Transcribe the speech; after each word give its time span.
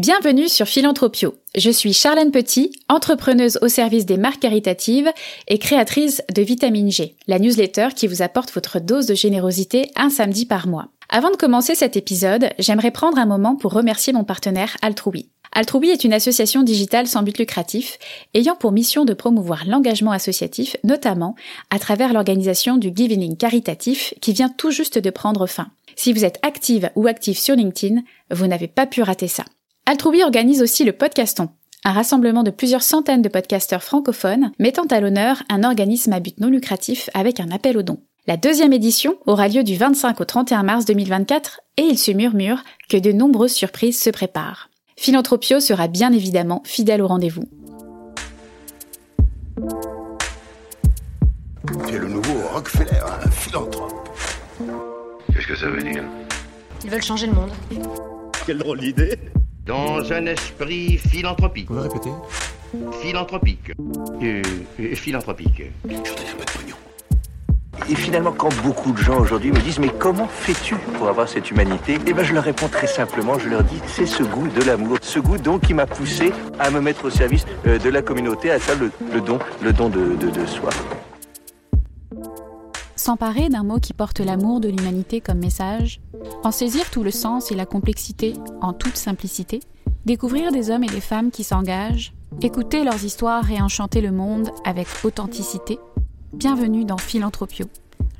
Bienvenue 0.00 0.48
sur 0.48 0.66
Philanthropio. 0.66 1.34
Je 1.54 1.70
suis 1.70 1.92
Charlène 1.92 2.30
Petit, 2.30 2.72
entrepreneuse 2.88 3.58
au 3.60 3.68
service 3.68 4.06
des 4.06 4.16
marques 4.16 4.40
caritatives 4.40 5.12
et 5.46 5.58
créatrice 5.58 6.22
de 6.34 6.40
Vitamine 6.40 6.90
G, 6.90 7.16
la 7.26 7.38
newsletter 7.38 7.88
qui 7.94 8.06
vous 8.06 8.22
apporte 8.22 8.50
votre 8.50 8.80
dose 8.80 9.04
de 9.04 9.14
générosité 9.14 9.90
un 9.96 10.08
samedi 10.08 10.46
par 10.46 10.66
mois. 10.66 10.88
Avant 11.10 11.30
de 11.30 11.36
commencer 11.36 11.74
cet 11.74 11.98
épisode, 11.98 12.48
j'aimerais 12.58 12.92
prendre 12.92 13.18
un 13.18 13.26
moment 13.26 13.56
pour 13.56 13.74
remercier 13.74 14.14
mon 14.14 14.24
partenaire 14.24 14.74
Altrui. 14.80 15.28
Altrui 15.52 15.90
est 15.90 16.04
une 16.04 16.14
association 16.14 16.62
digitale 16.62 17.06
sans 17.06 17.22
but 17.22 17.36
lucratif 17.36 17.98
ayant 18.32 18.56
pour 18.56 18.72
mission 18.72 19.04
de 19.04 19.12
promouvoir 19.12 19.66
l'engagement 19.66 20.12
associatif, 20.12 20.78
notamment 20.82 21.34
à 21.68 21.78
travers 21.78 22.14
l'organisation 22.14 22.78
du 22.78 22.90
Giving 22.96 23.36
caritatif 23.36 24.14
qui 24.22 24.32
vient 24.32 24.48
tout 24.48 24.70
juste 24.70 24.96
de 24.96 25.10
prendre 25.10 25.46
fin. 25.46 25.66
Si 25.94 26.14
vous 26.14 26.24
êtes 26.24 26.38
active 26.40 26.88
ou 26.94 27.06
actif 27.06 27.38
sur 27.38 27.54
LinkedIn, 27.54 28.00
vous 28.30 28.46
n'avez 28.46 28.68
pas 28.68 28.86
pu 28.86 29.02
rater 29.02 29.28
ça. 29.28 29.44
Altrui 29.90 30.22
organise 30.22 30.62
aussi 30.62 30.84
le 30.84 30.92
Podcaston, 30.92 31.48
un 31.84 31.90
rassemblement 31.90 32.44
de 32.44 32.52
plusieurs 32.52 32.84
centaines 32.84 33.22
de 33.22 33.28
podcasteurs 33.28 33.82
francophones 33.82 34.52
mettant 34.60 34.84
à 34.84 35.00
l'honneur 35.00 35.42
un 35.48 35.64
organisme 35.64 36.12
à 36.12 36.20
but 36.20 36.38
non 36.38 36.46
lucratif 36.46 37.10
avec 37.12 37.40
un 37.40 37.50
appel 37.50 37.76
aux 37.76 37.82
dons. 37.82 38.00
La 38.28 38.36
deuxième 38.36 38.72
édition 38.72 39.16
aura 39.26 39.48
lieu 39.48 39.64
du 39.64 39.74
25 39.74 40.20
au 40.20 40.24
31 40.24 40.62
mars 40.62 40.84
2024 40.84 41.62
et 41.76 41.82
il 41.82 41.98
se 41.98 42.12
murmure 42.12 42.62
que 42.88 42.98
de 42.98 43.10
nombreuses 43.10 43.50
surprises 43.50 44.00
se 44.00 44.10
préparent. 44.10 44.70
Philanthropio 44.96 45.58
sera 45.58 45.88
bien 45.88 46.12
évidemment 46.12 46.62
fidèle 46.64 47.02
au 47.02 47.08
rendez-vous. 47.08 47.42
Tu 51.88 51.94
es 51.96 51.98
le 51.98 52.06
nouveau 52.06 52.46
Rockefeller, 52.54 53.00
un 53.24 53.30
philanthrope. 53.32 54.08
Qu'est-ce 55.34 55.48
que 55.48 55.56
ça 55.56 55.68
veut 55.68 55.82
dire? 55.82 56.04
Ils 56.84 56.90
veulent 56.90 57.02
changer 57.02 57.26
le 57.26 57.32
monde. 57.32 57.50
Quelle 58.46 58.58
drôle 58.58 58.78
d'idée 58.78 59.18
Dans 59.66 60.12
un 60.12 60.26
esprit 60.26 60.98
philanthropique. 60.98 61.70
Vous 61.70 61.80
répétez 61.80 62.10
Philanthropique. 63.02 63.72
Euh, 64.22 64.42
euh, 64.80 64.94
philanthropique. 64.94 65.62
Je 65.84 65.88
voudrais 65.96 66.06
un 66.06 66.36
peu 66.36 66.44
de 66.44 66.50
pognon. 66.50 66.76
Et 67.88 67.94
finalement, 67.94 68.32
quand 68.32 68.54
beaucoup 68.62 68.92
de 68.92 68.98
gens 68.98 69.18
aujourd'hui 69.20 69.50
me 69.50 69.58
disent 69.60 69.78
mais 69.78 69.90
comment 69.98 70.28
fais-tu 70.28 70.76
pour 70.96 71.08
avoir 71.08 71.28
cette 71.28 71.50
humanité? 71.50 71.98
Eh 72.06 72.12
ben, 72.12 72.24
je 72.24 72.32
leur 72.32 72.44
réponds 72.44 72.68
très 72.68 72.86
simplement. 72.86 73.38
Je 73.38 73.48
leur 73.48 73.64
dis 73.64 73.80
c'est 73.86 74.06
ce 74.06 74.22
goût 74.22 74.48
de 74.48 74.62
l'amour, 74.62 74.98
ce 75.02 75.18
goût 75.18 75.38
donc 75.38 75.62
qui 75.62 75.74
m'a 75.74 75.86
poussé 75.86 76.32
à 76.58 76.70
me 76.70 76.80
mettre 76.80 77.04
au 77.06 77.10
service 77.10 77.44
euh, 77.66 77.78
de 77.78 77.90
la 77.90 78.02
communauté, 78.02 78.50
à 78.50 78.58
faire 78.58 78.78
le, 78.78 78.90
le 79.12 79.20
don, 79.20 79.38
le 79.62 79.72
don 79.72 79.88
de, 79.88 80.14
de, 80.16 80.30
de 80.30 80.46
soi. 80.46 80.70
S'emparer 83.00 83.48
d'un 83.48 83.62
mot 83.62 83.78
qui 83.78 83.94
porte 83.94 84.20
l'amour 84.20 84.60
de 84.60 84.68
l'humanité 84.68 85.22
comme 85.22 85.38
message, 85.38 86.02
en 86.44 86.50
saisir 86.50 86.90
tout 86.90 87.02
le 87.02 87.10
sens 87.10 87.50
et 87.50 87.54
la 87.54 87.64
complexité 87.64 88.34
en 88.60 88.74
toute 88.74 88.98
simplicité, 88.98 89.60
découvrir 90.04 90.52
des 90.52 90.70
hommes 90.70 90.84
et 90.84 90.88
des 90.88 91.00
femmes 91.00 91.30
qui 91.30 91.42
s'engagent, 91.42 92.12
écouter 92.42 92.84
leurs 92.84 93.02
histoires 93.02 93.50
et 93.50 93.62
enchanter 93.62 94.02
le 94.02 94.12
monde 94.12 94.50
avec 94.66 94.86
authenticité. 95.02 95.78
Bienvenue 96.34 96.84
dans 96.84 96.98
Philanthropio, 96.98 97.68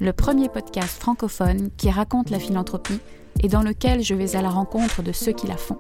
le 0.01 0.15
premier 0.15 0.49
podcast 0.49 0.99
francophone 0.99 1.69
qui 1.77 1.91
raconte 1.91 2.31
la 2.31 2.39
philanthropie 2.39 3.01
et 3.43 3.49
dans 3.49 3.63
lequel 3.63 4.03
je 4.03 4.15
vais 4.15 4.35
à 4.35 4.41
la 4.41 4.49
rencontre 4.49 5.03
de 5.03 5.13
ceux 5.13 5.33
qui 5.33 5.47
la 5.47 5.59
font. 5.59 5.77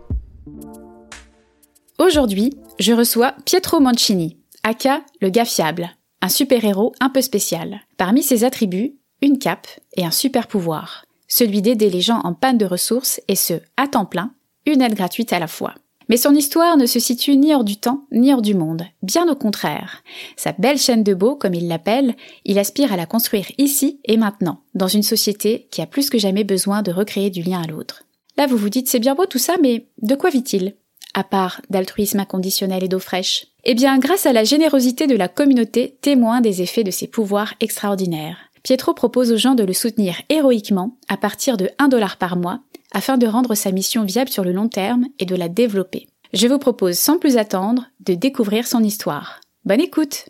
Aujourd'hui, 1.98 2.53
je 2.78 2.93
reçois 2.93 3.33
Pietro 3.47 3.81
Mancini, 3.81 4.37
aka 4.62 5.01
le 5.23 5.31
gars 5.31 5.47
fiable, 5.47 5.89
un 6.23 6.29
super-héros 6.29 6.95
un 7.01 7.09
peu 7.09 7.23
spécial. 7.23 7.81
Parmi 7.97 8.23
ses 8.23 8.45
attributs, 8.45 8.97
une 9.23 9.39
cape 9.39 9.69
et 9.97 10.05
un 10.05 10.11
super 10.11 10.47
pouvoir, 10.47 11.05
celui 11.29 11.62
d'aider 11.62 11.91
les 11.91 12.01
gens 12.01 12.21
en 12.25 12.35
panne 12.35 12.59
de 12.59 12.67
ressources 12.67 13.21
et 13.29 13.37
ce, 13.37 13.55
à 13.77 13.89
temps 13.89 14.05
plein, 14.05 14.33
une 14.67 14.83
aide 14.83 14.95
gratuite 14.95 15.33
à 15.33 15.39
la 15.39 15.47
fois. 15.47 15.75
Mais 16.09 16.17
son 16.17 16.35
histoire 16.35 16.77
ne 16.77 16.87
se 16.87 16.99
situe 16.99 17.37
ni 17.37 17.55
hors 17.55 17.62
du 17.62 17.77
temps, 17.77 18.07
ni 18.11 18.35
hors 18.35 18.43
du 18.43 18.55
monde. 18.55 18.83
Bien 19.01 19.29
au 19.29 19.37
contraire. 19.37 20.03
Sa 20.37 20.51
belle 20.51 20.79
chaîne 20.79 21.05
de 21.05 21.15
beau, 21.15 21.37
comme 21.37 21.55
il 21.55 21.69
l'appelle, 21.69 22.17
il 22.45 22.59
aspire 22.59 22.93
à 22.93 22.97
la 22.97 23.06
construire 23.06 23.47
ici 23.59 24.00
et 24.05 24.17
maintenant, 24.17 24.62
dans 24.75 24.89
une 24.89 25.05
société 25.05 25.69
qui 25.71 25.81
a 25.81 25.87
plus 25.87 26.11
que 26.11 26.19
jamais 26.19 26.43
besoin 26.43 26.83
de 26.83 26.91
recréer 26.91 27.31
du 27.31 27.43
lien 27.43 27.62
à 27.62 27.67
l'autre. 27.69 28.03
Là, 28.37 28.49
vous 28.49 28.56
vous 28.56 28.71
dites, 28.71 28.89
c'est 28.89 28.99
bien 28.99 29.15
beau 29.15 29.27
tout 29.27 29.39
ça, 29.39 29.55
mais 29.62 29.87
de 30.03 30.17
quoi 30.17 30.31
vit-il? 30.31 30.75
À 31.15 31.23
part 31.23 31.61
d'altruisme 31.71 32.19
inconditionnel 32.19 32.83
et 32.83 32.89
d'eau 32.89 32.99
fraîche. 32.99 33.47
Eh 33.65 33.75
bien, 33.75 33.98
grâce 33.98 34.26
à 34.26 34.32
la 34.32 34.44
générosité 34.44 35.06
de 35.06 35.16
la 35.16 35.28
communauté, 35.28 35.98
témoin 36.00 36.41
des 36.41 36.62
effets 36.62 36.84
de 36.84 36.91
ses 36.91 37.06
pouvoirs 37.06 37.54
extraordinaires. 37.60 38.38
Pietro 38.62 38.94
propose 38.94 39.32
aux 39.32 39.37
gens 39.37 39.54
de 39.54 39.65
le 39.65 39.72
soutenir 39.72 40.16
héroïquement 40.28 40.97
à 41.09 41.16
partir 41.16 41.56
de 41.56 41.70
1 41.78 41.88
dollar 41.88 42.16
par 42.16 42.37
mois 42.37 42.60
afin 42.93 43.19
de 43.19 43.26
rendre 43.26 43.54
sa 43.54 43.70
mission 43.70 44.04
viable 44.04 44.31
sur 44.31 44.44
le 44.44 44.53
long 44.53 44.69
terme 44.69 45.06
et 45.19 45.26
de 45.26 45.37
la 45.37 45.49
développer. 45.49 46.09
Je 46.32 46.47
vous 46.47 46.59
propose 46.59 46.99
sans 46.99 47.19
plus 47.19 47.37
attendre 47.37 47.87
de 48.00 48.15
découvrir 48.15 48.66
son 48.66 48.82
histoire. 48.82 49.41
Bonne 49.65 49.81
écoute 49.81 50.28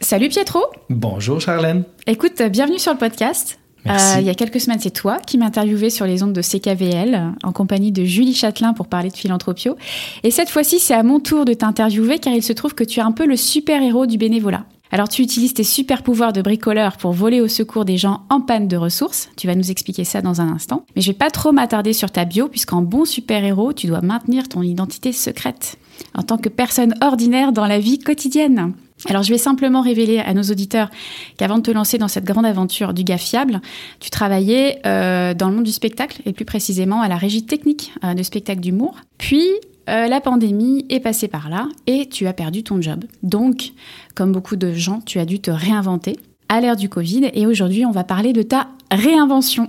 Salut 0.00 0.28
Pietro 0.28 0.60
Bonjour 0.90 1.40
Charlène. 1.40 1.84
Écoute, 2.06 2.42
bienvenue 2.42 2.78
sur 2.78 2.92
le 2.92 2.98
podcast. 2.98 3.58
Euh, 3.86 4.16
il 4.18 4.24
y 4.24 4.30
a 4.30 4.34
quelques 4.34 4.60
semaines, 4.60 4.80
c'est 4.80 4.90
toi 4.90 5.18
qui 5.18 5.38
m'interviewais 5.38 5.90
sur 5.90 6.06
les 6.06 6.22
ondes 6.22 6.32
de 6.32 6.42
CKVL 6.42 7.34
en 7.42 7.52
compagnie 7.52 7.92
de 7.92 8.04
Julie 8.04 8.34
Châtelain 8.34 8.72
pour 8.72 8.86
parler 8.86 9.10
de 9.10 9.16
Philanthropio. 9.16 9.76
Et 10.22 10.30
cette 10.30 10.50
fois-ci, 10.50 10.78
c'est 10.78 10.94
à 10.94 11.02
mon 11.02 11.20
tour 11.20 11.44
de 11.44 11.52
t'interviewer 11.52 12.18
car 12.18 12.32
il 12.32 12.42
se 12.42 12.52
trouve 12.52 12.74
que 12.74 12.84
tu 12.84 13.00
es 13.00 13.02
un 13.02 13.12
peu 13.12 13.26
le 13.26 13.36
super-héros 13.36 14.06
du 14.06 14.18
bénévolat. 14.18 14.64
Alors 14.90 15.08
tu 15.08 15.22
utilises 15.22 15.54
tes 15.54 15.64
super 15.64 16.02
pouvoirs 16.02 16.32
de 16.32 16.40
bricoleur 16.40 16.98
pour 16.98 17.12
voler 17.12 17.40
au 17.40 17.48
secours 17.48 17.84
des 17.84 17.96
gens 17.96 18.22
en 18.30 18.40
panne 18.40 18.68
de 18.68 18.76
ressources. 18.76 19.28
Tu 19.36 19.48
vas 19.48 19.56
nous 19.56 19.70
expliquer 19.70 20.04
ça 20.04 20.22
dans 20.22 20.40
un 20.40 20.48
instant. 20.48 20.84
Mais 20.94 21.02
je 21.02 21.08
vais 21.10 21.18
pas 21.18 21.30
trop 21.30 21.50
m'attarder 21.50 21.92
sur 21.92 22.12
ta 22.12 22.24
bio 22.24 22.48
puisqu'en 22.48 22.80
bon 22.80 23.04
super-héros, 23.04 23.72
tu 23.72 23.88
dois 23.88 24.02
maintenir 24.02 24.48
ton 24.48 24.62
identité 24.62 25.12
secrète 25.12 25.78
en 26.14 26.22
tant 26.22 26.38
que 26.38 26.48
personne 26.48 26.94
ordinaire 27.00 27.52
dans 27.52 27.66
la 27.66 27.80
vie 27.80 27.98
quotidienne. 27.98 28.72
Alors 29.08 29.22
je 29.22 29.30
vais 29.30 29.38
simplement 29.38 29.82
révéler 29.82 30.18
à 30.18 30.32
nos 30.34 30.42
auditeurs 30.42 30.90
qu'avant 31.36 31.58
de 31.58 31.62
te 31.62 31.70
lancer 31.70 31.98
dans 31.98 32.08
cette 32.08 32.24
grande 32.24 32.46
aventure 32.46 32.94
du 32.94 33.04
gars 33.04 33.18
fiable, 33.18 33.60
tu 34.00 34.10
travaillais 34.10 34.80
euh, 34.86 35.34
dans 35.34 35.48
le 35.48 35.56
monde 35.56 35.64
du 35.64 35.72
spectacle 35.72 36.22
et 36.24 36.32
plus 36.32 36.44
précisément 36.44 37.00
à 37.02 37.08
la 37.08 37.16
régie 37.16 37.44
technique 37.44 37.92
euh, 38.04 38.14
de 38.14 38.22
spectacles 38.22 38.60
d'humour. 38.60 38.96
Puis 39.18 39.46
euh, 39.90 40.06
la 40.06 40.20
pandémie 40.20 40.86
est 40.88 41.00
passée 41.00 41.28
par 41.28 41.50
là 41.50 41.68
et 41.86 42.08
tu 42.08 42.26
as 42.26 42.32
perdu 42.32 42.62
ton 42.62 42.80
job. 42.80 43.04
Donc, 43.22 43.72
comme 44.14 44.32
beaucoup 44.32 44.56
de 44.56 44.72
gens, 44.72 45.00
tu 45.04 45.18
as 45.18 45.26
dû 45.26 45.40
te 45.40 45.50
réinventer 45.50 46.16
à 46.48 46.60
l'ère 46.60 46.76
du 46.76 46.88
Covid 46.88 47.30
et 47.34 47.46
aujourd'hui 47.46 47.84
on 47.84 47.90
va 47.90 48.04
parler 48.04 48.32
de 48.32 48.42
ta 48.42 48.68
réinvention. 48.90 49.68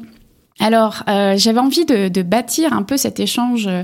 Alors, 0.61 1.03
euh, 1.09 1.33
j'avais 1.35 1.59
envie 1.59 1.85
de, 1.85 2.21
bâtir 2.21 2.71
un 2.71 2.83
peu 2.83 2.95
cet 2.95 3.19
échange 3.19 3.67
euh, 3.67 3.83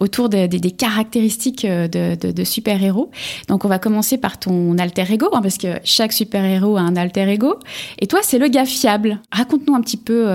autour 0.00 0.28
de- 0.28 0.46
de- 0.46 0.58
des 0.58 0.70
caractéristiques 0.70 1.64
euh, 1.64 1.88
de, 1.88 2.44
super-héros. 2.44 3.10
Donc, 3.48 3.64
on 3.64 3.68
va 3.68 3.80
commencer 3.80 4.18
par 4.18 4.38
ton 4.38 4.78
alter 4.78 5.04
ego, 5.10 5.28
hein, 5.32 5.40
parce 5.42 5.58
que 5.58 5.80
chaque 5.82 6.12
super-héros 6.12 6.76
a 6.76 6.80
un 6.80 6.94
alter 6.94 7.28
ego. 7.28 7.58
Et 7.98 8.06
toi, 8.06 8.20
c'est 8.22 8.38
le 8.38 8.46
gars 8.48 8.64
fiable. 8.64 9.18
Raconte-nous 9.32 9.74
un 9.74 9.80
petit 9.80 9.96
peu 9.96 10.26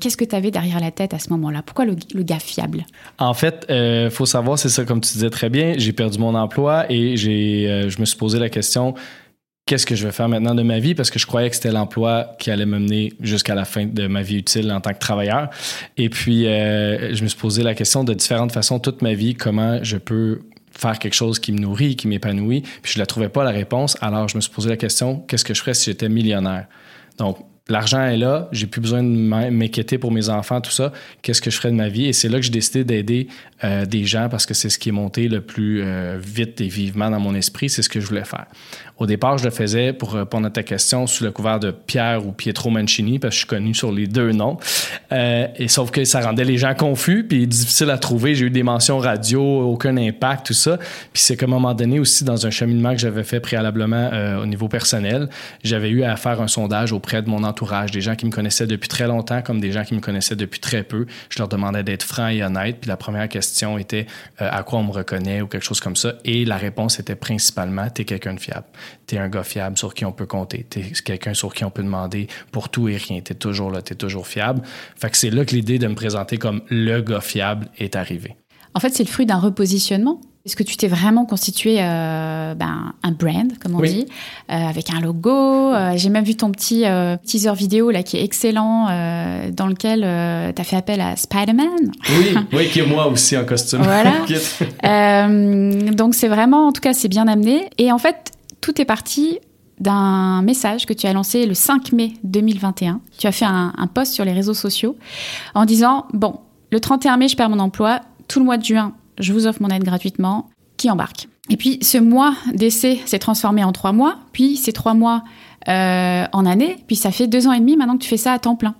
qu'est-ce 0.00 0.16
que 0.16 0.24
tu 0.24 0.34
avais 0.34 0.50
derrière 0.50 0.80
la 0.80 0.90
tête 0.90 1.14
à 1.14 1.18
ce 1.18 1.30
moment-là? 1.30 1.62
Pourquoi 1.64 1.84
le, 1.84 1.94
gars 2.22 2.38
fiable? 2.40 2.84
En 3.18 3.34
fait, 3.34 3.66
euh, 3.70 4.10
faut 4.10 4.26
savoir, 4.26 4.58
c'est 4.58 4.68
ça, 4.68 4.84
comme 4.84 5.00
tu 5.00 5.12
disais 5.12 5.30
très 5.30 5.48
bien, 5.48 5.74
j'ai 5.76 5.92
perdu 5.92 6.18
mon 6.18 6.34
emploi 6.34 6.90
et 6.90 7.16
j'ai, 7.16 7.86
je 7.88 8.00
me 8.00 8.04
suis 8.04 8.16
posé 8.16 8.38
la 8.38 8.48
question 8.48 8.94
qu'est-ce 9.66 9.84
que 9.84 9.96
je 9.96 10.06
vais 10.06 10.12
faire 10.12 10.28
maintenant 10.28 10.54
de 10.54 10.62
ma 10.62 10.78
vie 10.78 10.94
parce 10.94 11.10
que 11.10 11.18
je 11.18 11.26
croyais 11.26 11.50
que 11.50 11.56
c'était 11.56 11.72
l'emploi 11.72 12.36
qui 12.38 12.50
allait 12.50 12.66
me 12.66 12.78
mener 12.78 13.12
jusqu'à 13.20 13.54
la 13.56 13.64
fin 13.64 13.84
de 13.84 14.06
ma 14.06 14.22
vie 14.22 14.38
utile 14.38 14.72
en 14.72 14.80
tant 14.80 14.92
que 14.92 14.98
travailleur. 14.98 15.50
Et 15.96 16.08
puis, 16.08 16.46
euh, 16.46 17.14
je 17.14 17.22
me 17.22 17.28
suis 17.28 17.38
posé 17.38 17.64
la 17.64 17.74
question 17.74 18.04
de 18.04 18.14
différentes 18.14 18.52
façons 18.52 18.78
toute 18.78 19.02
ma 19.02 19.14
vie, 19.14 19.34
comment 19.34 19.82
je 19.82 19.96
peux 19.96 20.42
faire 20.70 20.98
quelque 20.98 21.14
chose 21.14 21.40
qui 21.40 21.52
me 21.52 21.58
nourrit, 21.58 21.96
qui 21.96 22.06
m'épanouit. 22.06 22.62
Puis 22.82 22.92
je 22.92 22.98
ne 22.98 23.02
la 23.02 23.06
trouvais 23.06 23.28
pas 23.28 23.42
la 23.42 23.50
réponse. 23.50 23.96
Alors, 24.00 24.28
je 24.28 24.36
me 24.36 24.40
suis 24.40 24.52
posé 24.52 24.68
la 24.68 24.76
question, 24.76 25.20
qu'est-ce 25.26 25.44
que 25.44 25.52
je 25.52 25.60
ferais 25.60 25.74
si 25.74 25.86
j'étais 25.86 26.08
millionnaire? 26.08 26.66
Donc, 27.18 27.38
l'argent 27.68 28.02
est 28.04 28.16
là, 28.16 28.48
j'ai 28.52 28.66
plus 28.66 28.80
besoin 28.80 29.02
de 29.02 29.08
m'in- 29.08 29.50
m'inquiéter 29.50 29.98
pour 29.98 30.12
mes 30.12 30.28
enfants, 30.28 30.60
tout 30.60 30.70
ça. 30.70 30.92
Qu'est-ce 31.22 31.42
que 31.42 31.50
je 31.50 31.56
ferais 31.56 31.70
de 31.70 31.76
ma 31.76 31.88
vie? 31.88 32.06
Et 32.06 32.12
c'est 32.12 32.28
là 32.28 32.36
que 32.38 32.44
j'ai 32.44 32.50
décidé 32.50 32.84
d'aider 32.84 33.28
euh, 33.64 33.84
des 33.86 34.04
gens 34.04 34.28
parce 34.28 34.46
que 34.46 34.54
c'est 34.54 34.68
ce 34.68 34.78
qui 34.78 34.90
est 34.90 34.92
monté 34.92 35.28
le 35.28 35.40
plus 35.40 35.82
euh, 35.82 36.18
vite 36.22 36.60
et 36.60 36.68
vivement 36.68 37.10
dans 37.10 37.20
mon 37.20 37.34
esprit. 37.34 37.68
C'est 37.68 37.82
ce 37.82 37.88
que 37.88 38.00
je 38.00 38.06
voulais 38.06 38.24
faire. 38.24 38.46
Au 38.98 39.06
départ, 39.06 39.36
je 39.36 39.44
le 39.44 39.50
faisais 39.50 39.92
pour 39.92 40.12
répondre 40.14 40.46
à 40.46 40.50
ta 40.50 40.62
question 40.62 41.06
sous 41.06 41.22
le 41.24 41.30
couvert 41.30 41.60
de 41.60 41.70
Pierre 41.70 42.26
ou 42.26 42.32
Pietro 42.32 42.70
Mancini 42.70 43.18
parce 43.18 43.32
que 43.32 43.34
je 43.34 43.38
suis 43.40 43.46
connu 43.48 43.74
sur 43.74 43.92
les 43.92 44.06
deux 44.06 44.32
noms. 44.32 44.56
Euh, 45.12 45.46
et 45.56 45.68
sauf 45.68 45.90
que 45.90 46.04
ça 46.04 46.20
rendait 46.20 46.44
les 46.44 46.56
gens 46.56 46.74
confus 46.74 47.24
puis 47.28 47.46
difficile 47.46 47.90
à 47.90 47.98
trouver. 47.98 48.34
J'ai 48.34 48.46
eu 48.46 48.50
des 48.50 48.62
mentions 48.62 48.98
radio, 48.98 49.42
aucun 49.42 49.96
impact, 49.96 50.46
tout 50.46 50.54
ça. 50.54 50.78
Puis 51.12 51.22
c'est 51.22 51.36
qu'à 51.36 51.46
un 51.46 51.48
moment 51.50 51.74
donné 51.74 51.98
aussi 52.00 52.24
dans 52.24 52.46
un 52.46 52.50
cheminement 52.50 52.92
que 52.92 52.98
j'avais 53.00 53.24
fait 53.24 53.40
préalablement 53.40 54.10
euh, 54.12 54.42
au 54.42 54.46
niveau 54.46 54.68
personnel, 54.68 55.28
j'avais 55.62 55.90
eu 55.90 56.02
à 56.02 56.16
faire 56.16 56.40
un 56.40 56.48
sondage 56.48 56.92
auprès 56.92 57.20
de 57.22 57.28
mon 57.28 57.44
des 57.92 58.00
gens 58.00 58.14
qui 58.14 58.26
me 58.26 58.30
connaissaient 58.30 58.66
depuis 58.66 58.88
très 58.88 59.06
longtemps 59.06 59.42
comme 59.42 59.60
des 59.60 59.72
gens 59.72 59.84
qui 59.84 59.94
me 59.94 60.00
connaissaient 60.00 60.36
depuis 60.36 60.60
très 60.60 60.82
peu. 60.82 61.06
Je 61.30 61.38
leur 61.38 61.48
demandais 61.48 61.82
d'être 61.82 62.02
franc 62.02 62.28
et 62.28 62.42
honnête. 62.42 62.78
Puis 62.80 62.88
la 62.88 62.96
première 62.96 63.28
question 63.28 63.78
était 63.78 64.06
euh, 64.40 64.48
à 64.50 64.62
quoi 64.62 64.78
on 64.78 64.84
me 64.84 64.92
reconnaît 64.92 65.40
ou 65.40 65.46
quelque 65.46 65.64
chose 65.64 65.80
comme 65.80 65.96
ça. 65.96 66.14
Et 66.24 66.44
la 66.44 66.56
réponse 66.56 66.98
était 66.98 67.16
principalement 67.16 67.88
t'es 67.90 68.04
quelqu'un 68.04 68.34
de 68.34 68.40
fiable. 68.40 68.66
T'es 69.06 69.18
un 69.18 69.28
gars 69.28 69.44
fiable 69.44 69.76
sur 69.78 69.94
qui 69.94 70.04
on 70.04 70.12
peut 70.12 70.26
compter. 70.26 70.66
T'es 70.68 70.82
quelqu'un 71.04 71.34
sur 71.34 71.54
qui 71.54 71.64
on 71.64 71.70
peut 71.70 71.82
demander 71.82 72.28
pour 72.52 72.68
tout 72.68 72.88
et 72.88 72.96
rien. 72.96 73.20
T'es 73.20 73.34
toujours 73.34 73.70
là, 73.70 73.82
t'es 73.82 73.94
toujours 73.94 74.26
fiable. 74.26 74.62
Fait 74.96 75.10
que 75.10 75.16
c'est 75.16 75.30
là 75.30 75.44
que 75.44 75.54
l'idée 75.54 75.78
de 75.78 75.86
me 75.86 75.94
présenter 75.94 76.36
comme 76.38 76.62
le 76.68 77.00
gars 77.00 77.20
fiable 77.20 77.68
est 77.78 77.96
arrivée. 77.96 78.36
En 78.74 78.80
fait, 78.80 78.90
c'est 78.90 79.04
le 79.04 79.08
fruit 79.08 79.26
d'un 79.26 79.38
repositionnement. 79.38 80.20
Est-ce 80.46 80.54
que 80.54 80.62
tu 80.62 80.76
t'es 80.76 80.86
vraiment 80.86 81.24
constitué 81.24 81.78
euh, 81.80 82.54
ben, 82.54 82.94
un 83.02 83.10
brand, 83.10 83.52
comme 83.58 83.74
on 83.74 83.80
Oui. 83.80 83.88
dit, 83.92 84.06
euh, 84.48 84.54
avec 84.54 84.90
un 84.94 85.00
logo 85.00 85.28
euh, 85.74 85.94
J'ai 85.96 86.08
même 86.08 86.24
vu 86.24 86.36
ton 86.36 86.52
petit 86.52 86.84
teaser 87.24 87.52
vidéo 87.54 87.90
là 87.90 88.04
qui 88.04 88.16
est 88.16 88.22
excellent, 88.22 88.86
dans 89.50 89.66
lequel 89.66 90.00
tu 90.54 90.62
as 90.62 90.64
fait 90.64 90.76
appel 90.76 91.00
à 91.00 91.16
Spider-Man. 91.16 91.90
Oui, 92.10 92.36
oui, 92.52 92.68
qui 92.68 92.78
est 92.78 92.86
moi 92.86 93.08
aussi 93.08 93.36
en 93.36 93.44
costume. 93.44 93.82
Voilà. 93.82 94.12
Donc 95.92 96.14
c'est 96.14 96.28
vraiment, 96.28 96.68
en 96.68 96.72
tout 96.72 96.80
cas, 96.80 96.92
c'est 96.92 97.08
bien 97.08 97.26
amené. 97.26 97.68
Et 97.78 97.90
en 97.90 97.98
fait, 97.98 98.30
tout 98.60 98.80
est 98.80 98.84
parti 98.84 99.40
d'un 99.80 100.42
message 100.42 100.86
que 100.86 100.92
tu 100.92 101.08
as 101.08 101.12
lancé 101.12 101.44
le 101.44 101.54
5 101.54 101.90
mai 101.92 102.12
2021. 102.22 103.00
Tu 103.18 103.26
as 103.26 103.32
fait 103.32 103.44
un, 103.44 103.72
un 103.76 103.86
post 103.88 104.12
sur 104.12 104.24
les 104.24 104.32
réseaux 104.32 104.54
sociaux 104.54 104.96
en 105.54 105.64
disant, 105.64 106.06
bon, 106.14 106.38
le 106.70 106.78
31 106.78 107.16
mai, 107.16 107.26
je 107.26 107.36
perds 107.36 107.50
mon 107.50 107.58
emploi. 107.58 108.00
Tout 108.28 108.38
le 108.38 108.44
mois 108.44 108.56
de 108.56 108.64
juin, 108.64 108.92
je 109.18 109.32
vous 109.32 109.46
offre 109.46 109.62
mon 109.62 109.68
aide 109.68 109.84
gratuitement. 109.84 110.48
Qui 110.76 110.90
embarque 110.90 111.26
Et 111.48 111.56
puis 111.56 111.78
ce 111.80 111.96
mois 111.96 112.34
d'essai 112.52 113.00
s'est 113.06 113.18
transformé 113.18 113.64
en 113.64 113.72
trois 113.72 113.92
mois, 113.92 114.18
puis 114.32 114.56
ces 114.58 114.74
trois 114.74 114.92
mois 114.92 115.24
euh, 115.68 116.24
en 116.32 116.44
année, 116.44 116.76
puis 116.86 116.96
ça 116.96 117.10
fait 117.10 117.26
deux 117.26 117.46
ans 117.46 117.52
et 117.52 117.60
demi 117.60 117.76
maintenant 117.78 117.96
que 117.96 118.02
tu 118.02 118.08
fais 118.10 118.18
ça 118.18 118.34
à 118.34 118.38
temps 118.38 118.56
plein. 118.56 118.74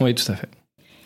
Oui, 0.00 0.14
tout 0.14 0.32
à 0.32 0.34
fait. 0.34 0.48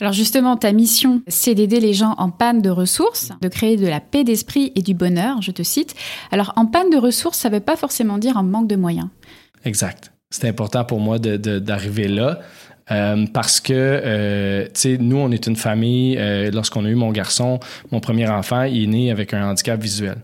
Alors 0.00 0.12
justement, 0.12 0.56
ta 0.56 0.70
mission, 0.70 1.20
c'est 1.26 1.54
d'aider 1.56 1.80
les 1.80 1.94
gens 1.94 2.14
en 2.18 2.30
panne 2.30 2.62
de 2.62 2.70
ressources, 2.70 3.32
de 3.40 3.48
créer 3.48 3.76
de 3.76 3.88
la 3.88 3.98
paix 3.98 4.22
d'esprit 4.22 4.70
et 4.76 4.82
du 4.82 4.94
bonheur, 4.94 5.42
je 5.42 5.50
te 5.50 5.64
cite. 5.64 5.96
Alors 6.30 6.52
en 6.54 6.66
panne 6.66 6.90
de 6.90 6.96
ressources, 6.96 7.38
ça 7.38 7.48
ne 7.48 7.54
veut 7.54 7.60
pas 7.60 7.74
forcément 7.76 8.18
dire 8.18 8.36
en 8.36 8.44
manque 8.44 8.68
de 8.68 8.76
moyens. 8.76 9.08
Exact. 9.64 10.12
C'est 10.30 10.46
important 10.48 10.84
pour 10.84 11.00
moi 11.00 11.18
de- 11.18 11.36
de- 11.36 11.58
d'arriver 11.58 12.08
là. 12.08 12.40
Euh, 12.90 13.26
parce 13.32 13.60
que, 13.60 13.72
euh, 13.74 14.64
tu 14.66 14.70
sais, 14.74 14.98
nous, 14.98 15.16
on 15.16 15.30
est 15.32 15.46
une 15.46 15.56
famille. 15.56 16.16
euh, 16.18 16.50
Lorsqu'on 16.52 16.84
a 16.84 16.88
eu 16.88 16.94
mon 16.94 17.10
garçon, 17.12 17.58
mon 17.90 18.00
premier 18.00 18.28
enfant, 18.28 18.62
il 18.62 18.84
est 18.84 18.86
né 18.86 19.10
avec 19.10 19.34
un 19.34 19.50
handicap 19.50 19.80
visuel. 19.80 20.18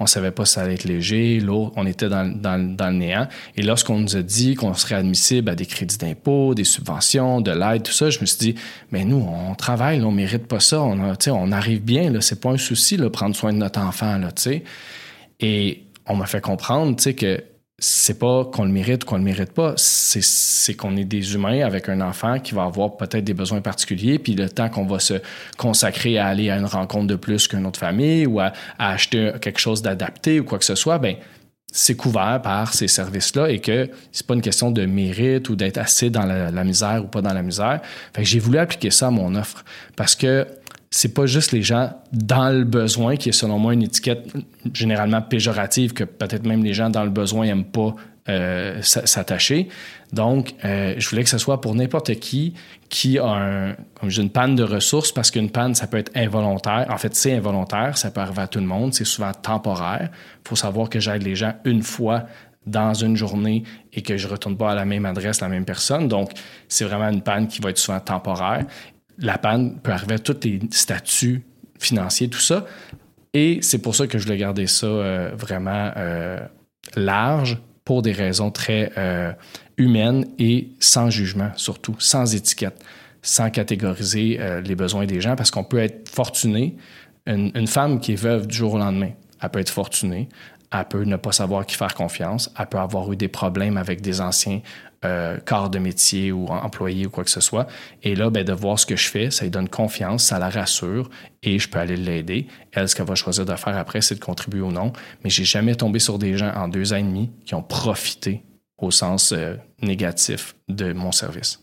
On 0.00 0.06
savait 0.06 0.32
pas 0.32 0.44
si 0.44 0.54
ça 0.54 0.62
allait 0.62 0.74
être 0.74 0.84
léger, 0.84 1.38
l'autre, 1.38 1.72
on 1.76 1.86
était 1.86 2.08
dans, 2.08 2.24
le 2.26 2.92
néant. 2.92 3.28
Et 3.56 3.62
lorsqu'on 3.62 4.00
nous 4.00 4.16
a 4.16 4.22
dit 4.22 4.56
qu'on 4.56 4.74
serait 4.74 4.96
admissible 4.96 5.48
à 5.48 5.54
des 5.54 5.66
crédits 5.66 5.98
d'impôt, 5.98 6.52
des 6.54 6.64
subventions, 6.64 7.40
de 7.40 7.52
l'aide, 7.52 7.84
tout 7.84 7.92
ça, 7.92 8.10
je 8.10 8.18
me 8.20 8.26
suis 8.26 8.38
dit, 8.38 8.54
mais 8.90 9.04
nous, 9.04 9.24
on 9.24 9.54
travaille, 9.54 10.00
là, 10.00 10.06
on 10.06 10.10
mérite 10.10 10.46
pas 10.48 10.58
ça. 10.58 10.82
On, 10.82 10.98
a- 11.00 11.16
on 11.30 11.52
arrive 11.52 11.80
bien, 11.82 12.10
là, 12.10 12.20
c'est 12.20 12.40
pas 12.40 12.50
un 12.50 12.56
souci, 12.58 12.96
là, 12.96 13.08
prendre 13.08 13.36
soin 13.36 13.52
de 13.52 13.58
notre 13.58 13.80
enfant, 13.80 14.18
là, 14.18 14.32
tu 14.32 14.42
sais. 14.42 14.64
Et 15.40 15.84
on 16.06 16.16
m'a 16.16 16.26
fait 16.26 16.40
comprendre, 16.40 16.96
tu 16.96 17.02
sais, 17.04 17.14
que 17.14 17.42
c'est 17.86 18.18
pas 18.18 18.46
qu'on 18.46 18.64
le 18.64 18.70
mérite 18.70 19.04
ou 19.04 19.06
qu'on 19.06 19.18
le 19.18 19.22
mérite 19.22 19.52
pas, 19.52 19.74
c'est, 19.76 20.72
qu'on 20.74 20.96
est 20.96 21.04
des 21.04 21.34
humains 21.34 21.60
avec 21.66 21.90
un 21.90 22.00
enfant 22.00 22.38
qui 22.38 22.54
va 22.54 22.64
avoir 22.64 22.96
peut-être 22.96 23.24
des 23.24 23.34
besoins 23.34 23.60
particuliers, 23.60 24.18
puis 24.18 24.34
le 24.34 24.48
temps 24.48 24.70
qu'on 24.70 24.86
va 24.86 24.98
se 24.98 25.14
consacrer 25.58 26.16
à 26.16 26.26
aller 26.28 26.48
à 26.48 26.56
une 26.56 26.64
rencontre 26.64 27.08
de 27.08 27.14
plus 27.14 27.46
qu'une 27.46 27.66
autre 27.66 27.78
famille 27.78 28.24
ou 28.24 28.40
à, 28.40 28.52
à 28.78 28.92
acheter 28.92 29.32
quelque 29.38 29.58
chose 29.58 29.82
d'adapté 29.82 30.40
ou 30.40 30.44
quoi 30.44 30.58
que 30.58 30.64
ce 30.64 30.76
soit, 30.76 30.98
ben 30.98 31.16
c'est 31.70 31.96
couvert 31.96 32.40
par 32.42 32.72
ces 32.72 32.88
services-là 32.88 33.50
et 33.50 33.58
que 33.58 33.90
c'est 34.12 34.26
pas 34.26 34.34
une 34.34 34.42
question 34.42 34.70
de 34.70 34.86
mérite 34.86 35.50
ou 35.50 35.56
d'être 35.56 35.76
assez 35.76 36.08
dans 36.08 36.24
la, 36.24 36.50
la 36.50 36.64
misère 36.64 37.02
ou 37.04 37.08
pas 37.08 37.20
dans 37.20 37.34
la 37.34 37.42
misère. 37.42 37.80
Fait 38.14 38.22
que 38.22 38.28
j'ai 38.28 38.38
voulu 38.38 38.56
appliquer 38.58 38.90
ça 38.90 39.08
à 39.08 39.10
mon 39.10 39.34
offre 39.34 39.62
parce 39.94 40.14
que 40.14 40.46
c'est 40.96 41.12
pas 41.12 41.26
juste 41.26 41.50
les 41.50 41.62
gens 41.62 41.90
dans 42.12 42.50
le 42.50 42.62
besoin 42.62 43.16
qui 43.16 43.30
est 43.30 43.32
selon 43.32 43.58
moi 43.58 43.74
une 43.74 43.82
étiquette 43.82 44.32
généralement 44.72 45.20
péjorative 45.20 45.92
que 45.92 46.04
peut-être 46.04 46.46
même 46.46 46.62
les 46.62 46.72
gens 46.72 46.88
dans 46.88 47.02
le 47.02 47.10
besoin 47.10 47.46
n'aiment 47.46 47.64
pas 47.64 47.96
euh, 48.28 48.80
s'attacher. 48.80 49.68
Donc, 50.12 50.54
euh, 50.64 50.94
je 50.96 51.08
voulais 51.08 51.24
que 51.24 51.30
ce 51.30 51.38
soit 51.38 51.60
pour 51.60 51.74
n'importe 51.74 52.14
qui 52.20 52.54
qui 52.90 53.18
a 53.18 53.74
une 54.02 54.30
panne 54.30 54.54
de 54.54 54.62
ressources 54.62 55.10
parce 55.10 55.32
qu'une 55.32 55.50
panne, 55.50 55.74
ça 55.74 55.88
peut 55.88 55.98
être 55.98 56.12
involontaire. 56.14 56.86
En 56.88 56.96
fait, 56.96 57.12
c'est 57.16 57.32
involontaire, 57.32 57.98
ça 57.98 58.12
peut 58.12 58.20
arriver 58.20 58.42
à 58.42 58.46
tout 58.46 58.60
le 58.60 58.66
monde, 58.66 58.94
c'est 58.94 59.04
souvent 59.04 59.32
temporaire. 59.32 60.10
Il 60.44 60.48
faut 60.48 60.54
savoir 60.56 60.88
que 60.88 61.00
j'aide 61.00 61.24
les 61.24 61.34
gens 61.34 61.54
une 61.64 61.82
fois 61.82 62.22
dans 62.66 62.94
une 62.94 63.16
journée 63.16 63.64
et 63.92 64.00
que 64.00 64.16
je 64.16 64.28
retourne 64.28 64.56
pas 64.56 64.70
à 64.70 64.74
la 64.74 64.84
même 64.84 65.06
adresse, 65.06 65.40
la 65.40 65.48
même 65.48 65.64
personne. 65.64 66.06
Donc, 66.06 66.30
c'est 66.68 66.84
vraiment 66.84 67.08
une 67.08 67.20
panne 67.20 67.48
qui 67.48 67.60
va 67.60 67.70
être 67.70 67.78
souvent 67.78 68.00
temporaire. 68.00 68.64
La 69.18 69.38
panne 69.38 69.78
peut 69.80 69.92
arriver 69.92 70.14
à 70.14 70.18
tous 70.18 70.36
les 70.44 70.60
statuts 70.70 71.42
financiers, 71.78 72.28
tout 72.28 72.40
ça. 72.40 72.66
Et 73.32 73.58
c'est 73.62 73.78
pour 73.78 73.94
ça 73.94 74.06
que 74.06 74.18
je 74.18 74.24
voulais 74.24 74.38
garder 74.38 74.66
ça 74.66 74.86
euh, 74.86 75.30
vraiment 75.34 75.90
euh, 75.96 76.38
large 76.96 77.58
pour 77.84 78.00
des 78.00 78.12
raisons 78.12 78.50
très 78.50 78.92
euh, 78.96 79.32
humaines 79.76 80.26
et 80.38 80.68
sans 80.78 81.10
jugement, 81.10 81.50
surtout, 81.56 81.96
sans 81.98 82.34
étiquette, 82.34 82.82
sans 83.22 83.50
catégoriser 83.50 84.38
les 84.62 84.74
besoins 84.74 85.06
des 85.06 85.20
gens, 85.20 85.34
parce 85.34 85.50
qu'on 85.50 85.64
peut 85.64 85.78
être 85.78 86.08
fortuné. 86.08 86.76
Une, 87.26 87.50
une 87.54 87.66
femme 87.66 88.00
qui 88.00 88.12
est 88.12 88.20
veuve 88.20 88.46
du 88.46 88.54
jour 88.54 88.74
au 88.74 88.78
lendemain, 88.78 89.10
elle 89.40 89.48
peut 89.48 89.58
être 89.58 89.70
fortunée, 89.70 90.28
elle 90.70 90.84
peut 90.84 91.04
ne 91.04 91.16
pas 91.16 91.32
savoir 91.32 91.64
qui 91.66 91.74
faire 91.74 91.94
confiance, 91.94 92.52
elle 92.58 92.66
peut 92.66 92.78
avoir 92.78 93.10
eu 93.12 93.16
des 93.16 93.28
problèmes 93.28 93.76
avec 93.76 94.02
des 94.02 94.20
anciens 94.20 94.60
euh, 95.04 95.36
corps 95.44 95.70
de 95.70 95.78
métier 95.78 96.32
ou 96.32 96.46
em- 96.46 96.60
employés 96.64 97.06
ou 97.06 97.10
quoi 97.10 97.24
que 97.24 97.30
ce 97.30 97.40
soit. 97.40 97.66
Et 98.02 98.14
là, 98.14 98.30
ben, 98.30 98.44
de 98.44 98.52
voir 98.52 98.78
ce 98.78 98.86
que 98.86 98.96
je 98.96 99.08
fais, 99.08 99.30
ça 99.30 99.44
lui 99.44 99.50
donne 99.50 99.68
confiance, 99.68 100.24
ça 100.24 100.38
la 100.38 100.48
rassure 100.48 101.10
et 101.42 101.58
je 101.58 101.68
peux 101.68 101.78
aller 101.78 101.96
l'aider. 101.96 102.46
Elle, 102.72 102.88
ce 102.88 102.94
qu'elle 102.94 103.06
va 103.06 103.14
choisir 103.14 103.44
de 103.44 103.54
faire 103.56 103.76
après, 103.76 104.00
c'est 104.00 104.14
de 104.14 104.20
contribuer 104.20 104.60
ou 104.62 104.72
non. 104.72 104.92
Mais 105.22 105.30
j'ai 105.30 105.44
jamais 105.44 105.74
tombé 105.74 105.98
sur 105.98 106.18
des 106.18 106.36
gens 106.36 106.52
en 106.54 106.68
deux 106.68 106.92
ans 106.92 106.96
et 106.96 107.02
demi 107.02 107.30
qui 107.44 107.54
ont 107.54 107.62
profité 107.62 108.42
au 108.78 108.90
sens 108.90 109.32
euh, 109.32 109.54
négatif 109.82 110.54
de 110.68 110.92
mon 110.92 111.12
service. 111.12 111.60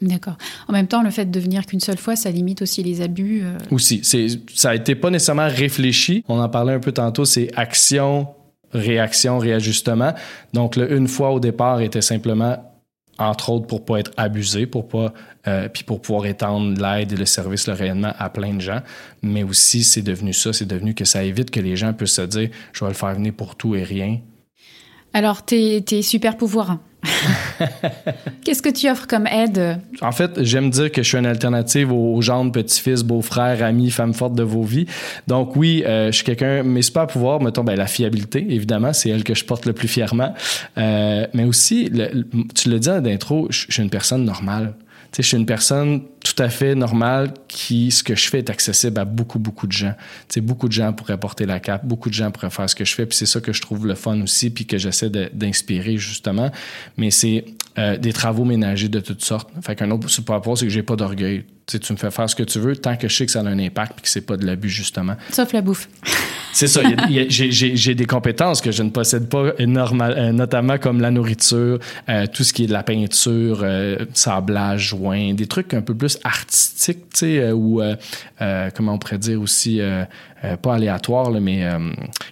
D'accord. 0.00 0.36
En 0.68 0.72
même 0.72 0.86
temps, 0.88 1.02
le 1.02 1.10
fait 1.10 1.30
de 1.30 1.40
venir 1.40 1.64
qu'une 1.66 1.80
seule 1.80 1.98
fois, 1.98 2.16
ça 2.16 2.30
limite 2.30 2.62
aussi 2.62 2.82
les 2.82 3.00
abus. 3.00 3.42
euh. 3.44 3.56
Aussi, 3.70 4.02
ça 4.54 4.70
a 4.70 4.74
été 4.74 4.94
pas 4.94 5.08
nécessairement 5.10 5.48
réfléchi. 5.48 6.24
On 6.28 6.40
en 6.40 6.48
parlait 6.48 6.72
un 6.74 6.80
peu 6.80 6.92
tantôt, 6.92 7.24
c'est 7.24 7.50
action, 7.56 8.28
réaction, 8.72 9.38
réajustement. 9.38 10.12
Donc, 10.52 10.76
le 10.76 10.92
une 10.96 11.08
fois 11.08 11.30
au 11.30 11.40
départ 11.40 11.80
était 11.80 12.02
simplement, 12.02 12.56
entre 13.18 13.50
autres, 13.50 13.66
pour 13.66 13.84
pas 13.84 13.98
être 13.98 14.10
abusé, 14.16 14.66
pour 14.66 14.88
pas, 14.88 15.12
euh, 15.46 15.68
puis 15.68 15.84
pour 15.84 16.00
pouvoir 16.00 16.26
étendre 16.26 16.80
l'aide 16.80 17.12
et 17.12 17.16
le 17.16 17.26
service 17.26 17.66
là, 17.66 17.74
réellement 17.74 18.12
à 18.18 18.28
plein 18.30 18.54
de 18.54 18.60
gens. 18.60 18.80
Mais 19.22 19.42
aussi, 19.42 19.84
c'est 19.84 20.02
devenu 20.02 20.32
ça, 20.32 20.52
c'est 20.52 20.66
devenu 20.66 20.94
que 20.94 21.04
ça 21.04 21.24
évite 21.24 21.50
que 21.50 21.60
les 21.60 21.76
gens 21.76 21.92
puissent 21.92 22.14
se 22.14 22.22
dire, 22.22 22.50
je 22.72 22.84
vais 22.84 22.90
le 22.90 22.96
faire 22.96 23.14
venir 23.14 23.32
pour 23.32 23.56
tout 23.56 23.74
et 23.74 23.82
rien. 23.82 24.20
Alors, 25.12 25.44
tes, 25.44 25.82
tes 25.82 26.02
super 26.02 26.36
pouvoirs. 26.36 26.78
Qu'est-ce 28.44 28.62
que 28.62 28.68
tu 28.70 28.88
offres 28.90 29.06
comme 29.06 29.26
aide? 29.26 29.78
En 30.00 30.12
fait, 30.12 30.42
j'aime 30.42 30.70
dire 30.70 30.90
que 30.90 31.02
je 31.02 31.08
suis 31.08 31.18
une 31.18 31.26
alternative 31.26 31.92
aux, 31.92 32.14
aux 32.14 32.20
gendres, 32.22 32.52
petits-fils, 32.52 33.02
beaux-frères, 33.02 33.62
amis, 33.62 33.90
femmes 33.90 34.14
fortes 34.14 34.34
de 34.34 34.42
vos 34.42 34.62
vies. 34.62 34.86
Donc 35.26 35.56
oui, 35.56 35.82
euh, 35.86 36.06
je 36.06 36.12
suis 36.16 36.24
quelqu'un, 36.24 36.62
mes 36.62 36.82
super 36.82 37.06
pouvoirs, 37.06 37.40
mettons, 37.40 37.64
ben, 37.64 37.76
la 37.76 37.86
fiabilité, 37.86 38.44
évidemment, 38.48 38.92
c'est 38.92 39.10
elle 39.10 39.24
que 39.24 39.34
je 39.34 39.44
porte 39.44 39.66
le 39.66 39.72
plus 39.72 39.88
fièrement. 39.88 40.34
Euh, 40.78 41.26
mais 41.34 41.44
aussi, 41.44 41.88
le- 41.88 42.10
le- 42.12 42.26
tu 42.54 42.68
l'as 42.70 42.78
dit 42.78 42.90
en 42.90 43.04
intro, 43.04 43.46
je 43.50 43.66
suis 43.70 43.82
une 43.82 43.90
personne 43.90 44.24
normale. 44.24 44.74
Tu 45.14 45.18
sais, 45.18 45.22
je 45.22 45.28
suis 45.28 45.36
une 45.36 45.46
personne 45.46 46.02
tout 46.24 46.42
à 46.42 46.48
fait 46.48 46.74
normale 46.74 47.34
qui, 47.46 47.92
ce 47.92 48.02
que 48.02 48.16
je 48.16 48.28
fais 48.28 48.38
est 48.38 48.50
accessible 48.50 48.98
à 48.98 49.04
beaucoup, 49.04 49.38
beaucoup 49.38 49.68
de 49.68 49.72
gens. 49.72 49.94
Tu 50.28 50.34
sais, 50.34 50.40
beaucoup 50.40 50.66
de 50.66 50.72
gens 50.72 50.92
pourraient 50.92 51.20
porter 51.20 51.46
la 51.46 51.60
cape, 51.60 51.86
beaucoup 51.86 52.08
de 52.08 52.14
gens 52.14 52.32
pourraient 52.32 52.50
faire 52.50 52.68
ce 52.68 52.74
que 52.74 52.84
je 52.84 52.92
fais, 52.96 53.06
puis 53.06 53.16
c'est 53.16 53.26
ça 53.26 53.40
que 53.40 53.52
je 53.52 53.62
trouve 53.62 53.86
le 53.86 53.94
fun 53.94 54.20
aussi, 54.22 54.50
puis 54.50 54.66
que 54.66 54.76
j'essaie 54.76 55.10
d'inspirer 55.10 55.98
justement. 55.98 56.50
Mais 56.96 57.12
c'est 57.12 57.44
euh, 57.78 57.96
des 57.96 58.12
travaux 58.12 58.44
ménagers 58.44 58.88
de 58.88 58.98
toutes 58.98 59.24
sortes. 59.24 59.50
Fait 59.62 59.76
qu'un 59.76 59.92
autre 59.92 60.08
super 60.08 60.40
c'est 60.56 60.66
que 60.66 60.72
j'ai 60.72 60.82
pas 60.82 60.96
d'orgueil. 60.96 61.44
Tu 61.66 61.78
me 61.92 61.96
fais 61.96 62.10
faire 62.10 62.28
ce 62.28 62.34
que 62.36 62.42
tu 62.42 62.58
veux, 62.58 62.76
tant 62.76 62.96
que 62.96 63.08
je 63.08 63.16
sais 63.16 63.24
que 63.26 63.32
ça 63.32 63.40
a 63.40 63.44
un 63.44 63.58
impact, 63.58 63.94
puis 63.94 64.02
que 64.02 64.08
c'est 64.08 64.20
pas 64.20 64.36
de 64.36 64.44
l'abus 64.44 64.68
justement. 64.68 65.14
Sauf 65.30 65.52
la 65.52 65.62
bouffe. 65.62 65.88
C'est 66.52 66.68
ça. 66.68 66.82
j'ai- 67.28 67.94
des 67.96 68.06
compétences 68.06 68.60
que 68.60 68.70
je 68.70 68.84
ne 68.84 68.90
possède 68.90 69.28
pas, 69.28 69.54
normal, 69.58 70.14
euh, 70.16 70.30
notamment 70.30 70.78
comme 70.78 71.00
la 71.00 71.10
nourriture, 71.10 71.80
euh, 72.08 72.26
tout 72.32 72.44
ce 72.44 72.52
qui 72.52 72.62
est 72.62 72.66
de 72.68 72.72
la 72.72 72.84
peinture, 72.84 73.62
euh, 73.64 73.96
sablage, 74.14 74.90
joint, 74.90 75.34
des 75.34 75.46
trucs 75.48 75.74
un 75.74 75.80
peu 75.82 75.94
plus 75.96 76.16
artistiques, 76.22 77.10
tu 77.12 77.18
sais, 77.18 77.38
euh, 77.40 77.54
ou 77.54 77.82
comment 78.76 78.92
on 78.94 78.98
pourrait 78.98 79.18
dire 79.18 79.40
aussi, 79.42 79.80
pas 80.62 80.74
aléatoires, 80.74 81.30
là, 81.32 81.40
mais 81.40 81.66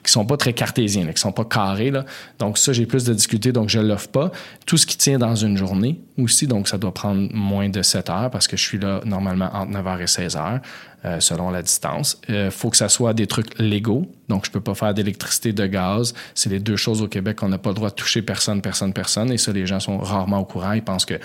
qui 0.05 0.13
sont 0.13 0.25
pas 0.27 0.37
très 0.37 0.53
cartésiens, 0.53 1.05
là, 1.05 1.13
qui 1.13 1.21
sont 1.21 1.33
pas 1.33 1.45
carrés. 1.45 1.91
Là. 1.91 2.05
Donc 2.39 2.59
ça, 2.59 2.73
j'ai 2.73 2.87
plus 2.87 3.03
de 3.05 3.15
difficultés, 3.15 3.51
donc 3.51 3.71
je 3.71 3.81
l'offre 3.81 4.09
pas. 4.09 4.31
Tout 4.67 4.77
ce 4.77 4.87
qui 4.87 4.97
tient 4.99 5.19
dans 5.19 5.35
une 5.35 5.57
journée 5.57 5.99
aussi, 6.19 6.47
donc 6.47 6.69
ça 6.69 6.79
doit 6.79 6.95
prendre 6.95 7.29
moins 7.35 7.69
de 7.69 7.83
7 7.83 8.09
heures 8.11 8.31
parce 8.31 8.47
que 8.47 8.57
je 8.57 8.63
suis 8.63 8.79
là 8.79 9.01
normalement 9.05 9.22
entre 9.27 9.71
9h 9.73 10.01
et 10.01 10.05
16h. 10.05 10.61
euh, 11.05 11.19
selon 11.19 11.51
la 11.51 11.63
distance. 11.63 12.21
Il 12.29 12.51
faut 12.53 12.71
que 12.71 12.77
ça 12.77 12.89
soit 12.89 13.13
des 13.13 13.27
trucs 13.27 13.59
légaux. 13.59 14.07
Donc, 14.29 14.47
je 14.47 14.51
peux 14.53 14.61
pas 14.61 14.75
faire 14.75 14.95
d'électricité, 14.95 15.53
de 15.53 15.67
gaz. 15.67 16.15
C'est 16.35 16.49
les 16.49 16.61
deux 16.61 16.77
choses 16.77 17.03
au 17.03 17.09
Québec 17.09 17.39
qu'on 17.39 17.49
n'a 17.49 17.59
pas 17.59 17.71
le 17.71 17.75
droit 17.75 17.91
de 17.91 17.95
toucher 17.97 18.23
personne, 18.23 18.63
personne, 18.63 18.93
personne. 18.93 19.33
Et 19.33 19.37
ça, 19.39 19.51
les 19.53 19.67
gens 19.67 19.81
sont 19.81 19.99
rarement 19.99 20.39
au 20.39 20.45
courant. 20.45 20.73
Ils 20.75 20.83
pensent 20.83 21.05
que 21.05 21.19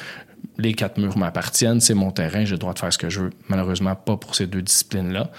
les 0.57 0.73
quatre 0.73 0.97
murs 0.97 1.15
m'appartiennent, 1.17 1.79
c'est 1.79 1.93
mon 1.93 2.09
terrain, 2.11 2.43
j'ai 2.43 2.53
le 2.53 2.57
droit 2.57 2.73
de 2.73 2.79
faire 2.79 2.91
ce 2.91 2.97
que 2.97 3.09
je 3.09 3.19
veux. 3.21 3.29
Malheureusement, 3.49 3.93
pas 3.95 4.17
pour 4.17 4.33
ces 4.33 4.47
deux 4.47 4.63
disciplines-là. 4.63 5.29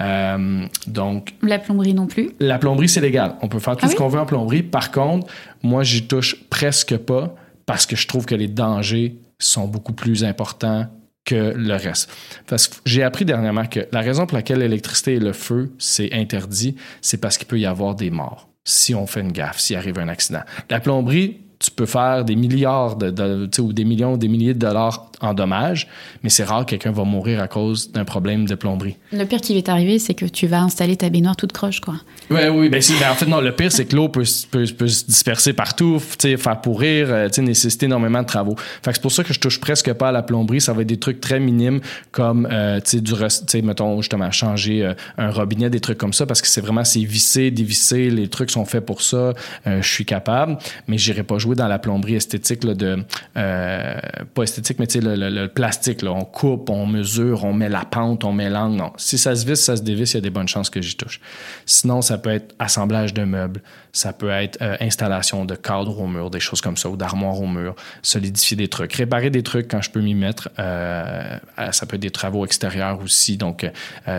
Euh, 0.00 0.64
donc, 0.86 1.34
La 1.42 1.58
plomberie 1.58 1.94
non 1.94 2.06
plus. 2.06 2.30
la 2.40 2.58
plomberie, 2.58 2.88
c'est 2.88 3.00
légal. 3.00 3.34
On 3.42 3.48
peut 3.48 3.58
faire 3.58 3.76
tout 3.76 3.86
Ah 3.86 3.90
ce 3.90 3.96
qu'on 3.96 4.08
veut 4.08 4.20
en 4.20 4.26
plomberie. 4.26 4.62
Par 4.62 4.90
contre, 4.92 5.26
moi, 5.62 5.82
j'y 5.82 6.06
touche 6.06 6.36
presque 6.48 6.96
pas 6.98 7.34
parce 7.66 7.84
que 7.86 7.96
je 7.96 8.06
trouve 8.06 8.26
que 8.26 8.34
les 8.34 8.48
dangers 8.48 9.16
sont 9.38 9.66
beaucoup 9.66 9.92
plus 9.92 10.22
importants 10.24 10.86
que 11.24 11.54
le 11.56 11.74
reste. 11.74 12.10
Parce 12.46 12.68
que 12.68 12.76
j'ai 12.84 13.02
appris 13.02 13.24
dernièrement 13.24 13.66
que 13.66 13.80
la 13.92 14.00
raison 14.00 14.26
pour 14.26 14.36
laquelle 14.36 14.58
l'électricité 14.58 15.14
et 15.14 15.20
le 15.20 15.32
feu, 15.32 15.72
c'est 15.78 16.12
interdit, 16.12 16.76
c'est 17.00 17.18
parce 17.18 17.38
qu'il 17.38 17.46
peut 17.46 17.60
y 17.60 17.66
avoir 17.66 17.94
des 17.94 18.10
morts 18.10 18.48
si 18.64 18.94
on 18.94 19.06
fait 19.06 19.20
une 19.20 19.32
gaffe, 19.32 19.58
s'il 19.58 19.76
arrive 19.76 19.98
un 19.98 20.08
accident. 20.08 20.42
La 20.70 20.80
plomberie, 20.80 21.40
tu 21.62 21.70
peux 21.70 21.86
faire 21.86 22.24
des 22.24 22.36
milliards 22.36 22.96
de, 22.96 23.10
de 23.10 23.46
tu 23.46 23.56
sais, 23.56 23.62
ou 23.62 23.72
des 23.72 23.84
millions, 23.84 24.16
des 24.16 24.28
milliers 24.28 24.54
de 24.54 24.58
dollars 24.58 25.08
en 25.20 25.34
dommages, 25.34 25.86
mais 26.24 26.30
c'est 26.30 26.42
rare 26.42 26.64
que 26.66 26.70
quelqu'un 26.70 26.90
va 26.90 27.04
mourir 27.04 27.40
à 27.40 27.46
cause 27.46 27.92
d'un 27.92 28.04
problème 28.04 28.44
de 28.46 28.56
plomberie. 28.56 28.96
Le 29.12 29.24
pire 29.24 29.40
qui 29.40 29.54
va 29.54 29.62
t'arriver, 29.62 30.00
c'est 30.00 30.14
que 30.14 30.26
tu 30.26 30.48
vas 30.48 30.60
installer 30.60 30.96
ta 30.96 31.08
baignoire 31.10 31.36
toute 31.36 31.52
croche, 31.52 31.80
quoi. 31.80 31.94
Ouais, 32.28 32.48
oui, 32.48 32.68
ben, 32.68 32.80
ben, 33.00 33.10
en 33.10 33.14
fait, 33.14 33.26
non, 33.26 33.40
le 33.40 33.52
pire, 33.54 33.70
c'est 33.70 33.84
que 33.84 33.94
l'eau 33.94 34.08
peut, 34.08 34.24
peut, 34.50 34.64
peut 34.76 34.88
se 34.88 35.04
disperser 35.04 35.52
partout, 35.52 35.98
tu 36.18 36.28
sais, 36.30 36.36
faire 36.36 36.60
pourrir, 36.60 37.06
euh, 37.10 37.28
tu 37.28 37.34
sais, 37.34 37.42
nécessiter 37.42 37.86
énormément 37.86 38.20
de 38.22 38.26
travaux. 38.26 38.56
Fait 38.82 38.92
c'est 38.92 39.00
pour 39.02 39.12
ça 39.12 39.22
que 39.22 39.32
je 39.32 39.38
touche 39.38 39.60
presque 39.60 39.92
pas 39.92 40.08
à 40.08 40.12
la 40.12 40.22
plomberie. 40.22 40.60
Ça 40.60 40.72
va 40.72 40.82
être 40.82 40.88
des 40.88 40.98
trucs 40.98 41.20
très 41.20 41.38
minimes 41.38 41.80
comme, 42.10 42.48
euh, 42.50 42.80
tu 42.80 42.90
sais, 42.90 43.00
du, 43.00 43.12
rest- 43.12 43.46
tu 43.46 43.52
sais, 43.58 43.62
mettons, 43.62 44.00
justement, 44.00 44.30
changer 44.32 44.84
euh, 44.84 44.94
un 45.18 45.30
robinet, 45.30 45.70
des 45.70 45.80
trucs 45.80 45.98
comme 45.98 46.12
ça, 46.12 46.26
parce 46.26 46.42
que 46.42 46.48
c'est 46.48 46.60
vraiment, 46.60 46.84
c'est 46.84 47.04
vissé, 47.04 47.50
dévissé, 47.52 48.10
les 48.10 48.26
trucs 48.28 48.50
sont 48.50 48.64
faits 48.64 48.84
pour 48.84 49.02
ça, 49.02 49.34
euh, 49.66 49.80
je 49.80 49.88
suis 49.88 50.04
capable, 50.04 50.58
mais 50.88 50.98
j'irai 50.98 51.22
pas 51.22 51.38
jouer 51.38 51.51
dans 51.54 51.68
la 51.68 51.78
plomberie 51.78 52.14
esthétique, 52.16 52.64
là, 52.64 52.74
de, 52.74 53.04
euh, 53.36 53.94
pas 54.34 54.42
esthétique, 54.42 54.78
mais 54.78 54.86
le, 55.00 55.14
le- 55.16 55.30
le 55.30 55.48
plastique, 55.48 56.02
là, 56.02 56.12
on 56.12 56.24
coupe, 56.24 56.70
on 56.70 56.86
mesure, 56.86 57.44
on 57.44 57.52
met 57.52 57.68
la 57.68 57.84
pente, 57.84 58.24
on 58.24 58.32
met 58.32 58.50
l'angle, 58.50 58.76
non. 58.76 58.92
Si 58.96 59.18
ça 59.18 59.34
se 59.34 59.46
visse, 59.46 59.62
ça 59.64 59.76
se 59.76 59.82
dévisse, 59.82 60.12
il 60.12 60.16
y 60.16 60.18
a 60.18 60.20
des 60.22 60.30
bonnes 60.30 60.48
chances 60.48 60.70
que 60.70 60.80
j'y 60.82 60.96
touche. 60.96 61.20
Sinon, 61.66 62.02
ça 62.02 62.18
peut 62.18 62.30
être 62.30 62.54
assemblage 62.58 63.14
de 63.14 63.24
meubles, 63.24 63.62
ça 63.92 64.12
peut 64.12 64.30
être 64.30 64.60
euh, 64.62 64.76
installation 64.80 65.44
de 65.44 65.54
cadres 65.54 66.00
au 66.00 66.06
mur, 66.06 66.30
des 66.30 66.40
choses 66.40 66.60
comme 66.60 66.76
ça, 66.76 66.88
ou 66.88 66.96
d'armoires 66.96 67.40
au 67.40 67.46
mur, 67.46 67.74
solidifier 68.02 68.56
des 68.56 68.68
trucs, 68.68 68.92
réparer 68.94 69.30
des 69.30 69.42
trucs 69.42 69.68
quand 69.68 69.82
je 69.82 69.90
peux 69.90 70.00
m'y 70.00 70.14
mettre. 70.14 70.48
Euh, 70.58 71.38
ça 71.72 71.86
peut 71.86 71.96
être 71.96 72.02
des 72.02 72.10
travaux 72.10 72.44
extérieurs 72.44 73.00
aussi, 73.02 73.36
donc 73.36 73.70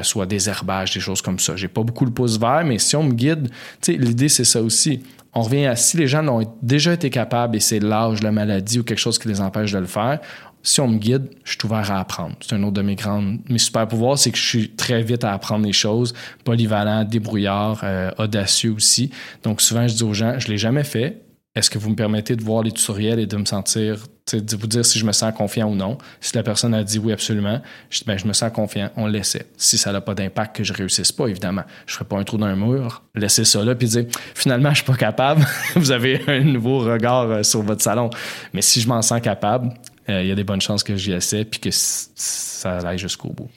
soit 0.02 0.26
des 0.26 0.50
herbages, 0.50 0.94
des 0.94 1.00
choses 1.00 1.22
comme 1.22 1.40
ça. 1.40 1.56
J'ai 1.56 1.68
pas 1.68 1.84
beaucoup 1.84 2.06
le 2.06 2.12
pouce 2.12 2.40
vert, 2.40 2.64
mais 2.66 2.78
si 2.80 2.96
on 2.96 3.04
me 3.04 3.14
guide, 3.14 3.50
l'idée 3.88 4.30
c'est 4.30 4.44
ça 4.44 4.62
aussi. 4.62 5.04
On 5.36 5.42
revient 5.42 5.66
à 5.66 5.76
si 5.76 5.98
les 5.98 6.08
gens 6.08 6.22
l'ont 6.22 6.46
déjà 6.62 6.94
été 6.94 7.10
capables 7.10 7.56
et 7.56 7.60
c'est 7.60 7.80
l'âge, 7.80 8.22
la 8.22 8.32
maladie 8.32 8.80
ou 8.80 8.84
quelque 8.84 9.00
chose 9.00 9.18
qui 9.18 9.28
les 9.28 9.42
empêche 9.42 9.72
de 9.72 9.80
le 9.80 9.88
faire, 9.88 10.20
si 10.62 10.80
on 10.80 10.88
me 10.88 10.98
guide, 10.98 11.30
je 11.44 11.52
suis 11.52 11.60
ouvert 11.66 11.92
à 11.92 12.00
apprendre. 12.00 12.36
C'est 12.40 12.56
un 12.56 12.64
autre 12.64 12.74
de 12.74 12.82
mes 12.82 12.96
grandes, 12.96 13.40
mes 13.50 13.58
super 13.58 13.88
pouvoirs, 13.88 14.18
c'est 14.18 14.32
que 14.32 14.38
je 14.38 14.48
suis 14.48 14.70
très 14.70 15.02
vite 15.02 15.24
à 15.24 15.34
apprendre 15.34 15.66
les 15.66 15.74
choses, 15.74 16.14
polyvalent, 16.46 17.04
débrouillard, 17.04 17.82
euh, 17.84 18.12
audacieux 18.18 18.72
aussi. 18.72 19.12
Donc 19.44 19.60
souvent 19.60 19.88
je 19.88 19.96
dis 19.96 20.04
aux 20.04 20.14
gens, 20.14 20.40
je 20.40 20.48
l'ai 20.48 20.58
jamais 20.58 20.86
fait. 20.86 21.22
Est-ce 21.56 21.70
que 21.70 21.78
vous 21.78 21.92
me 21.92 21.96
permettez 21.96 22.36
de 22.36 22.44
voir 22.44 22.64
les 22.64 22.72
tutoriels 22.72 23.20
et 23.20 23.28
de 23.28 23.38
me 23.38 23.46
sentir, 23.46 24.08
de 24.32 24.56
vous 24.56 24.66
dire 24.66 24.84
si 24.84 24.98
je 24.98 25.06
me 25.06 25.12
sens 25.12 25.32
confiant 25.36 25.70
ou 25.70 25.76
non? 25.76 26.00
Si 26.20 26.36
la 26.36 26.42
personne 26.42 26.74
a 26.74 26.84
dit 26.84 26.98
oui 26.98 27.14
absolument, 27.14 27.62
je 27.92 28.00
dis 28.00 28.06
ben 28.08 28.18
je 28.18 28.26
me 28.26 28.34
sens 28.34 28.52
confiant, 28.52 28.90
on 28.96 29.06
le 29.06 29.12
laissait. 29.12 29.46
Si 29.56 29.78
ça 29.78 29.92
n'a 29.92 30.02
pas 30.02 30.16
d'impact 30.16 30.56
que 30.56 30.64
je 30.64 30.74
réussisse 30.74 31.12
pas, 31.12 31.28
évidemment, 31.28 31.62
je 31.86 31.94
ferai 31.94 32.06
pas 32.06 32.18
un 32.18 32.24
trou 32.24 32.38
dans 32.38 32.48
un 32.48 32.56
mur, 32.56 33.04
laisser 33.14 33.46
ça 33.46 33.64
là 33.64 33.76
puis 33.76 33.88
dire 33.88 34.06
finalement 34.34 34.72
je 34.72 34.78
suis 34.78 34.86
pas 34.86 34.96
capable. 34.96 35.46
vous 35.76 35.92
avez 35.92 36.22
un 36.28 36.40
nouveau 36.40 36.80
regard 36.80 37.30
euh, 37.30 37.44
sur 37.44 37.62
votre 37.62 37.84
salon. 37.84 38.10
Mais 38.54 38.64
si 38.64 38.82
je 38.82 38.88
m'en 38.88 39.04
sens 39.04 39.22
capable, 39.22 39.74
euh, 40.10 40.24
il 40.24 40.30
y 40.30 40.32
a 40.32 40.36
des 40.36 40.44
bonnes 40.44 40.62
chances 40.62 40.84
que 40.84 40.96
j'y 40.96 41.12
essaie 41.12 41.46
puis 41.46 41.60
que 41.60 41.70
ça 41.72 42.80
aille 42.80 42.98
jusqu'au 42.98 43.30
bout. 43.30 43.50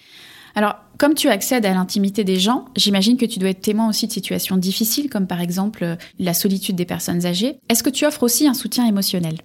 Alors, 0.56 0.76
comme 0.96 1.12
tu 1.12 1.28
accèdes 1.28 1.66
à 1.66 1.74
l'intimité 1.74 2.24
des 2.24 2.40
gens, 2.40 2.64
j'imagine 2.76 3.18
que 3.18 3.26
tu 3.26 3.38
dois 3.38 3.50
être 3.50 3.60
témoin 3.60 3.90
aussi 3.90 4.06
de 4.06 4.12
situations 4.12 4.56
difficiles, 4.56 5.10
comme 5.10 5.26
par 5.26 5.42
exemple 5.42 5.84
euh, 5.84 5.96
la 6.18 6.32
solitude 6.32 6.76
des 6.76 6.86
personnes 6.86 7.26
âgées. 7.26 7.58
Est-ce 7.68 7.82
que 7.82 7.90
tu 7.90 8.06
offres 8.06 8.22
aussi 8.22 8.48
un 8.48 8.54
soutien 8.54 8.86
émotionnel? 8.86 9.36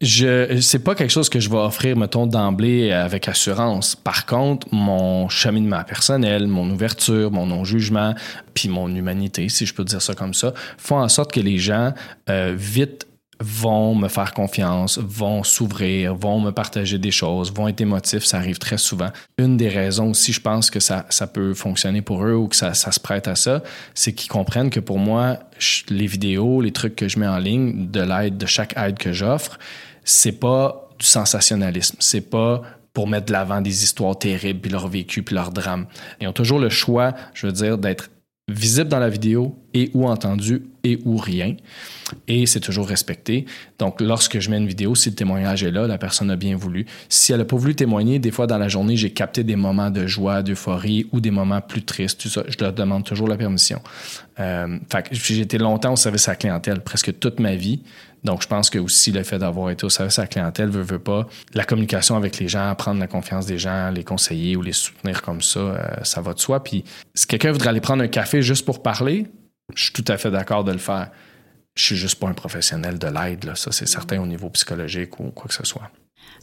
Je 0.00 0.58
c'est 0.60 0.82
pas 0.82 0.94
quelque 0.94 1.10
chose 1.10 1.28
que 1.28 1.38
je 1.38 1.48
vais 1.48 1.56
offrir 1.56 1.96
mettons 1.96 2.26
d'emblée 2.26 2.90
avec 2.90 3.28
assurance. 3.28 3.94
Par 3.94 4.26
contre, 4.26 4.66
mon 4.72 5.28
cheminement 5.28 5.84
personnel, 5.84 6.48
mon 6.48 6.68
ouverture, 6.70 7.30
mon 7.30 7.46
non-jugement, 7.46 8.14
puis 8.54 8.68
mon 8.68 8.88
humanité, 8.88 9.48
si 9.48 9.66
je 9.66 9.74
peux 9.74 9.84
dire 9.84 10.02
ça 10.02 10.14
comme 10.14 10.34
ça, 10.34 10.52
font 10.78 10.98
en 10.98 11.08
sorte 11.08 11.32
que 11.32 11.40
les 11.40 11.58
gens 11.58 11.92
euh, 12.28 12.54
vite 12.56 13.06
vont 13.44 13.94
me 13.94 14.08
faire 14.08 14.32
confiance, 14.32 14.98
vont 14.98 15.44
s'ouvrir, 15.44 16.14
vont 16.14 16.40
me 16.40 16.50
partager 16.50 16.98
des 16.98 17.10
choses, 17.10 17.52
vont 17.52 17.68
être 17.68 17.80
émotifs, 17.82 18.24
ça 18.24 18.38
arrive 18.38 18.58
très 18.58 18.78
souvent. 18.78 19.10
Une 19.36 19.58
des 19.58 19.68
raisons 19.68 20.10
aussi, 20.10 20.32
je 20.32 20.40
pense 20.40 20.70
que 20.70 20.80
ça, 20.80 21.04
peut 21.32 21.52
fonctionner 21.52 22.00
pour 22.00 22.24
eux 22.24 22.34
ou 22.34 22.48
que 22.48 22.56
ça, 22.56 22.72
ça 22.72 22.90
se 22.90 23.00
prête 23.00 23.28
à 23.28 23.34
ça, 23.34 23.62
c'est 23.92 24.14
qu'ils 24.14 24.30
comprennent 24.30 24.70
que 24.70 24.80
pour 24.80 24.98
moi, 24.98 25.38
les 25.90 26.06
vidéos, 26.06 26.62
les 26.62 26.72
trucs 26.72 26.96
que 26.96 27.06
je 27.06 27.18
mets 27.18 27.26
en 27.26 27.38
ligne, 27.38 27.90
de 27.90 28.00
l'aide, 28.00 28.38
de 28.38 28.46
chaque 28.46 28.74
aide 28.78 28.96
que 28.96 29.12
j'offre, 29.12 29.58
c'est 30.04 30.32
pas 30.40 30.88
du 30.98 31.06
sensationnalisme, 31.06 31.96
c'est 32.00 32.30
pas 32.30 32.62
pour 32.94 33.08
mettre 33.08 33.26
de 33.26 33.32
l'avant 33.32 33.60
des 33.60 33.82
histoires 33.82 34.18
terribles, 34.18 34.60
puis 34.60 34.70
leur 34.70 34.88
vécu, 34.88 35.22
puis 35.22 35.34
leur 35.34 35.50
drame. 35.50 35.86
Ils 36.20 36.28
ont 36.28 36.32
toujours 36.32 36.60
le 36.60 36.70
choix, 36.70 37.12
je 37.34 37.46
veux 37.46 37.52
dire, 37.52 37.76
d'être 37.76 38.10
visible 38.48 38.88
dans 38.88 39.00
la 39.00 39.08
vidéo 39.08 39.58
et 39.74 39.90
ou 39.92 40.06
entendu 40.06 40.62
et 40.84 40.98
ou 41.04 41.16
rien. 41.16 41.56
Et 42.28 42.46
c'est 42.46 42.60
toujours 42.60 42.88
respecté. 42.88 43.44
Donc, 43.78 44.00
lorsque 44.00 44.38
je 44.38 44.50
mets 44.50 44.58
une 44.58 44.66
vidéo, 44.66 44.94
si 44.94 45.10
le 45.10 45.16
témoignage 45.16 45.64
est 45.64 45.70
là, 45.70 45.86
la 45.86 45.98
personne 45.98 46.30
a 46.30 46.36
bien 46.36 46.56
voulu. 46.56 46.86
Si 47.08 47.32
elle 47.32 47.38
n'a 47.38 47.44
pas 47.44 47.56
voulu 47.56 47.74
témoigner, 47.74 48.18
des 48.18 48.30
fois 48.30 48.46
dans 48.46 48.58
la 48.58 48.68
journée, 48.68 48.96
j'ai 48.96 49.10
capté 49.10 49.42
des 49.42 49.56
moments 49.56 49.90
de 49.90 50.06
joie, 50.06 50.42
d'euphorie 50.42 51.08
ou 51.12 51.20
des 51.20 51.30
moments 51.30 51.60
plus 51.60 51.82
tristes. 51.82 52.20
Tout 52.20 52.28
ça, 52.28 52.44
je 52.46 52.56
leur 52.60 52.72
demande 52.72 53.04
toujours 53.04 53.26
la 53.26 53.36
permission. 53.36 53.80
Euh, 54.38 54.78
j'ai 55.10 55.40
été 55.40 55.58
longtemps 55.58 55.94
au 55.94 55.96
service 55.96 56.28
à 56.28 56.32
la 56.32 56.36
clientèle, 56.36 56.80
presque 56.80 57.18
toute 57.18 57.40
ma 57.40 57.56
vie. 57.56 57.80
Donc, 58.24 58.42
je 58.42 58.48
pense 58.48 58.70
que 58.70 58.78
aussi 58.78 59.12
le 59.12 59.22
fait 59.22 59.38
d'avoir 59.38 59.70
été 59.70 59.84
au 59.84 59.90
service 59.90 60.18
à 60.18 60.22
la 60.22 60.28
clientèle 60.28 60.70
veut, 60.70 60.82
veut 60.82 60.98
pas. 60.98 61.26
La 61.52 61.64
communication 61.64 62.16
avec 62.16 62.38
les 62.38 62.48
gens, 62.48 62.74
prendre 62.74 62.98
la 62.98 63.06
confiance 63.06 63.44
des 63.46 63.58
gens, 63.58 63.90
les 63.90 64.02
conseiller 64.02 64.56
ou 64.56 64.62
les 64.62 64.72
soutenir 64.72 65.20
comme 65.22 65.42
ça, 65.42 65.60
euh, 65.60 65.78
ça 66.02 66.22
va 66.22 66.32
de 66.32 66.40
soi. 66.40 66.62
Puis, 66.62 66.84
si 67.14 67.26
quelqu'un 67.26 67.52
voudrait 67.52 67.68
aller 67.68 67.82
prendre 67.82 68.02
un 68.02 68.08
café 68.08 68.40
juste 68.40 68.64
pour 68.64 68.82
parler, 68.82 69.26
je 69.74 69.84
suis 69.84 69.92
tout 69.92 70.04
à 70.08 70.16
fait 70.18 70.30
d'accord 70.30 70.64
de 70.64 70.72
le 70.72 70.78
faire. 70.78 71.10
Je 71.74 71.82
suis 71.82 71.96
juste 71.96 72.20
pas 72.20 72.28
un 72.28 72.34
professionnel 72.34 72.98
de 72.98 73.06
l'aide. 73.08 73.52
Ça, 73.56 73.72
c'est 73.72 73.86
certain 73.88 74.20
au 74.20 74.26
niveau 74.26 74.48
psychologique 74.50 75.18
ou 75.18 75.30
quoi 75.30 75.48
que 75.48 75.54
ce 75.54 75.64
soit. 75.64 75.90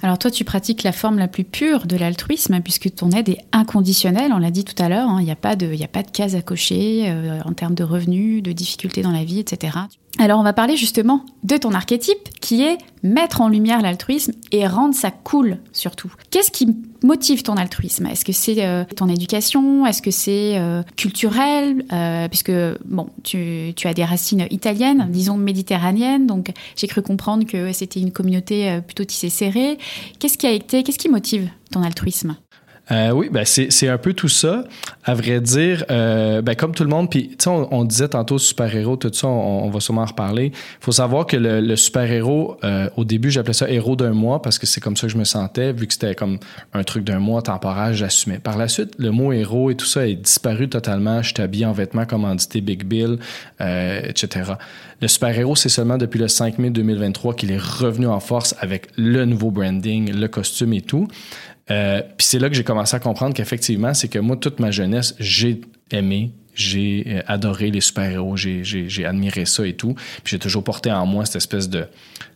Alors 0.01 0.18
toi, 0.20 0.30
tu 0.32 0.44
pratiques 0.44 0.84
la 0.84 0.92
forme 0.92 1.18
la 1.18 1.28
plus 1.28 1.44
pure 1.44 1.86
de 1.86 1.96
l'altruisme, 1.96 2.54
hein, 2.54 2.62
puisque 2.62 2.94
ton 2.96 3.12
aide 3.12 3.30
est 3.30 3.46
inconditionnelle, 3.51 4.32
on 4.34 4.40
l'a 4.40 4.51
dit 4.51 4.66
tout 4.66 4.82
à 4.82 4.90
l'heure, 4.90 5.10
hein. 5.10 5.18
il 5.20 5.25
n'y 5.25 5.32
a, 5.32 5.36
pas 5.36 5.56
de- 5.56 5.82
a 5.82 5.88
pas 5.88 6.04
de 6.04 6.12
case 6.12 6.36
à 6.36 6.42
cocher 6.42 7.10
euh, 7.10 7.40
en 7.46 7.54
termes 7.54 7.75
de 7.75 7.84
revenus, 7.84 8.44
de 8.44 8.51
difficultés 8.51 9.01
dans 9.04 9.12
la 9.12 9.24
vie, 9.24 9.40
etc. 9.40 9.78
Alors 10.20 10.39
on 10.39 10.44
va 10.44 10.53
parler 10.53 10.77
justement 10.77 11.25
de 11.44 11.58
ton 11.58 11.74
archétype, 11.74 12.30
qui 12.41 12.62
est 12.63 12.77
mettre 13.01 13.41
en 13.41 13.48
lumière 13.48 13.82
l'altruisme 13.82 14.34
et 14.51 14.68
rendre 14.68 14.94
ça 14.94 15.10
cool, 15.10 15.58
surtout. 15.72 16.13
Qu'est-ce 16.30 16.51
qui 16.51 16.75
motive 17.01 17.41
ton 17.41 17.56
altruisme? 17.56 18.06
Est-ce 18.06 18.24
que 18.24 18.34
c'est 18.34 18.63
euh, 18.63 18.84
ton 18.96 19.08
éducation? 19.08 19.86
Est-ce 19.88 20.01
que 20.01 20.12
c'est 20.12 20.60
euh, 20.60 20.84
culturel? 20.96 21.86
Euh, 21.91 22.27
Puisque, 22.27 22.51
bon, 22.86 23.08
tu, 23.24 23.74
tu 23.75 23.88
as 23.88 23.94
des 23.94 24.03
racines 24.03 24.46
italiennes, 24.51 25.08
disons 25.10 25.38
méditerranéennes, 25.38 26.27
donc 26.27 26.51
j'ai 26.75 26.88
cru 26.88 27.01
comprendre 27.01 27.46
que 27.46 27.74
c'était 27.74 28.00
une 28.00 28.12
communauté 28.12 28.70
euh, 28.70 28.82
plutôt 28.82 29.06
tissée 29.06 29.30
serrée. 29.30 29.80
Qu'est-ce 30.20 30.38
qui 30.38 30.46
a 30.46 30.51
été, 30.51 30.84
qu'est-ce 30.84 31.00
qui 31.00 31.10
motive 31.10 31.50
ton 31.72 31.82
altruisme? 31.82 32.36
Euh, 32.91 33.12
oui, 33.12 33.29
ben 33.31 33.45
c'est 33.45 33.88
un 33.88 33.98
peu 33.98 34.13
tout 34.13 34.27
ça. 34.27 34.65
À 35.05 35.13
vrai 35.13 35.39
dire, 35.39 35.86
euh, 35.89 36.41
ben 36.41 36.55
comme 36.55 36.74
tout 36.74 36.83
le 36.83 36.89
monde, 36.89 37.10
puis 37.10 37.38
on, 37.48 37.67
on 37.71 37.86
disait 37.86 38.10
tantôt 38.10 38.38
super-héros, 38.38 38.98
tout 38.98 39.12
ça, 39.13 39.27
on, 39.27 39.69
va 39.69 39.79
sûrement 39.79 40.01
en 40.01 40.05
reparler. 40.05 40.48
Il 40.48 40.83
faut 40.83 40.91
savoir 40.91 41.25
que 41.25 41.38
le, 41.38 41.75
super-héros, 41.75 42.57
euh, 42.63 42.89
au 42.98 43.05
début, 43.05 43.31
j'appelais 43.31 43.53
ça 43.53 43.69
héros 43.69 43.95
d'un 43.95 44.12
mois 44.12 44.41
parce 44.41 44.60
que 44.60 44.65
c'est 44.65 44.81
comme 44.81 44.98
ça 44.98 45.07
que 45.07 45.13
je 45.13 45.17
me 45.17 45.24
sentais, 45.24 45.71
vu 45.71 45.88
que 45.88 45.93
c'était 45.93 46.15
comme 46.15 46.38
un 46.74 46.83
truc 46.83 47.05
d'un 47.05 47.19
mois 47.19 47.41
temporaire, 47.41 47.93
j'assumais. 47.93 48.39
Par 48.39 48.57
la 48.57 48.67
suite, 48.67 48.93
le 48.98 49.12
mot 49.12 49.31
héros 49.31 49.71
et 49.71 49.75
tout 49.75 49.86
ça 49.86 50.07
est 50.07 50.15
disparu 50.15 50.67
totalement. 50.67 51.21
Je 51.21 51.41
habillé 51.41 51.65
en 51.65 51.71
vêtements 51.71 52.05
commandité 52.05 52.62
Big 52.62 52.83
Bill, 52.83 53.17
etc. 53.60 54.53
Le 55.01 55.07
super-héros, 55.07 55.55
c'est 55.55 55.69
seulement 55.69 55.98
depuis 55.98 56.19
le 56.19 56.27
5 56.27 56.60
mai 56.60 56.69
2023 56.69 57.33
qu'il 57.33 57.51
est 57.51 57.62
revenu 57.62 58.05
en 58.05 58.19
force 58.19 58.53
avec 58.60 58.88
le 58.98 59.25
nouveau 59.25 59.50
branding, 59.50 60.13
le 60.13 60.27
costume 60.27 60.74
et 60.74 60.81
tout. 60.81 61.07
Euh, 61.72 62.01
Puis 62.18 62.28
c'est 62.28 62.40
là 62.40 62.50
que 62.50 62.56
j'ai 62.56 62.63
commencé 62.63 62.96
à 62.96 63.00
comprendre 63.00 63.34
qu'effectivement, 63.34 63.94
c'est 63.94 64.08
que 64.08 64.20
moi, 64.20 64.36
toute 64.36 64.60
ma 64.60 64.72
jeunesse, 64.72 65.16
j'ai 65.20 65.62
aimé, 65.92 66.32
j'ai 66.54 67.06
euh, 67.08 67.22
adoré 67.28 67.72
les 67.72 67.82
super-héros, 67.82 68.36
j'ai, 68.38 69.06
admiré 69.06 69.46
ça 69.46 69.66
et 69.66 69.74
tout. 69.74 69.94
Puis 70.24 70.32
j'ai 70.32 70.40
toujours 70.40 70.63
porté 70.63 70.92
en 70.92 71.06
moi 71.06 71.25
cette 71.25 71.38
espèce 71.38 71.70
de, 71.70 71.86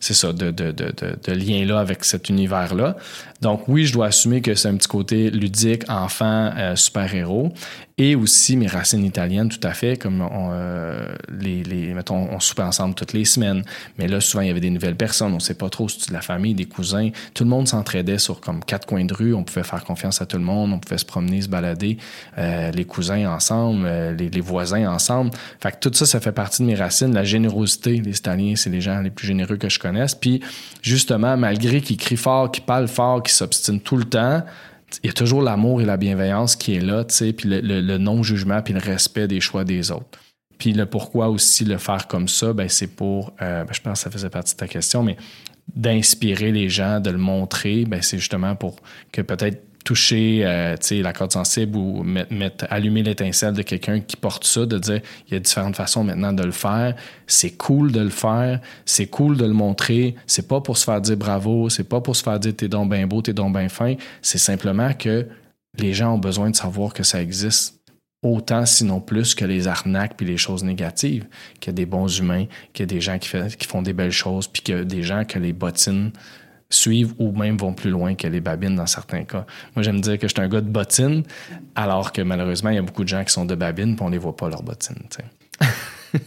c'est 0.00 0.14
ça, 0.14 0.32
de, 0.32 0.50
de, 0.50 0.70
de, 0.72 0.92
de 0.92 1.32
lien-là 1.32 1.78
avec 1.78 2.04
cet 2.04 2.28
univers-là. 2.28 2.96
Donc 3.40 3.68
oui, 3.68 3.86
je 3.86 3.92
dois 3.92 4.06
assumer 4.06 4.40
que 4.40 4.54
c'est 4.54 4.68
un 4.68 4.76
petit 4.76 4.88
côté 4.88 5.30
ludique, 5.30 5.88
enfant, 5.88 6.50
euh, 6.56 6.76
super-héros. 6.76 7.52
Et 7.98 8.14
aussi 8.14 8.58
mes 8.58 8.66
racines 8.66 9.06
italiennes, 9.06 9.48
tout 9.48 9.66
à 9.66 9.72
fait, 9.72 9.96
comme 9.96 10.20
on, 10.20 10.50
euh, 10.52 11.14
les, 11.40 11.94
mettons, 11.94 12.28
on 12.30 12.40
soupait 12.40 12.62
ensemble 12.62 12.94
toutes 12.94 13.14
les 13.14 13.24
semaines. 13.24 13.62
Mais 13.98 14.06
là, 14.06 14.20
souvent, 14.20 14.42
il 14.42 14.48
y 14.48 14.50
avait 14.50 14.60
des 14.60 14.68
nouvelles 14.68 14.96
personnes. 14.96 15.32
On 15.32 15.40
sait 15.40 15.54
pas 15.54 15.70
trop 15.70 15.88
si 15.88 16.06
de 16.08 16.12
la 16.12 16.20
famille, 16.20 16.52
des 16.52 16.66
cousins. 16.66 17.08
Tout 17.32 17.44
le 17.44 17.48
monde 17.48 17.66
s'entraidait 17.66 18.18
sur 18.18 18.42
comme 18.42 18.62
quatre 18.62 18.86
coins 18.86 19.06
de 19.06 19.14
rue. 19.14 19.32
On 19.32 19.44
pouvait 19.44 19.62
faire 19.62 19.82
confiance 19.82 20.20
à 20.20 20.26
tout 20.26 20.36
le 20.36 20.42
monde. 20.44 20.74
On 20.74 20.78
pouvait 20.78 20.98
se 20.98 21.06
promener, 21.06 21.40
se 21.40 21.48
balader, 21.48 21.96
euh, 22.36 22.70
les 22.70 22.84
cousins 22.84 23.30
ensemble, 23.30 23.88
les, 24.18 24.40
voisins 24.42 24.90
ensemble. 24.90 25.30
Fait 25.60 25.80
tout 25.80 25.90
ça, 25.94 26.04
ça 26.04 26.20
fait 26.20 26.32
partie 26.32 26.62
de 26.62 26.66
mes 26.66 26.74
racines. 26.74 27.14
La 27.14 27.24
générosité, 27.24 28.02
les 28.04 28.18
Italiens, 28.18 28.56
c'est 28.56 28.68
les 28.68 28.82
gens 28.82 29.00
les 29.00 29.10
plus 29.10 29.26
généreux 29.26 29.56
que 29.56 29.70
je 29.70 29.78
connaisse. 29.78 30.14
Puis, 30.14 30.42
justement, 30.82 31.38
malgré 31.38 31.80
qu'ils 31.80 31.96
crient 31.96 32.18
fort, 32.18 32.50
qu'ils 32.50 32.64
parlent 32.64 32.88
fort, 32.88 33.22
qu'ils 33.26 33.34
s'obstinent 33.36 33.80
tout 33.80 33.96
le 33.96 34.04
temps, 34.04 34.42
il 35.02 35.06
y 35.06 35.10
a 35.10 35.12
toujours 35.12 35.42
l'amour 35.42 35.80
et 35.80 35.84
la 35.84 35.96
bienveillance 35.96 36.56
qui 36.56 36.74
est 36.74 36.80
là, 36.80 37.04
tu 37.04 37.14
sais, 37.14 37.32
puis 37.32 37.48
le, 37.48 37.98
non-jugement, 37.98 38.62
puis 38.62 38.72
le 38.72 38.80
respect 38.80 39.26
des 39.26 39.40
choix 39.40 39.64
des 39.64 39.90
autres. 39.90 40.18
Puis 40.58 40.72
le 40.72 40.86
pourquoi 40.86 41.28
aussi 41.28 41.64
le 41.64 41.76
faire 41.76 42.06
comme 42.06 42.28
ça, 42.28 42.52
ben 42.52 42.68
c'est 42.68 42.86
pour, 42.86 43.34
euh, 43.42 43.64
ben, 43.64 43.72
je 43.72 43.80
pense 43.80 43.98
que 43.98 44.04
ça 44.04 44.10
faisait 44.10 44.30
partie 44.30 44.54
de 44.54 44.58
ta 44.58 44.68
question, 44.68 45.02
mais 45.02 45.16
d'inspirer 45.74 46.52
les 46.52 46.68
gens, 46.68 47.00
de 47.00 47.10
le 47.10 47.18
montrer, 47.18 47.84
ben 47.84 48.00
c'est 48.00 48.18
justement 48.18 48.54
pour 48.54 48.76
que 49.12 49.20
peut-être 49.20 49.62
toucher 49.86 50.40
euh, 50.44 50.74
la 50.90 51.12
corde 51.12 51.32
sensible 51.32 51.78
ou 51.78 52.02
mettre, 52.02 52.66
allumer 52.70 53.04
l'étincelle 53.04 53.54
de 53.54 53.62
quelqu'un 53.62 54.00
qui 54.00 54.16
porte 54.16 54.44
ça, 54.44 54.66
de 54.66 54.78
dire 54.78 55.00
il 55.28 55.34
y 55.34 55.36
a 55.36 55.40
différentes 55.40 55.76
façons 55.76 56.02
maintenant 56.02 56.32
de 56.32 56.42
le 56.42 56.50
faire. 56.50 56.96
C'est 57.28 57.52
cool 57.52 57.92
de 57.92 58.00
le 58.00 58.10
faire, 58.10 58.60
c'est 58.84 59.06
cool 59.06 59.36
de 59.36 59.44
le 59.44 59.52
montrer. 59.52 60.16
C'est 60.26 60.48
pas 60.48 60.60
pour 60.60 60.76
se 60.76 60.84
faire 60.84 61.00
dire 61.00 61.16
bravo, 61.16 61.70
c'est 61.70 61.88
pas 61.88 62.00
pour 62.00 62.16
se 62.16 62.24
faire 62.24 62.40
dire 62.40 62.54
t'es 62.56 62.66
donc 62.66 62.90
bien 62.90 63.06
beau, 63.06 63.22
t'es 63.22 63.32
donc 63.32 63.56
bien 63.56 63.68
fin. 63.68 63.94
C'est 64.22 64.38
simplement 64.38 64.92
que 64.92 65.28
les 65.78 65.94
gens 65.94 66.14
ont 66.14 66.18
besoin 66.18 66.50
de 66.50 66.56
savoir 66.56 66.92
que 66.92 67.04
ça 67.04 67.22
existe 67.22 67.78
autant, 68.22 68.66
sinon 68.66 69.00
plus, 69.00 69.36
que 69.36 69.44
les 69.44 69.68
arnaques 69.68 70.16
puis 70.16 70.26
les 70.26 70.36
choses 70.36 70.64
négatives, 70.64 71.26
qu'il 71.60 71.68
y 71.68 71.70
a 71.70 71.74
des 71.74 71.86
bons 71.86 72.18
humains, 72.18 72.46
qu'il 72.72 72.82
y 72.82 72.88
a 72.90 72.92
des 72.92 73.00
gens 73.00 73.20
qui, 73.20 73.30
qui 73.56 73.68
font 73.68 73.82
des 73.82 73.92
belles 73.92 74.10
choses, 74.10 74.48
puis 74.48 74.62
qu'il 74.62 74.74
y 74.74 74.78
a 74.80 74.84
des 74.84 75.04
gens 75.04 75.24
que 75.24 75.38
les 75.38 75.52
bottines 75.52 76.10
suivent 76.68 77.14
ou 77.18 77.32
même 77.32 77.56
vont 77.56 77.72
plus 77.72 77.90
loin 77.90 78.14
que 78.14 78.26
les 78.26 78.40
babines 78.40 78.76
dans 78.76 78.86
certains 78.86 79.24
cas. 79.24 79.46
Moi, 79.74 79.82
j'aime 79.82 80.00
dire 80.00 80.18
que 80.18 80.28
je 80.28 80.34
suis 80.34 80.42
un 80.42 80.48
gars 80.48 80.60
de 80.60 80.68
bottines, 80.68 81.22
alors 81.74 82.12
que 82.12 82.22
malheureusement, 82.22 82.70
il 82.70 82.76
y 82.76 82.78
a 82.78 82.82
beaucoup 82.82 83.04
de 83.04 83.08
gens 83.08 83.24
qui 83.24 83.32
sont 83.32 83.44
de 83.44 83.54
babines 83.54 83.96
et 83.98 84.02
on 84.02 84.08
les 84.08 84.18
voit 84.18 84.36
pas 84.36 84.48
leurs 84.48 84.62
bottines. 84.62 84.96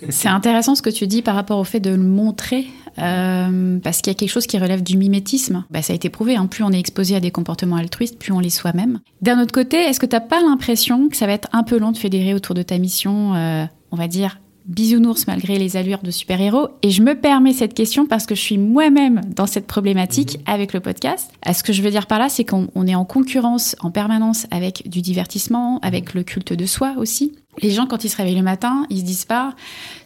C'est 0.10 0.30
intéressant 0.30 0.76
ce 0.76 0.82
que 0.82 0.90
tu 0.90 1.08
dis 1.08 1.22
par 1.22 1.36
rapport 1.36 1.58
au 1.58 1.64
fait 1.64 1.80
de 1.80 1.90
le 1.90 1.98
montrer, 1.98 2.68
euh, 3.00 3.80
parce 3.80 4.02
qu'il 4.02 4.12
y 4.12 4.16
a 4.16 4.18
quelque 4.18 4.30
chose 4.30 4.46
qui 4.46 4.58
relève 4.58 4.84
du 4.84 4.98
mimétisme. 4.98 5.66
Bah, 5.72 5.82
ça 5.82 5.94
a 5.94 5.96
été 5.96 6.10
prouvé, 6.10 6.36
hein. 6.36 6.46
plus 6.46 6.64
on 6.64 6.72
est 6.72 6.80
exposé 6.80 7.16
à 7.16 7.20
des 7.20 7.32
comportements 7.32 7.78
altruistes, 7.78 8.20
plus 8.20 8.32
on 8.32 8.40
les 8.40 8.50
soi-même. 8.50 9.00
D'un 9.22 9.42
autre 9.42 9.54
côté, 9.54 9.78
est-ce 9.78 10.00
que 10.00 10.06
tu 10.06 10.16
n'as 10.16 10.22
pas 10.22 10.42
l'impression 10.42 11.10
que 11.10 11.18
ça 11.18 11.26
va 11.26 11.34
être 11.34 11.48
un 11.54 11.64
peu 11.64 11.80
long 11.80 11.92
de 11.92 11.98
fédérer 11.98 12.34
autour 12.34 12.56
de 12.56 12.62
ta 12.62 12.78
mission, 12.78 13.34
euh, 13.36 13.66
on 13.92 13.96
va 13.96 14.08
dire, 14.08 14.40
bisounours 14.66 15.28
malgré 15.28 15.58
les 15.58 15.78
allures 15.78 16.02
de 16.04 16.12
super-héros. 16.12 16.70
Et 16.84 16.92
je 16.92 17.02
me 17.02 17.16
permets 17.16 17.54
cette 17.54 17.74
question 17.74 18.06
parce 18.06 18.26
que 18.26 18.36
je 18.36 18.42
suis 18.42 18.58
moi-même 18.58 19.22
dans 19.36 19.48
cette 19.48 19.68
problématique 19.68 20.38
mhm. 20.38 20.54
avec 20.54 20.74
le 20.74 20.80
podcast. 20.80 21.32
Euh, 21.48 21.54
ce 21.54 21.64
que 21.64 21.74
je 21.74 21.82
veux 21.82 21.92
dire 21.92 22.08
par 22.08 22.20
là, 22.20 22.30
c'est 22.30 22.46
qu'on 22.46 22.88
est 22.88 22.96
en 22.96 23.06
concurrence 23.06 23.76
en 23.82 23.92
permanence 23.92 24.48
avec 24.52 24.88
du 24.88 25.02
divertissement, 25.02 25.80
avec 25.82 26.14
le 26.14 26.24
culte 26.24 26.54
de 26.54 26.66
soi 26.66 26.94
aussi. 26.98 27.36
Les 27.62 27.72
gens, 27.72 27.88
quand 27.88 28.04
ils 28.04 28.10
se 28.10 28.18
réveillent 28.18 28.36
le 28.36 28.44
matin, 28.44 28.86
ils 28.90 29.00
se 29.00 29.06
disent 29.06 29.26
pas 29.26 29.56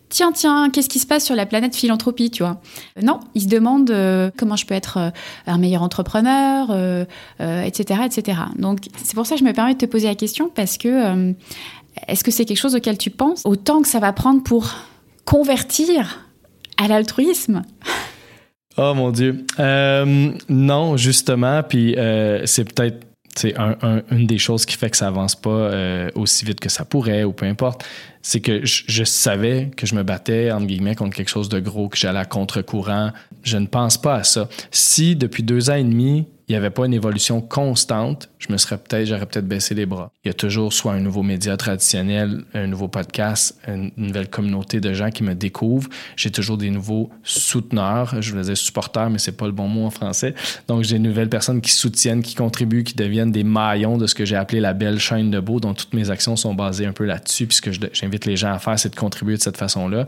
tiens, 0.10 0.32
tiens, 0.32 0.70
qu'est-ce 0.70 0.90
qui 0.90 1.00
se 1.00 1.08
passe 1.08 1.26
sur 1.26 1.34
la 1.34 1.48
planète 1.48 1.76
philanthropie, 1.76 2.30
tu 2.30 2.44
vois 2.44 2.62
Non, 3.02 3.20
ils 3.34 3.42
se 3.42 3.48
demandent 3.48 3.90
euh, 3.90 4.30
comment 4.38 4.56
je 4.56 4.68
peux 4.68 4.76
être 4.76 4.98
euh, 4.98 5.10
un 5.48 5.58
meilleur 5.58 5.82
entrepreneur, 5.82 6.70
etc., 7.40 8.02
etc. 8.06 8.38
Donc, 8.60 8.82
c'est 9.04 9.16
pour 9.16 9.26
ça 9.26 9.34
que 9.34 9.40
je 9.40 9.46
me 9.46 9.54
permets 9.54 9.74
de 9.74 9.80
te 9.80 9.88
poser 9.88 10.08
la 10.08 10.14
question 10.14 10.52
parce 10.54 10.78
que 10.78 11.34
est-ce 12.08 12.24
que 12.24 12.32
c'est 12.32 12.46
quelque 12.46 12.58
chose 12.58 12.76
auquel 12.76 12.98
tu 12.98 13.10
penses 13.10 13.42
Autant 13.46 13.82
que 13.82 13.88
ça 13.88 14.00
va 14.00 14.14
prendre 14.14 14.44
pour 14.44 14.74
convertir 15.26 16.28
à 16.78 16.88
l'altruisme? 16.88 17.64
Oh 18.78 18.94
mon 18.96 19.12
Dieu. 19.12 19.46
Euh, 19.60 20.32
non, 20.50 20.98
justement, 20.98 21.62
puis 21.64 21.96
euh, 21.96 22.46
c'est 22.46 22.66
peut-être 22.66 23.06
c'est 23.36 23.56
une 24.12 24.28
des 24.28 24.38
choses 24.38 24.64
qui 24.64 24.78
fait 24.78 24.92
que 24.92 24.98
ça 24.98 25.08
avance 25.08 25.36
pas 25.36 25.50
euh, 25.50 26.10
aussi 26.14 26.46
vite 26.46 26.60
que 26.60 26.70
ça 26.70 26.86
pourrait 26.86 27.24
ou 27.24 27.34
peu 27.34 27.48
importe, 27.48 27.84
c'est 28.22 28.42
que 28.42 28.64
je, 28.64 28.84
je, 28.88 29.04
savais 29.04 29.72
que 29.76 29.88
je 29.88 29.96
me 29.96 30.04
battais 30.04 30.52
entre 30.52 30.68
guillemets 30.68 30.94
contre 30.94 31.16
quelque 31.16 31.30
chose 31.30 31.50
de 31.50 31.60
gros, 31.60 31.90
que 31.90 31.98
j'allais 31.98 32.20
à 32.20 32.26
contre-courant. 32.26 33.10
Je 33.42 33.58
ne 33.58 33.66
pense 33.66 33.98
pas 33.98 34.18
à 34.18 34.24
ça. 34.24 34.50
Si 34.70 35.16
depuis 35.16 35.42
deux 35.42 35.72
ans 35.72 35.76
et 35.76 35.84
demi, 35.84 36.28
il 36.48 36.52
n'y 36.52 36.58
avait 36.58 36.70
pas 36.70 36.86
une 36.86 36.94
évolution 36.94 37.42
constante, 37.42 38.30
je 38.40 38.52
me 38.52 38.58
serais 38.58 38.78
peut-être, 38.78 39.06
j'aurais 39.08 39.26
peut-être 39.26 39.48
baissé 39.48 39.76
les 39.76 39.86
bras. 39.86 40.12
Il 40.26 40.28
y 40.28 40.32
a 40.32 40.34
toujours 40.34 40.74
soit 40.74 40.92
un 40.92 41.00
nouveau 41.00 41.24
média 41.24 41.56
traditionnel, 41.56 42.44
un 42.54 42.68
nouveau 42.68 42.90
podcast, 42.90 43.58
une 43.68 43.92
nouvelle 43.96 44.30
communauté 44.30 44.82
de 44.82 44.94
gens 44.94 45.10
qui 45.10 45.24
me 45.24 45.36
découvrent. 45.36 45.90
J'ai 46.18 46.32
toujours 46.32 46.58
des 46.58 46.70
nouveaux 46.70 47.10
souteneurs. 47.24 48.22
Je 48.22 48.32
voulais 48.32 48.44
dire 48.44 48.58
supporters, 48.58 49.10
mais 49.10 49.20
c'est 49.20 49.38
pas 49.38 49.46
le 49.46 49.54
bon 49.54 49.70
mot 49.70 49.86
en 49.86 49.90
français. 49.90 50.36
Donc, 50.68 50.84
j'ai 50.84 50.98
de 50.98 51.04
nouvelles 51.04 51.30
personnes 51.30 51.62
qui 51.62 51.72
soutiennent, 51.72 52.22
qui 52.22 52.36
contribuent, 52.36 52.84
qui 52.84 52.96
deviennent 52.96 53.32
des 53.32 53.46
maillons 53.46 53.98
de 53.98 54.08
ce 54.08 54.16
que 54.16 54.26
j'ai 54.26 54.36
appelé 54.36 54.60
la 54.60 54.74
belle 54.74 55.00
chaîne 55.00 55.32
de 55.32 55.40
beau, 55.40 55.62
dont 55.62 55.74
toutes 55.74 55.94
mes 55.94 56.10
actions 56.10 56.36
sont 56.36 56.54
basées 56.54 56.86
un 56.86 56.94
peu 56.94 57.06
là-dessus. 57.06 57.48
Puis 57.48 57.62
que 57.62 57.72
j'invite 57.94 58.26
les 58.26 58.36
gens 58.36 58.52
à 58.52 58.60
faire, 58.60 58.78
c'est 58.78 58.90
de 58.90 58.96
contribuer 58.96 59.38
de 59.38 59.42
cette 59.42 59.58
façon-là. 59.58 60.08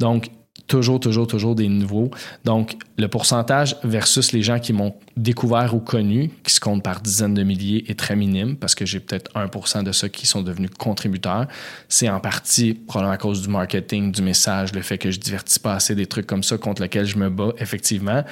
Donc, 0.00 0.30
toujours, 0.68 1.00
toujours, 1.00 1.26
toujours 1.26 1.54
des 1.54 1.68
nouveaux. 1.68 2.10
Donc, 2.44 2.76
le 2.96 3.08
pourcentage 3.08 3.76
versus 3.82 4.32
les 4.32 4.42
gens 4.42 4.60
qui 4.60 4.72
m'ont 4.72 4.94
découvert 5.16 5.74
ou 5.74 5.80
connu, 5.80 6.30
qui 6.44 6.52
se 6.52 6.60
comptent 6.60 6.84
par 6.84 7.00
dizaines 7.00 7.34
de 7.34 7.42
milliers, 7.42 7.90
est 7.90 7.98
très 7.98 8.14
minime 8.14 8.56
parce 8.56 8.74
que 8.74 8.86
j'ai 8.86 9.00
peut-être 9.00 9.32
1% 9.32 9.82
de 9.82 9.92
ceux 9.92 10.08
qui 10.08 10.26
sont 10.26 10.42
devenus 10.42 10.70
contributeurs. 10.78 11.46
C'est 11.88 12.08
en 12.08 12.20
partie 12.20 12.74
probablement 12.74 13.14
à 13.14 13.18
cause 13.18 13.42
du 13.42 13.48
marketing, 13.48 14.12
du 14.12 14.22
message, 14.22 14.72
le 14.74 14.82
fait 14.82 14.98
que 14.98 15.10
je 15.10 15.18
divertis 15.18 15.58
pas 15.58 15.74
assez 15.74 15.94
des 15.94 16.06
trucs 16.06 16.26
comme 16.26 16.42
ça 16.44 16.58
contre 16.58 16.82
lesquels 16.82 17.06
je 17.06 17.16
me 17.16 17.30
bats, 17.30 17.52
effectivement. 17.58 18.22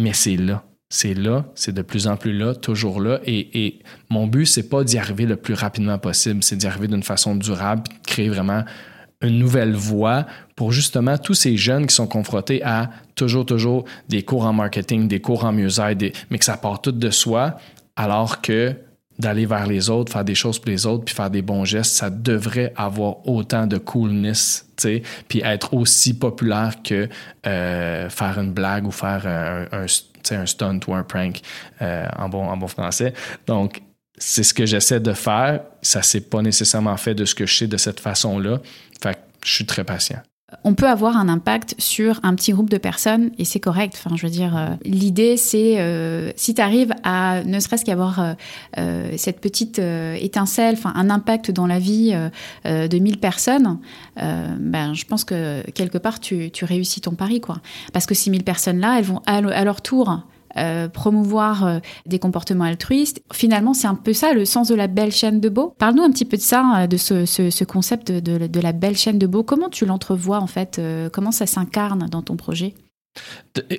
Mais 0.00 0.12
c'est 0.14 0.36
là. 0.36 0.64
C'est 0.94 1.14
là, 1.14 1.46
c'est 1.54 1.72
de 1.72 1.80
plus 1.80 2.06
en 2.06 2.18
plus 2.18 2.36
là, 2.36 2.54
toujours 2.54 3.00
là. 3.00 3.18
Et, 3.24 3.80
mon 4.10 4.26
but, 4.26 4.44
c'est 4.44 4.68
pas 4.68 4.84
d'y 4.84 4.98
arriver 4.98 5.24
le 5.24 5.36
plus 5.36 5.54
rapidement 5.54 5.98
possible, 5.98 6.42
c'est 6.42 6.56
d'y 6.56 6.66
arriver 6.66 6.86
d'une 6.86 7.02
façon 7.02 7.34
durable, 7.34 7.84
de 7.84 8.06
créer 8.06 8.28
vraiment 8.28 8.62
une 9.22 9.38
nouvelle 9.38 9.74
voie 9.74 10.26
pour 10.56 10.72
justement 10.72 11.18
tous 11.18 11.34
ces 11.34 11.56
jeunes 11.56 11.86
qui 11.86 11.94
sont 11.94 12.06
confrontés 12.06 12.62
à 12.62 12.90
toujours, 13.14 13.46
toujours 13.46 13.84
des 14.08 14.22
cours 14.22 14.44
en 14.44 14.52
marketing, 14.52 15.08
des 15.08 15.20
cours 15.20 15.44
en 15.44 15.52
mieux-être, 15.52 16.16
mais 16.30 16.38
que 16.38 16.44
ça 16.44 16.56
part 16.56 16.80
tout 16.80 16.92
de 16.92 17.10
soi, 17.10 17.56
alors 17.96 18.40
que 18.40 18.74
d'aller 19.18 19.46
vers 19.46 19.66
les 19.66 19.90
autres, 19.90 20.12
faire 20.12 20.24
des 20.24 20.34
choses 20.34 20.58
pour 20.58 20.70
les 20.70 20.86
autres, 20.86 21.04
puis 21.04 21.14
faire 21.14 21.30
des 21.30 21.42
bons 21.42 21.64
gestes, 21.64 21.94
ça 21.94 22.10
devrait 22.10 22.72
avoir 22.76 23.26
autant 23.28 23.66
de 23.66 23.78
coolness, 23.78 24.66
tu 24.76 25.02
puis 25.28 25.42
être 25.44 25.74
aussi 25.74 26.18
populaire 26.18 26.76
que 26.82 27.08
euh, 27.46 28.08
faire 28.08 28.38
une 28.38 28.52
blague 28.52 28.86
ou 28.86 28.90
faire 28.90 29.26
un, 29.26 29.66
un, 29.82 30.46
stunt 30.46 30.80
ou 30.86 30.94
un 30.94 31.02
prank 31.02 31.40
euh, 31.82 32.06
en, 32.16 32.28
bon, 32.28 32.48
en 32.48 32.56
bon 32.56 32.68
français. 32.68 33.12
Donc, 33.46 33.82
c'est 34.18 34.42
ce 34.42 34.54
que 34.54 34.66
j'essaie 34.66 35.00
de 35.00 35.12
faire. 35.12 35.60
Ça 35.82 36.02
s'est 36.02 36.20
pas 36.20 36.42
nécessairement 36.42 36.96
fait 36.96 37.14
de 37.14 37.24
ce 37.24 37.34
que 37.34 37.46
je 37.46 37.56
sais 37.56 37.66
de 37.66 37.76
cette 37.76 38.00
façon-là. 38.00 38.60
Je 39.44 39.52
suis 39.52 39.66
très 39.66 39.84
patient. 39.84 40.20
On 40.64 40.74
peut 40.74 40.88
avoir 40.88 41.16
un 41.16 41.28
impact 41.28 41.74
sur 41.78 42.20
un 42.22 42.34
petit 42.34 42.52
groupe 42.52 42.68
de 42.68 42.76
personnes 42.76 43.30
et 43.38 43.44
c'est 43.44 43.60
correct. 43.60 43.94
Enfin, 43.96 44.16
je 44.16 44.26
veux 44.26 44.32
dire, 44.32 44.56
euh, 44.56 44.68
l'idée 44.84 45.36
c'est 45.36 45.80
euh, 45.80 46.30
si 46.36 46.54
tu 46.54 46.60
arrives 46.60 46.94
à 47.04 47.42
ne 47.44 47.58
serait-ce 47.58 47.84
qu'avoir 47.84 48.34
euh, 48.78 49.12
cette 49.16 49.40
petite 49.40 49.78
étincelle, 49.78 50.74
enfin 50.74 50.92
un 50.94 51.10
impact 51.10 51.50
dans 51.50 51.66
la 51.66 51.78
vie 51.78 52.14
de 52.64 52.98
1000 52.98 53.18
personnes, 53.18 53.78
ben 54.16 54.94
je 54.94 55.04
pense 55.04 55.24
que 55.24 55.62
quelque 55.70 55.98
part 55.98 56.20
tu, 56.20 56.50
tu 56.50 56.64
réussis 56.64 57.00
ton 57.00 57.14
pari 57.14 57.40
quoi. 57.40 57.56
Parce 57.92 58.06
que 58.06 58.14
ces 58.14 58.30
1000 58.30 58.44
personnes 58.44 58.80
là, 58.80 58.98
elles 58.98 59.04
vont 59.04 59.22
à 59.26 59.64
leur 59.64 59.80
tour 59.80 60.22
euh, 60.56 60.88
promouvoir 60.88 61.64
euh, 61.66 61.78
des 62.06 62.18
comportements 62.18 62.64
altruistes. 62.64 63.22
Finalement, 63.32 63.74
c'est 63.74 63.86
un 63.86 63.94
peu 63.94 64.12
ça 64.12 64.34
le 64.34 64.44
sens 64.44 64.68
de 64.68 64.74
la 64.74 64.86
belle 64.86 65.12
chaîne 65.12 65.40
de 65.40 65.48
Beau. 65.48 65.74
Parle-nous 65.78 66.02
un 66.02 66.10
petit 66.10 66.24
peu 66.24 66.36
de 66.36 66.42
ça, 66.42 66.82
euh, 66.82 66.86
de 66.86 66.96
ce, 66.96 67.24
ce, 67.24 67.64
concept 67.64 68.12
de, 68.12 68.46
de, 68.46 68.60
la 68.60 68.72
belle 68.72 68.96
chaîne 68.96 69.18
de 69.18 69.26
Beau. 69.26 69.42
Comment 69.42 69.70
tu 69.70 69.86
l'entrevois 69.86 70.38
en 70.38 70.46
fait 70.46 70.80
Comment 71.12 71.32
ça 71.32 71.46
s'incarne 71.46 72.06
dans 72.10 72.22
ton 72.22 72.36
projet? 72.36 72.74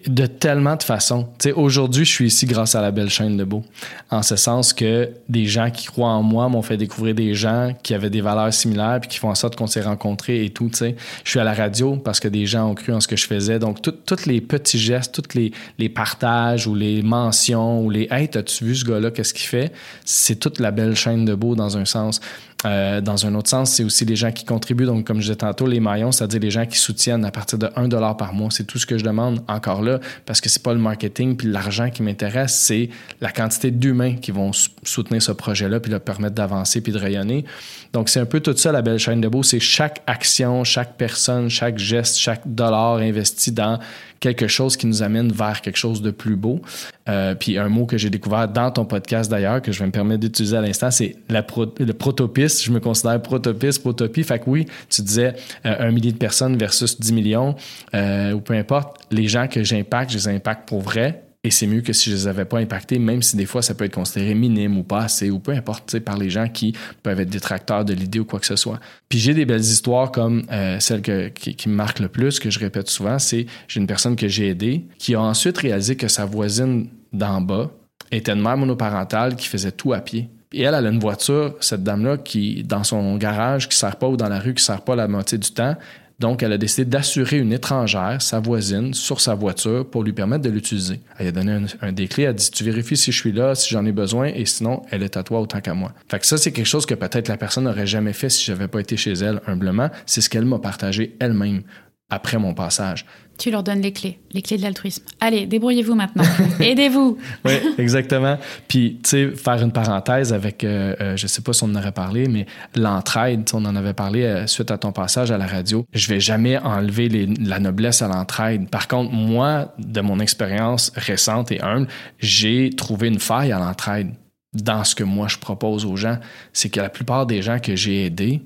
De, 0.07 0.25
tellement 0.27 0.75
de 0.75 0.83
façons. 0.83 1.27
Aujourd'hui, 1.55 2.05
je 2.05 2.11
suis 2.11 2.27
ici 2.27 2.45
grâce 2.45 2.75
à 2.75 2.81
la 2.81 2.91
belle 2.91 3.09
chaîne 3.09 3.37
de 3.37 3.43
Beau. 3.43 3.63
En 4.11 4.21
ce 4.21 4.35
sens 4.35 4.71
que 4.71 5.09
des 5.29 5.47
gens 5.47 5.71
qui 5.71 5.87
croient 5.87 6.09
en 6.09 6.21
moi 6.21 6.47
m'ont 6.47 6.61
fait 6.61 6.77
découvrir 6.77 7.15
des 7.15 7.33
gens 7.33 7.73
qui 7.81 7.95
avaient 7.95 8.11
des 8.11 8.21
valeurs 8.21 8.53
similaires 8.53 8.99
puis 9.01 9.09
qui 9.09 9.17
font 9.17 9.29
en 9.29 9.35
sorte 9.35 9.55
qu'on 9.55 9.65
s'est 9.65 9.81
rencontrés 9.81 10.45
et 10.45 10.51
tout. 10.51 10.69
Je 10.79 11.29
suis 11.29 11.39
à 11.39 11.43
la 11.43 11.53
radio 11.53 11.95
parce 11.95 12.19
que 12.19 12.27
des 12.27 12.45
gens 12.45 12.69
ont 12.69 12.75
cru 12.75 12.93
en 12.93 12.99
ce 12.99 13.07
que 13.07 13.15
je 13.15 13.25
faisais. 13.25 13.57
Donc, 13.57 13.79
tous 13.81 14.25
les 14.27 14.41
petits 14.41 14.77
gestes, 14.77 15.19
tous 15.19 15.35
les, 15.35 15.89
partages 15.89 16.67
ou 16.67 16.75
les 16.75 17.01
mentions 17.01 17.81
ou 17.81 17.89
les 17.89 18.07
Hey, 18.11 18.29
as-tu 18.35 18.65
vu 18.65 18.75
ce 18.75 18.85
gars-là, 18.85 19.09
qu'est-ce 19.09 19.33
qu'il 19.33 19.47
fait? 19.47 19.71
C'est 20.05 20.35
toute 20.35 20.59
la 20.59 20.69
belle 20.69 20.95
chaîne 20.95 21.25
de 21.25 21.33
Beau 21.33 21.55
dans 21.55 21.77
un 21.77 21.85
sens. 21.85 22.21
Euh, 22.65 23.01
dans 23.01 23.25
un 23.25 23.35
autre 23.35 23.49
sens, 23.49 23.71
c'est 23.71 23.83
aussi 23.83 24.05
les 24.05 24.15
gens 24.15 24.31
qui 24.31 24.45
contribuent. 24.45 24.85
Donc, 24.85 25.05
comme 25.05 25.17
je 25.17 25.23
disais 25.23 25.35
tantôt, 25.35 25.65
les 25.65 25.79
maillons, 25.79 26.11
c'est-à-dire 26.11 26.39
les 26.39 26.51
gens 26.51 26.65
qui 26.65 26.77
soutiennent 26.77 27.25
à 27.25 27.31
partir 27.31 27.57
de 27.57 27.69
1 27.75 27.87
dollar 27.87 28.15
par 28.15 28.33
mois. 28.33 28.49
C'est 28.51 28.65
tout 28.65 28.77
ce 28.77 28.85
que 28.85 28.97
je 28.97 29.03
demande 29.03 29.22
encore 29.47 29.81
là, 29.81 29.99
parce 30.25 30.41
que 30.41 30.49
c'est 30.49 30.63
pas 30.63 30.73
le 30.73 30.79
marketing 30.79 31.37
puis 31.37 31.47
l'argent 31.47 31.89
qui 31.89 32.03
m'intéresse, 32.03 32.55
c'est 32.55 32.89
la 33.21 33.31
quantité 33.31 33.71
d'humains 33.71 34.15
qui 34.15 34.31
vont 34.31 34.51
soutenir 34.83 35.21
ce 35.21 35.31
projet-là 35.31 35.79
puis 35.79 35.91
leur 35.91 36.01
permettre 36.01 36.35
d'avancer 36.35 36.81
puis 36.81 36.91
de 36.91 36.97
rayonner. 36.97 37.45
Donc, 37.93 38.09
c'est 38.09 38.19
un 38.19 38.25
peu 38.25 38.39
tout 38.39 38.55
ça, 38.57 38.71
la 38.71 38.81
belle 38.81 38.99
chaîne 38.99 39.21
de 39.21 39.27
beau. 39.27 39.43
C'est 39.43 39.59
chaque 39.59 40.01
action, 40.07 40.63
chaque 40.63 40.97
personne, 40.97 41.49
chaque 41.49 41.77
geste, 41.77 42.17
chaque 42.17 42.41
dollar 42.45 42.97
investi 42.97 43.51
dans 43.51 43.79
quelque 44.23 44.47
chose 44.47 44.77
qui 44.77 44.87
nous 44.87 45.03
amène 45.03 45.33
vers 45.33 45.59
quelque 45.59 45.75
chose 45.75 46.01
de 46.01 46.09
plus 46.09 46.37
beau. 46.37 46.61
Euh, 47.09 47.35
puis 47.35 47.57
un 47.57 47.67
mot 47.67 47.85
que 47.85 47.97
j'ai 47.97 48.09
découvert 48.09 48.47
dans 48.47 48.71
ton 48.71 48.85
podcast 48.85 49.29
d'ailleurs, 49.29 49.61
que 49.61 49.73
je 49.73 49.79
vais 49.79 49.85
me 49.85 49.91
permettre 49.91 50.21
d'utiliser 50.21 50.55
à 50.55 50.61
l'instant, 50.61 50.91
c'est 50.91 51.17
la 51.27 51.45
le 51.79 51.91
protopiste. 51.91 52.63
Je 52.63 52.71
me 52.71 52.79
considère 52.79 53.21
protopiste, 53.21 53.81
protopie. 53.81 54.23
Fait 54.23 54.39
que 54.39 54.49
oui, 54.49 54.65
tu 54.89 55.01
disais 55.01 55.33
euh, 55.65 55.75
un 55.77 55.91
millier 55.91 56.13
de 56.13 56.17
personnes 56.17 56.55
versus 56.55 56.97
10 56.97 57.11
millions, 57.11 57.55
euh, 57.93 58.31
ou 58.31 58.39
peu 58.39 58.53
importe, 58.53 59.01
les 59.11 59.27
gens 59.27 59.49
que 59.49 59.61
j'impacte, 59.61 60.11
je 60.11 60.17
les 60.17 60.27
impacte 60.29 60.69
pour 60.69 60.79
vrai. 60.79 61.22
Et 61.45 61.51
c'est 61.51 61.67
mieux 61.67 61.81
que 61.81 61.91
si 61.91 62.09
je 62.09 62.15
les 62.15 62.27
avais 62.27 62.45
pas 62.45 62.59
impactés, 62.59 62.99
même 62.99 63.21
si 63.21 63.35
des 63.35 63.45
fois 63.45 63.61
ça 63.61 63.73
peut 63.73 63.83
être 63.83 63.95
considéré 63.95 64.33
minime 64.33 64.77
ou 64.77 64.83
pas 64.83 65.03
assez, 65.03 65.29
ou 65.29 65.39
peu 65.39 65.51
importe, 65.51 65.99
par 65.99 66.17
les 66.17 66.29
gens 66.29 66.47
qui 66.47 66.73
peuvent 67.03 67.19
être 67.19 67.29
détracteurs 67.29 67.83
de 67.83 67.93
l'idée 67.93 68.19
ou 68.19 68.25
quoi 68.25 68.39
que 68.39 68.45
ce 68.45 68.55
soit. 68.55 68.79
Puis 69.09 69.19
j'ai 69.19 69.33
des 69.33 69.43
belles 69.43 69.59
histoires 69.59 70.11
comme 70.11 70.43
euh, 70.51 70.79
celle 70.79 71.01
qui, 71.01 71.67
me 71.67 71.75
marque 71.75 71.99
le 71.99 72.07
plus, 72.07 72.39
que 72.39 72.49
je 72.49 72.59
répète 72.59 72.89
souvent, 72.89 73.19
c'est 73.19 73.45
j'ai 73.67 73.81
une 73.81 73.87
personne 73.87 74.15
que 74.15 74.29
j'ai 74.29 74.47
aidée 74.47 74.85
qui 74.97 75.15
a 75.15 75.21
ensuite 75.21 75.57
réalisé 75.57 75.97
que 75.97 76.07
sa 76.07 76.23
voisine 76.23 76.87
d'en 77.11 77.41
bas 77.41 77.71
était 78.09 78.31
une 78.31 78.41
mère 78.41 78.55
monoparentale 78.55 79.35
qui 79.35 79.49
faisait 79.49 79.73
tout 79.73 79.91
à 79.91 79.99
pied. 79.99 80.29
Et 80.53 80.61
elle, 80.61 80.75
elle 80.75 80.85
a 80.85 80.89
une 80.89 80.99
voiture, 80.99 81.55
cette 81.59 81.83
dame-là, 81.83 82.17
qui, 82.17 82.63
dans 82.63 82.83
son 82.83 83.17
garage, 83.17 83.67
qui 83.67 83.75
ne 83.75 83.79
sert 83.79 83.95
pas 83.95 84.07
ou 84.07 84.15
dans 84.15 84.29
la 84.29 84.39
rue, 84.39 84.53
qui 84.53 84.61
ne 84.61 84.65
sert 84.65 84.81
pas 84.81 84.95
la 84.95 85.07
moitié 85.07 85.39
du 85.39 85.49
temps, 85.49 85.75
donc, 86.19 86.43
elle 86.43 86.53
a 86.53 86.57
décidé 86.57 86.85
d'assurer 86.85 87.39
une 87.39 87.51
étrangère, 87.51 88.21
sa 88.21 88.39
voisine, 88.39 88.93
sur 88.93 89.19
sa 89.19 89.35
voiture 89.35 89.89
pour 89.89 90.03
lui 90.03 90.13
permettre 90.13 90.43
de 90.43 90.49
l'utiliser. 90.49 90.99
Elle 91.17 91.27
a 91.27 91.31
donné 91.31 91.51
un, 91.81 91.93
clés, 91.93 92.23
elle 92.23 92.29
a 92.29 92.33
dit 92.33 92.49
Tu 92.51 92.63
vérifies 92.63 92.97
si 92.97 93.11
je 93.11 93.19
suis 93.19 93.31
là, 93.31 93.55
si 93.55 93.73
j'en 93.73 93.85
ai 93.85 93.91
besoin, 93.91 94.27
et 94.27 94.45
sinon, 94.45 94.83
elle 94.91 95.03
est 95.03 95.17
à 95.17 95.23
toi 95.23 95.41
autant 95.41 95.59
qu'à 95.59 95.73
moi. 95.73 95.91
Fait 96.07 96.19
que 96.19 96.25
ça, 96.25 96.37
c'est 96.37 96.51
quelque 96.51 96.67
chose 96.67 96.85
que 96.85 96.93
peut-être 96.93 97.27
la 97.27 97.37
personne 97.37 97.65
n'aurait 97.65 97.87
jamais 97.87 98.13
fait 98.13 98.29
si 98.29 98.45
j'avais 98.45 98.67
pas 98.67 98.79
été 98.79 98.95
chez 98.95 99.13
elle, 99.13 99.41
humblement. 99.47 99.89
C'est 100.05 100.21
ce 100.21 100.29
qu'elle 100.29 100.45
m'a 100.45 100.59
partagé 100.59 101.15
elle-même 101.19 101.63
après 102.09 102.37
mon 102.37 102.53
passage. 102.53 103.05
Tu 103.39 103.49
leur 103.49 103.63
donnes 103.63 103.81
les 103.81 103.91
clés, 103.91 104.19
les 104.31 104.43
clés 104.43 104.57
de 104.57 104.61
l'altruisme. 104.61 105.03
Allez, 105.19 105.47
débrouillez-vous 105.47 105.95
maintenant. 105.95 106.23
Aidez-vous. 106.59 107.17
oui, 107.45 107.53
exactement. 107.79 108.37
Puis, 108.67 108.99
tu 109.03 109.09
sais, 109.09 109.31
faire 109.31 109.61
une 109.61 109.71
parenthèse 109.71 110.31
avec, 110.31 110.63
euh, 110.63 110.95
euh, 111.01 111.17
je 111.17 111.25
sais 111.25 111.41
pas 111.41 111.51
si 111.51 111.63
on 111.63 111.67
en 111.67 111.75
aurait 111.75 111.91
parlé, 111.91 112.27
mais 112.27 112.45
l'entraide, 112.75 113.49
on 113.53 113.65
en 113.65 113.75
avait 113.75 113.95
parlé 113.95 114.23
euh, 114.23 114.45
suite 114.45 114.69
à 114.69 114.77
ton 114.77 114.91
passage 114.91 115.31
à 115.31 115.37
la 115.37 115.47
radio. 115.47 115.83
Je 115.93 116.07
vais 116.09 116.19
jamais 116.19 116.59
enlever 116.59 117.27
la 117.39 117.59
noblesse 117.59 118.03
à 118.03 118.07
l'entraide. 118.07 118.69
Par 118.69 118.87
contre, 118.87 119.11
moi, 119.11 119.73
de 119.79 120.01
mon 120.01 120.19
expérience 120.19 120.91
récente 120.95 121.51
et 121.51 121.59
humble, 121.61 121.87
j'ai 122.19 122.69
trouvé 122.69 123.07
une 123.07 123.19
faille 123.19 123.51
à 123.51 123.57
l'entraide 123.57 124.11
dans 124.53 124.83
ce 124.83 124.93
que 124.93 125.03
moi 125.03 125.27
je 125.27 125.37
propose 125.37 125.85
aux 125.85 125.95
gens. 125.95 126.17
C'est 126.53 126.69
que 126.69 126.79
la 126.79 126.89
plupart 126.89 127.25
des 127.25 127.41
gens 127.41 127.57
que 127.59 127.75
j'ai 127.75 128.05
aidés, 128.05 128.43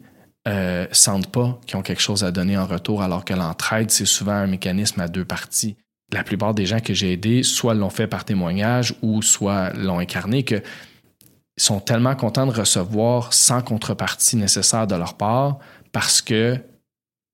euh, 0.47 0.87
sentent 0.91 1.31
pas 1.31 1.59
qu'ils 1.65 1.77
ont 1.77 1.81
quelque 1.81 2.01
chose 2.01 2.23
à 2.23 2.31
donner 2.31 2.57
en 2.57 2.65
retour, 2.65 3.01
alors 3.01 3.25
que 3.25 3.33
l'entraide, 3.33 3.91
c'est 3.91 4.05
souvent 4.05 4.33
un 4.33 4.47
mécanisme 4.47 5.01
à 5.01 5.07
deux 5.07 5.25
parties. 5.25 5.75
La 6.13 6.23
plupart 6.23 6.53
des 6.53 6.65
gens 6.65 6.79
que 6.79 6.93
j'ai 6.93 7.11
aidés, 7.11 7.43
soit 7.43 7.73
l'ont 7.73 7.89
fait 7.89 8.07
par 8.07 8.23
témoignage 8.23 8.95
ou 9.01 9.21
soit 9.21 9.73
l'ont 9.73 9.99
incarné, 9.99 10.43
que 10.43 10.61
sont 11.57 11.79
tellement 11.79 12.15
contents 12.15 12.45
de 12.45 12.51
recevoir 12.51 13.33
sans 13.33 13.61
contrepartie 13.61 14.37
nécessaire 14.37 14.87
de 14.87 14.95
leur 14.95 15.15
part 15.15 15.57
parce 15.91 16.21
que 16.21 16.57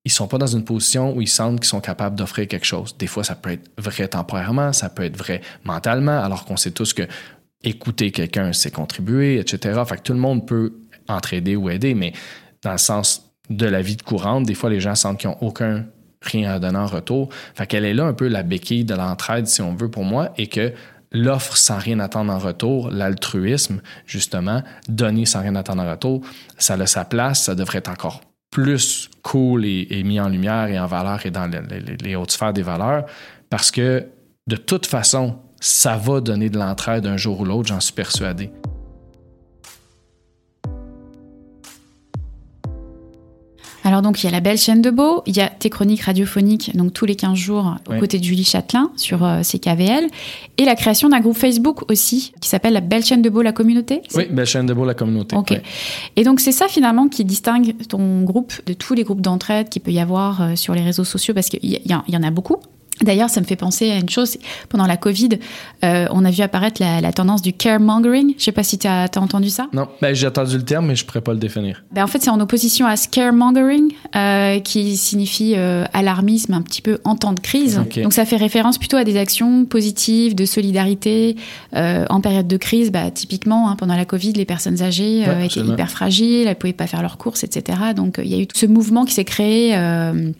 ils 0.06 0.12
sont 0.12 0.28
pas 0.28 0.38
dans 0.38 0.48
une 0.48 0.66
position 0.66 1.16
où 1.16 1.22
ils 1.22 1.28
sentent 1.28 1.60
qu'ils 1.60 1.70
sont 1.70 1.80
capables 1.80 2.16
d'offrir 2.16 2.48
quelque 2.48 2.66
chose. 2.66 2.98
Des 2.98 3.08
fois, 3.08 3.24
ça 3.24 3.36
peut 3.36 3.52
être 3.52 3.70
vrai 3.78 4.08
temporairement, 4.08 4.74
ça 4.74 4.90
peut 4.90 5.04
être 5.04 5.16
vrai 5.16 5.42
mentalement, 5.64 6.22
alors 6.22 6.44
qu'on 6.44 6.58
sait 6.58 6.72
tous 6.72 6.94
que 6.94 7.04
écouter 7.64 8.12
quelqu'un, 8.12 8.52
c'est 8.52 8.72
contribuer, 8.72 9.40
etc. 9.40 9.82
Fait 9.88 9.98
que 9.98 10.02
tout 10.02 10.14
le 10.14 10.20
monde 10.20 10.46
peut 10.46 10.74
entraider 11.08 11.56
ou 11.56 11.70
aider, 11.70 11.94
mais 11.94 12.12
dans 12.64 12.72
le 12.72 12.78
sens 12.78 13.34
de 13.50 13.66
la 13.66 13.82
vie 13.82 13.96
de 13.96 14.02
courante. 14.02 14.46
Des 14.46 14.54
fois, 14.54 14.70
les 14.70 14.80
gens 14.80 14.96
sentent 14.96 15.20
qu'ils 15.20 15.30
n'ont 15.30 15.38
aucun 15.42 15.86
rien 16.22 16.52
à 16.52 16.60
donner 16.60 16.78
en 16.78 16.88
retour. 16.88 17.30
Fait 17.56 17.68
qu'elle 17.68 17.86
est 17.86 17.94
là 17.94 18.06
un 18.06 18.14
peu 18.14 18.28
la 18.28 18.44
béquille 18.44 18.86
de 18.86 18.96
l'entraide, 18.96 19.48
si 19.48 19.62
on 19.62 19.76
veut, 19.76 19.90
pour 19.90 20.06
moi, 20.06 20.32
et 20.38 20.48
que 20.48 20.74
l'offre 21.12 21.58
sans 21.58 21.78
rien 21.78 22.00
attendre 22.00 22.32
en 22.32 22.40
retour, 22.40 22.90
l'altruisme, 22.90 23.82
justement, 24.06 24.64
donner 24.88 25.26
sans 25.26 25.42
rien 25.42 25.56
attendre 25.56 25.84
en 25.84 25.92
retour, 25.92 26.22
ça 26.58 26.74
a 26.74 26.86
sa 26.86 27.06
place, 27.06 27.44
ça 27.44 27.56
devrait 27.56 27.80
être 27.80 27.92
encore 27.92 28.22
plus 28.50 29.10
cool 29.24 29.66
et, 29.66 30.04
mis 30.04 30.20
en 30.20 30.30
lumière 30.30 30.68
et 30.68 30.80
en 30.80 30.86
valeur 30.86 31.26
et 31.26 31.32
dans 31.32 31.48
les, 31.48 31.98
les 31.98 32.16
hautes 32.16 32.32
sphères 32.32 32.54
des 32.54 32.62
valeurs, 32.62 33.06
parce 33.50 33.72
que 33.72 34.06
de 34.48 34.56
toute 34.56 34.86
façon, 34.86 35.40
ça 35.60 35.98
va 35.98 36.20
donner 36.20 36.50
de 36.50 36.60
l'entraide 36.60 37.06
un 37.06 37.18
jour 37.18 37.40
ou 37.40 37.46
l'autre, 37.46 37.70
j'en 37.70 37.80
suis 37.80 37.94
persuadé. 37.94 38.52
Alors 43.84 44.02
donc 44.02 44.24
il 44.24 44.26
y 44.26 44.30
a 44.30 44.32
la 44.32 44.40
belle 44.40 44.58
chaîne 44.58 44.82
de 44.82 44.90
Beau, 44.90 45.24
il 45.26 45.36
y 45.36 45.42
a 45.42 45.48
tes 45.48 45.70
chroniques 45.70 46.02
radiophoniques 46.02 46.76
donc 46.76 46.94
tous 46.94 47.06
les 47.06 47.16
15 47.16 47.36
jours 47.36 47.76
aux 47.90 48.00
côtés 48.00 48.20
de 48.20 48.24
Julie 48.24 48.44
Châtelain 48.44 48.92
sur 48.96 49.24
euh, 49.24 49.42
CKVL 49.42 50.08
et 50.58 50.66
la 50.66 50.76
création 50.76 51.10
d'un 51.10 51.20
groupe 51.20 51.38
Facebook 51.38 51.90
aussi 51.92 52.34
qui 52.42 52.50
s'appelle 52.50 52.74
la 52.74 52.82
belle 52.82 53.04
chaîne 53.04 53.22
de 53.22 53.30
Beau 53.30 53.42
la 53.42 53.52
communauté. 53.52 54.02
Oui, 54.16 54.26
belle 54.30 54.46
chaîne 54.46 54.66
de 54.66 54.74
Beau 54.74 54.86
la 54.86 54.94
communauté. 54.94 55.36
OK. 55.36 55.60
Et 56.16 56.24
donc 56.24 56.40
c'est 56.40 56.52
ça 56.52 56.68
finalement 56.68 57.08
qui 57.08 57.26
distingue 57.26 57.76
ton 57.88 58.22
groupe 58.22 58.54
de 58.66 58.74
tous 58.74 58.94
les 58.94 59.04
groupes 59.04 59.22
d'entraide 59.22 59.70
qu'il 59.70 59.82
peut 59.82 59.92
y 59.92 60.00
avoir 60.00 60.42
euh, 60.42 60.56
sur 60.56 60.74
les 60.74 60.82
réseaux 60.82 61.04
sociaux 61.04 61.34
parce 61.34 61.50
qu'il 61.50 61.64
y, 61.64 61.96
en 61.96 62.24
a 62.24 62.32
beaucoup. 62.32 62.58
D'ailleurs, 63.02 63.30
ça 63.30 63.42
me 63.42 63.46
fait 63.46 63.56
penser 63.56 63.92
à 63.92 63.98
une 63.98 64.10
chose. 64.10 64.38
Pendant 64.70 64.86
la 64.86 64.98
Covid, 64.98 65.30
euh, 65.84 66.08
on 66.12 66.24
a 66.26 66.32
vu 66.32 66.42
apparaître 66.42 66.82
la, 66.82 67.12
tendance 67.12 67.42
du 67.42 67.54
caremongering. 67.54 68.36
Je 68.38 68.44
sais 68.44 68.52
pas 68.52 68.64
si 68.64 68.78
tu 68.78 68.88
as, 68.88 69.10
entendu 69.16 69.50
ça. 69.50 69.68
Non, 69.74 69.88
ben, 70.02 70.14
j'ai 70.14 70.28
entendu 70.28 70.58
le 70.58 70.64
terme, 70.64 70.88
mais 70.88 70.96
je 70.96 71.06
pourrais 71.06 71.22
pas 71.22 71.34
le 71.34 71.40
définir. 71.40 71.84
Ben, 71.92 72.04
en 72.04 72.08
fait, 72.08 72.22
c'est 72.22 72.30
en 72.30 72.40
opposition 72.40 72.86
à 72.86 72.96
scaremongering, 72.96 73.94
euh, 74.16 74.60
qui 74.60 74.96
signifie 74.96 75.54
euh, 75.56 75.86
alarmisme 75.94 76.54
un 76.54 76.62
petit 76.62 76.82
peu 76.82 77.00
en 77.04 77.16
temps 77.16 77.34
de 77.34 77.40
crise. 77.40 77.82
Donc, 78.02 78.14
ça 78.14 78.26
fait 78.26 78.38
référence 78.38 78.78
plutôt 78.78 78.98
à 78.98 79.04
des 79.04 79.18
actions 79.18 79.66
positives, 79.66 80.36
de 80.36 80.46
solidarité. 80.46 81.36
En 81.74 82.22
période 82.22 82.48
de 82.48 82.58
crise, 82.58 82.92
bah, 82.92 83.10
typiquement, 83.12 83.70
hein, 83.70 83.76
pendant 83.76 83.96
la 83.96 84.06
Covid, 84.06 84.34
les 84.34 84.46
personnes 84.46 84.82
âgées 84.82 85.24
étaient 85.44 85.60
hyper 85.60 85.90
fragiles, 85.90 86.48
elles 86.48 86.56
pouvaient 86.56 86.74
pas 86.74 86.88
faire 86.88 87.02
leurs 87.02 87.18
courses, 87.18 87.44
etc. 87.44 87.80
Donc, 87.96 88.20
il 88.24 88.30
y 88.30 88.36
a 88.36 88.40
eu 88.40 88.48
ce 88.54 88.66
mouvement 88.66 89.06
qui 89.06 89.14
s'est 89.14 89.26
créé 89.26 89.76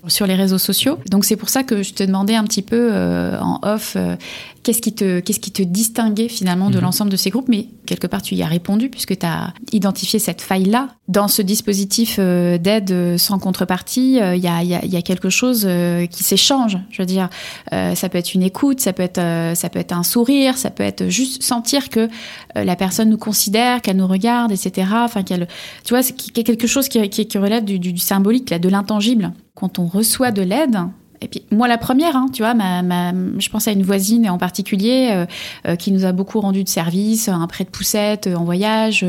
sur 0.08 0.28
les 0.28 0.36
réseaux 0.36 0.58
sociaux. 0.58 1.00
Donc, 1.10 1.26
c'est 1.26 1.36
pour 1.36 1.50
ça 1.50 1.64
que 1.64 1.84
je 1.84 1.94
te 1.94 2.04
demandais 2.04 2.36
un 2.36 2.43
petit 2.44 2.62
peu 2.62 2.90
euh, 2.92 3.40
en 3.40 3.60
off 3.64 3.94
euh, 3.96 4.16
qu'est-ce 4.64 4.82
qui 4.82 4.94
te 4.94 5.20
qu'est-ce 5.20 5.40
qui 5.40 5.52
te 5.52 5.62
distinguait 5.62 6.28
finalement 6.28 6.70
de 6.70 6.78
mhm. 6.78 6.84
l'ensemble 6.84 7.12
de 7.12 7.18
ces 7.18 7.30
groupes? 7.30 7.48
Mais 7.48 7.68
quelque 7.86 8.08
part 8.08 8.22
tu 8.22 8.36
y 8.36 8.44
as 8.44 8.48
répondu 8.48 8.90
puisque 8.90 9.18
tu 9.18 9.26
as 9.26 9.54
identifié 9.72 10.20
cette 10.20 10.42
faille 10.42 10.66
là 10.66 10.90
dans 11.08 11.28
ce 11.28 11.42
dispositif 11.42 12.18
euh, 12.20 12.58
d'aide 12.58 13.18
sans 13.18 13.40
contrepartie. 13.40 14.14
Il 14.14 14.44
y 14.44 14.48
a, 14.48 14.64
y, 14.64 14.74
a, 14.74 14.86
y, 14.86 14.96
a, 14.96 15.02
quelque 15.02 15.30
chose 15.30 15.68
qui 16.10 16.24
s'échange. 16.24 16.78
Je 16.90 17.02
veux 17.02 17.06
dire 17.06 17.30
ça 17.72 18.10
peut 18.10 18.18
être 18.18 18.34
une 18.34 18.44
écoute 18.44 18.80
ça 18.80 18.94
peut 18.94 19.04
être 19.04 19.22
ça 19.56 19.70
peut 19.70 19.80
être 19.80 19.92
un 19.92 20.04
sourire 20.04 20.58
ça 20.58 20.70
peut 20.70 20.84
être 20.84 21.10
juste 21.10 21.44
sentir 21.44 21.90
que 21.90 22.08
la 22.56 22.76
personne 22.76 23.10
nous 23.10 23.18
considère 23.18 23.82
qu'elle 23.82 23.98
nous 23.98 24.08
regarde 24.08 24.52
etc 24.52 24.88
enfin 24.94 25.24
qu'elle 25.24 25.48
tu 25.84 25.94
vois 25.94 26.04
c'est 26.04 26.14
quelque 26.14 26.68
chose 26.68 26.88
qui, 26.88 27.10
qui, 27.10 27.28
qui 27.28 27.38
relève 27.38 27.64
du, 27.64 27.80
du, 27.80 27.98
symbolique 27.98 28.50
là, 28.50 28.60
de 28.60 28.70
l'intangible. 28.70 29.34
Quand 29.56 29.80
on 29.80 29.86
reçoit 29.86 30.32
de 30.32 30.42
l'aide 30.42 30.78
et 31.24 31.28
puis 31.28 31.44
moi 31.52 31.68
la 31.68 31.78
première, 31.78 32.16
hein, 32.16 32.28
tu 32.32 32.42
vois, 32.42 32.54
ma, 32.54 33.14
je 33.40 33.50
pense 33.50 33.68
à 33.68 33.72
une 33.72 33.84
voisine 33.84 34.30
en 34.30 34.38
particulier 34.38 35.10
euh, 35.12 35.26
euh, 35.68 35.76
qui 35.76 35.92
nous 35.92 36.06
a 36.06 36.12
beaucoup 36.12 36.40
rendu 36.40 36.64
de 36.64 36.70
service, 36.70 37.30
un 37.30 37.48
prêt 37.48 37.64
de 37.64 37.70
poussette 37.70 38.28
euh, 38.28 38.36
en 38.36 38.44
voyage, 38.44 39.06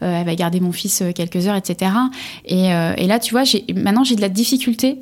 elle 0.00 0.24
va 0.24 0.34
garder 0.34 0.60
mon 0.60 0.72
fils 0.72 1.02
quelques 1.14 1.46
heures, 1.46 1.56
etc. 1.56 1.90
Et, 2.44 2.66
et 2.66 3.06
là, 3.06 3.18
tu 3.18 3.32
vois, 3.32 3.42
maintenant 3.74 4.04
j'ai 4.04 4.14
de 4.14 4.20
la 4.20 4.28
difficulté 4.28 4.98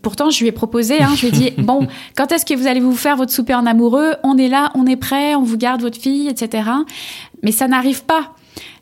pourtant, 0.00 0.30
je 0.30 0.40
lui 0.40 0.48
ai 0.48 0.52
proposé, 0.52 1.02
hein, 1.02 1.10
je 1.16 1.26
lui 1.26 1.28
ai 1.28 1.30
dit, 1.30 1.50
bon, 1.58 1.86
quand 2.16 2.30
est-ce 2.32 2.46
que 2.46 2.54
vous 2.54 2.66
allez 2.66 2.80
vous 2.80 2.94
faire 2.94 3.16
votre 3.16 3.32
souper 3.32 3.54
en 3.54 3.66
amoureux? 3.66 4.14
On 4.22 4.38
est 4.38 4.48
là, 4.48 4.70
on 4.74 4.86
est 4.86 4.96
prêt, 4.96 5.34
on 5.34 5.42
vous 5.42 5.56
garde 5.56 5.80
votre 5.80 6.00
fille, 6.00 6.28
etc. 6.28 6.70
Mais 7.42 7.52
ça 7.52 7.68
n'arrive 7.68 8.04
pas. 8.04 8.34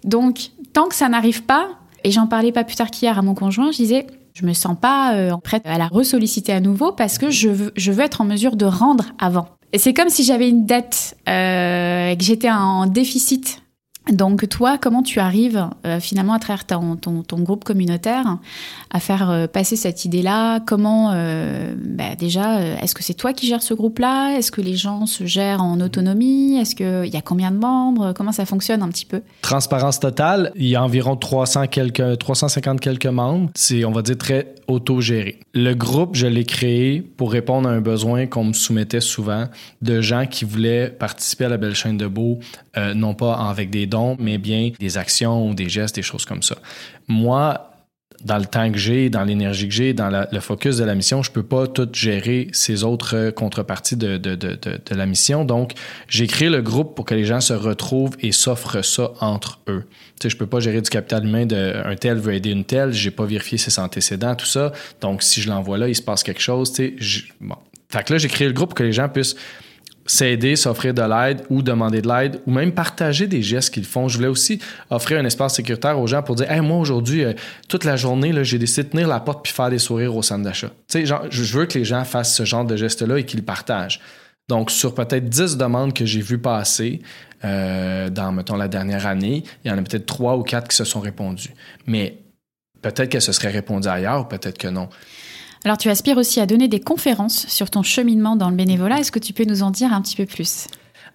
Donc, 0.05 0.51
tant 0.73 0.89
que 0.89 0.95
ça 0.95 1.09
n'arrive 1.09 1.43
pas, 1.45 1.69
et 2.05 2.11
j'en 2.11 2.27
parlais 2.27 2.53
pas 2.53 2.65
plus 2.65 2.77
tard 2.77 2.91
qu'hier 2.91 3.19
à 3.19 3.23
mon 3.23 3.35
conjoint, 3.35 3.71
je 3.73 3.79
disais, 3.79 4.07
je 4.41 4.47
me 4.47 4.53
sens 4.53 4.77
pas 4.81 5.15
euh, 5.15 5.37
prête 5.37 5.63
à 5.67 5.79
la 5.79 5.87
ressolliciter 5.87 6.53
à 6.53 6.61
nouveau 6.61 6.93
parce 6.93 7.19
que 7.19 7.31
je 7.31 7.49
veux, 7.49 8.01
être 8.01 8.21
en 8.21 8.25
mesure 8.25 8.57
de 8.57 8.65
rendre 8.65 9.07
avant. 9.19 9.49
C'est 9.77 9.95
comme 9.95 10.09
si 10.09 10.25
j'avais 10.25 10.49
une 10.49 10.67
dette 10.67 11.17
euh, 11.29 12.11
et 12.11 12.17
que 12.17 12.25
j'étais 12.25 12.51
en 12.51 12.87
déficit 12.87 13.63
Donc 14.13 14.49
toi, 14.49 14.77
comment 14.79 15.03
tu 15.03 15.21
arrives 15.21 15.69
euh, 15.87 16.01
finalement 16.01 16.35
à 16.35 16.39
travers 16.39 16.65
ton, 16.65 16.97
groupe 17.41 17.65
communautaire 17.65 18.39
à 18.91 19.01
faire 19.01 19.31
euh, 19.31 19.47
passer 19.47 19.77
cette 19.77 20.05
idée-là? 20.05 20.61
Comment 20.61 21.13
euh, 21.13 21.75
bah 21.79 22.17
déjà, 22.19 22.61
est-ce 22.83 22.95
que 22.95 23.03
c'est 23.03 23.15
toi 23.15 23.33
qui 23.33 23.47
gères 23.47 23.63
ce 23.63 23.75
groupe-là? 23.75 24.37
Est-ce 24.37 24.51
que 24.51 24.61
les 24.61 24.75
gens 24.75 25.07
se 25.07 25.27
gèrent 25.27 25.63
en 25.63 25.81
autonomie? 25.81 26.59
Est-ce 26.59 26.75
qu'il 26.75 27.13
y 27.13 27.17
a 27.17 27.23
combien 27.23 27.51
de 27.51 27.59
membres? 27.59 28.13
Comment 28.13 28.33
ça 28.33 28.47
fonctionne 28.47 28.83
un 28.83 28.89
petit 28.89 29.07
peu? 29.07 29.23
Transparence 29.43 30.01
totale, 30.01 30.53
il 30.57 30.67
y 30.67 30.77
a 30.77 30.83
environ 30.83 31.17
300 31.17 31.69
quelques, 31.69 32.19
350 32.19 32.81
quelques 32.81 33.07
membres. 33.07 33.51
C'est, 33.55 33.85
on 33.85 33.93
va 33.93 34.03
dire, 34.03 34.19
très 34.19 34.55
autogéré. 34.67 35.41
Le 35.55 35.75
groupe, 35.75 36.15
je 36.15 36.27
l'ai 36.27 36.45
créé 36.45 37.01
pour 37.01 37.33
répondre 37.33 37.69
à 37.69 37.73
un 37.73 37.81
besoin 37.81 38.27
qu'on 38.27 38.45
me 38.45 38.53
soumettait 38.53 39.01
souvent 39.01 39.47
de 39.83 40.01
gens 40.01 40.27
qui 40.27 40.45
voulaient 40.45 40.89
participer 40.89 41.45
à 41.45 41.49
la 41.49 41.57
belle 41.57 41.75
chaîne 41.75 41.97
de 41.97 42.07
Beau, 42.07 42.39
non 42.95 43.15
pas 43.15 43.35
avec 43.35 43.71
des 43.71 43.87
dons, 43.87 44.00
mais 44.19 44.39
bien 44.39 44.71
des 44.79 44.99
actions, 44.99 45.55
des 45.55 45.69
gestes, 45.69 45.95
des 45.97 46.03
choses 46.03 46.25
comme 46.25 46.43
ça. 46.43 46.57
Moi, 47.09 47.71
dans 48.25 48.39
le 48.39 48.45
temps 48.45 48.71
que 48.71 48.79
j'ai, 48.79 49.09
dans 49.09 49.25
l'énergie 49.25 49.67
que 49.67 49.75
j'ai, 49.75 49.95
dans 49.95 50.11
le 50.31 50.41
focus 50.41 50.77
de 50.77 50.85
la 50.85 50.95
mission, 50.95 51.23
je 51.23 51.31
peux 51.31 51.43
pas 51.43 51.67
tout 51.67 51.89
gérer 51.93 52.49
ces 52.53 52.85
autres 52.85 53.31
contreparties 53.31 53.97
de, 53.97 54.19
de, 54.19 54.35
de, 54.35 54.59
de 54.61 54.95
la 54.95 55.07
mission. 55.07 55.45
Donc, 55.45 55.73
j'ai 56.09 56.27
créé 56.27 56.51
le 56.51 56.61
groupe 56.61 56.95
pour 56.95 57.07
que 57.07 57.15
les 57.15 57.25
gens 57.25 57.41
se 57.41 57.55
retrouvent 57.55 58.17
et 58.21 58.33
s'offrent 58.33 58.85
ça 58.85 59.13
entre 59.21 59.61
eux. 59.69 59.85
Tu 60.21 60.25
sais, 60.25 60.31
je 60.31 60.37
peux 60.37 60.47
pas 60.47 60.61
gérer 60.61 60.83
du 60.83 60.91
capital 60.91 61.25
humain 61.25 61.47
d'un 61.47 61.97
tel 61.97 62.19
veut 62.19 62.35
aider 62.35 62.51
une 62.51 62.65
telle, 62.65 62.93
j'ai 62.93 63.11
pas 63.11 63.25
vérifié 63.25 63.57
ses 63.57 63.79
antécédents, 63.79 64.35
tout 64.35 64.47
ça. 64.47 64.73
Donc, 65.01 65.23
si 65.23 65.41
je 65.41 65.49
l'envoie 65.49 65.79
là, 65.79 65.89
il 65.89 65.97
se 65.97 66.03
passe 66.03 66.23
quelque 66.23 66.43
chose. 66.43 66.73
Tu 66.73 66.97
sais, 67.01 67.23
bon. 67.41 67.57
Fait 67.89 68.05
que 68.05 68.13
là, 68.13 68.19
j'ai 68.19 68.29
créé 68.29 68.47
le 68.47 68.53
groupe 68.53 68.71
pour 68.71 68.77
que 68.77 68.85
les 68.85 68.93
gens 68.93 69.09
puissent 69.09 69.35
s'aider, 70.11 70.57
s'offrir 70.57 70.93
de 70.93 71.03
l'aide 71.03 71.43
ou 71.51 71.63
demander 71.63 72.03
de 72.03 72.09
l'aide 72.09 72.41
ou 72.45 72.51
même 72.51 72.73
partager 72.73 73.29
des 73.29 73.43
gestes 73.43 73.73
qu'ils 73.73 73.85
font. 73.85 74.09
Je 74.09 74.17
voulais 74.17 74.29
aussi 74.29 74.59
offrir 74.91 75.21
un 75.21 75.25
espace 75.25 75.55
sécuritaire 75.55 76.01
aux 76.01 76.09
gens 76.09 76.21
pour 76.21 76.35
dire 76.35 76.51
hey, 76.51 76.61
moi 76.61 76.79
aujourd'hui 76.79 77.23
euh, 77.23 77.33
toute 77.69 77.85
la 77.85 77.95
journée 77.95 78.33
j'ai 78.43 78.59
décidé 78.59 78.83
de 78.83 78.89
tenir 78.89 79.07
la 79.07 79.21
porte 79.21 79.45
puis 79.45 79.53
faire 79.53 79.71
des 79.71 79.79
sourires 79.79 80.17
au 80.17 80.23
centre 80.23 80.43
d'achat. 80.43 80.71
Tu 80.89 81.07
sais 81.07 81.15
je 81.31 81.57
veux 81.57 81.67
que 81.67 81.79
les 81.79 81.85
gens 81.85 82.05
fassent 82.05 82.35
ce 82.35 82.45
genre 82.45 82.65
de 82.65 82.77
gestes 82.77 83.03
là 83.03 83.19
et 83.19 83.25
qu'ils 83.25 83.45
partagent. 83.45 84.01
Donc 84.49 84.73
sur 84.73 84.97
peut-être 84.97 85.29
10 85.29 85.57
demandes 85.57 85.95
que 85.95 86.05
j'ai 86.05 86.23
vues 86.23 86.41
passer 86.41 87.01
euh, 87.45 88.11
dans 88.11 88.33
mettons 88.33 88.57
la 88.57 88.67
dernière 88.67 89.07
année, 89.07 89.45
il 89.65 89.71
y 89.71 89.73
en 89.73 89.79
a 89.79 89.83
peut-être 89.83 90.07
trois 90.07 90.37
ou 90.37 90.43
quatre 90.43 90.67
qui 90.67 90.77
se 90.77 90.85
sont 90.85 90.99
répondues. 90.99 91.55
Mais 91.87 92.19
peut-être 92.83 93.11
qu'elles 93.11 93.23
se 93.23 93.31
seraient 93.31 93.53
répondues 93.53 93.89
ailleurs, 93.89 94.27
peut-être 94.27 94.59
que 94.59 94.67
non. 94.67 94.89
Alors 95.65 95.77
tu 95.77 95.91
aspires 95.91 96.17
aussi 96.17 96.41
à 96.41 96.47
donner 96.47 96.69
des 96.69 96.81
conférences 96.81 97.47
sur 97.47 97.71
ton 97.71 97.83
cheminement 97.83 98.35
dans 98.35 98.49
le 98.49 98.57
bénévolat. 98.57 98.99
Est-ce 98.99 99.13
que 99.13 99.19
tu 99.19 99.33
peux 99.33 99.45
nous 99.45 99.63
en 99.63 99.71
dire 99.71 99.93
un 99.93 100.01
petit 100.01 100.17
peu 100.17 100.25
plus? 100.25 100.67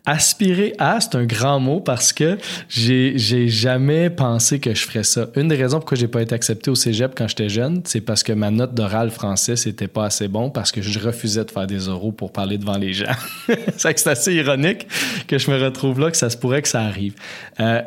Aspirer 0.06 0.74
à, 0.78 1.00
c'est 1.02 1.16
un 1.16 1.26
grand 1.26 1.60
mot 1.60 1.80
parce 1.80 2.14
que 2.14 2.38
j'ai, 2.70 3.48
jamais 3.48 4.10
pensé 4.10 4.60
que 4.60 4.74
je 4.74 4.86
ferais 4.86 5.04
ça. 5.04 5.28
Une 5.36 5.48
des 5.48 5.56
raisons 5.56 5.80
pourquoi 5.80 5.98
j'ai 5.98 6.08
pas 6.08 6.22
été 6.22 6.36
accepté 6.36 6.70
au 6.70 6.76
cégep 6.76 7.14
quand 7.16 7.28
j'étais 7.28 7.50
jeune, 7.50 7.82
c'est 7.86 8.02
parce 8.02 8.24
que 8.24 8.34
ma 8.34 8.52
note 8.52 8.74
d'oral 8.74 9.10
français, 9.10 9.56
c'était 9.56 9.88
pas 9.88 10.06
assez 10.06 10.28
bon 10.28 10.50
parce 10.50 10.72
que 10.72 10.82
je 10.82 11.00
refusais 11.00 11.44
de 11.44 11.52
faire 11.52 11.68
des 11.68 11.88
oraux 11.88 12.12
pour 12.12 12.32
parler 12.32 12.58
devant 12.58 12.78
les 12.78 12.94
gens. 12.94 13.06
c'est 13.78 14.08
assez 14.08 14.34
ironique 14.34 14.88
que 15.28 15.38
je 15.38 15.50
me 15.50 15.62
retrouve 15.62 16.00
là, 16.00 16.12
que 16.12 16.18
ça 16.18 16.30
se 16.30 16.38
pourrait 16.38 16.62
que 16.62 16.68
ça 16.68 16.82
arrive. 16.82 17.16
Euh, 17.60 17.82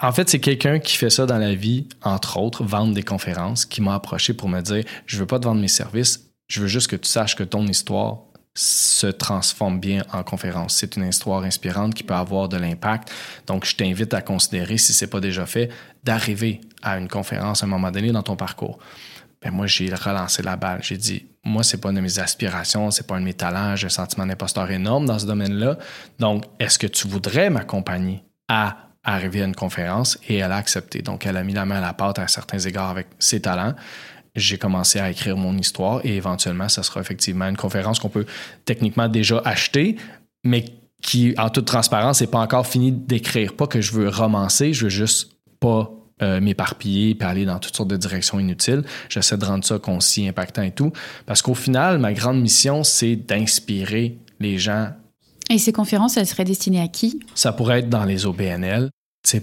en 0.00 0.12
fait, 0.12 0.28
c'est 0.28 0.40
quelqu'un 0.40 0.78
qui 0.78 0.96
fait 0.96 1.10
ça 1.10 1.26
dans 1.26 1.38
la 1.38 1.54
vie, 1.54 1.86
entre 2.02 2.38
autres, 2.38 2.64
vendre 2.64 2.94
des 2.94 3.02
conférences, 3.02 3.64
qui 3.66 3.82
m'a 3.82 3.94
approché 3.94 4.34
pour 4.34 4.48
me 4.48 4.60
dire, 4.60 4.84
je 5.06 5.18
veux 5.18 5.26
pas 5.26 5.38
te 5.38 5.44
vendre 5.44 5.60
mes 5.60 5.68
services, 5.68 6.30
je 6.48 6.60
veux 6.60 6.68
juste 6.68 6.88
que 6.88 6.96
tu 6.96 7.08
saches 7.08 7.36
que 7.36 7.44
ton 7.44 7.66
histoire 7.66 8.18
se 8.60 9.06
transforme 9.06 9.80
bien 9.80 10.04
en 10.12 10.22
conférence. 10.22 10.74
C'est 10.74 10.96
une 10.96 11.08
histoire 11.08 11.44
inspirante 11.44 11.94
qui 11.94 12.02
peut 12.02 12.14
avoir 12.14 12.46
de 12.46 12.58
l'impact. 12.58 13.10
Donc, 13.46 13.64
je 13.64 13.74
t'invite 13.74 14.12
à 14.12 14.20
considérer, 14.20 14.76
si 14.76 14.92
ce 14.92 15.04
n'est 15.04 15.10
pas 15.10 15.20
déjà 15.20 15.46
fait, 15.46 15.70
d'arriver 16.04 16.60
à 16.82 16.98
une 16.98 17.08
conférence 17.08 17.62
à 17.62 17.66
un 17.66 17.70
moment 17.70 17.90
donné 17.90 18.12
dans 18.12 18.22
ton 18.22 18.36
parcours. 18.36 18.78
Ben 19.40 19.50
moi, 19.50 19.66
j'ai 19.66 19.92
relancé 19.94 20.42
la 20.42 20.56
balle. 20.56 20.80
J'ai 20.82 20.98
dit, 20.98 21.26
moi, 21.42 21.62
c'est 21.62 21.78
pas 21.78 21.88
une 21.88 21.96
de 21.96 22.00
mes 22.02 22.18
aspirations, 22.18 22.90
c'est 22.90 23.06
pas 23.06 23.16
un 23.16 23.20
de 23.20 23.24
mes 23.24 23.32
talents, 23.32 23.76
j'ai 23.76 23.86
un 23.86 23.90
sentiment 23.90 24.26
d'imposteur 24.26 24.70
énorme 24.70 25.06
dans 25.06 25.18
ce 25.18 25.24
domaine-là. 25.24 25.78
Donc, 26.18 26.44
est-ce 26.58 26.78
que 26.78 26.86
tu 26.86 27.08
voudrais 27.08 27.48
m'accompagner 27.48 28.22
à 28.48 28.76
arriver 29.04 29.40
à 29.40 29.46
une 29.46 29.54
conférence? 29.54 30.18
Et 30.28 30.36
elle 30.36 30.52
a 30.52 30.56
accepté. 30.56 31.00
Donc, 31.00 31.24
elle 31.24 31.38
a 31.38 31.44
mis 31.44 31.54
la 31.54 31.64
main 31.64 31.76
à 31.76 31.80
la 31.80 31.94
pâte 31.94 32.18
à 32.18 32.28
certains 32.28 32.58
égards 32.58 32.90
avec 32.90 33.06
ses 33.18 33.40
talents 33.40 33.74
j'ai 34.40 34.58
commencé 34.58 34.98
à 34.98 35.10
écrire 35.10 35.36
mon 35.36 35.56
histoire 35.56 36.00
et 36.04 36.16
éventuellement, 36.16 36.68
ça 36.68 36.82
sera 36.82 37.00
effectivement 37.00 37.46
une 37.46 37.56
conférence 37.56 37.98
qu'on 37.98 38.08
peut 38.08 38.26
techniquement 38.64 39.08
déjà 39.08 39.40
acheter, 39.44 39.96
mais 40.44 40.64
qui, 41.02 41.34
en 41.38 41.48
toute 41.50 41.66
transparence, 41.66 42.20
n'est 42.20 42.26
pas 42.26 42.40
encore 42.40 42.66
fini 42.66 42.92
d'écrire. 42.92 43.54
Pas 43.54 43.66
que 43.66 43.80
je 43.80 43.92
veux 43.92 44.08
romancer, 44.08 44.72
je 44.72 44.84
veux 44.84 44.90
juste 44.90 45.32
pas 45.60 45.90
euh, 46.22 46.40
m'éparpiller 46.40 47.16
et 47.18 47.24
aller 47.24 47.46
dans 47.46 47.58
toutes 47.58 47.76
sortes 47.76 47.88
de 47.88 47.96
directions 47.96 48.38
inutiles. 48.38 48.84
J'essaie 49.08 49.38
de 49.38 49.44
rendre 49.44 49.64
ça 49.64 49.78
concis, 49.78 50.28
impactant 50.28 50.62
et 50.62 50.72
tout. 50.72 50.92
Parce 51.24 51.40
qu'au 51.40 51.54
final, 51.54 51.98
ma 51.98 52.12
grande 52.12 52.40
mission, 52.40 52.84
c'est 52.84 53.16
d'inspirer 53.16 54.18
les 54.38 54.58
gens. 54.58 54.90
Et 55.48 55.58
ces 55.58 55.72
conférences, 55.72 56.16
elles 56.16 56.26
seraient 56.26 56.44
destinées 56.44 56.82
à 56.82 56.88
qui? 56.88 57.20
Ça 57.34 57.52
pourrait 57.52 57.80
être 57.80 57.88
dans 57.88 58.04
les 58.04 58.26
OBNL, 58.26 58.90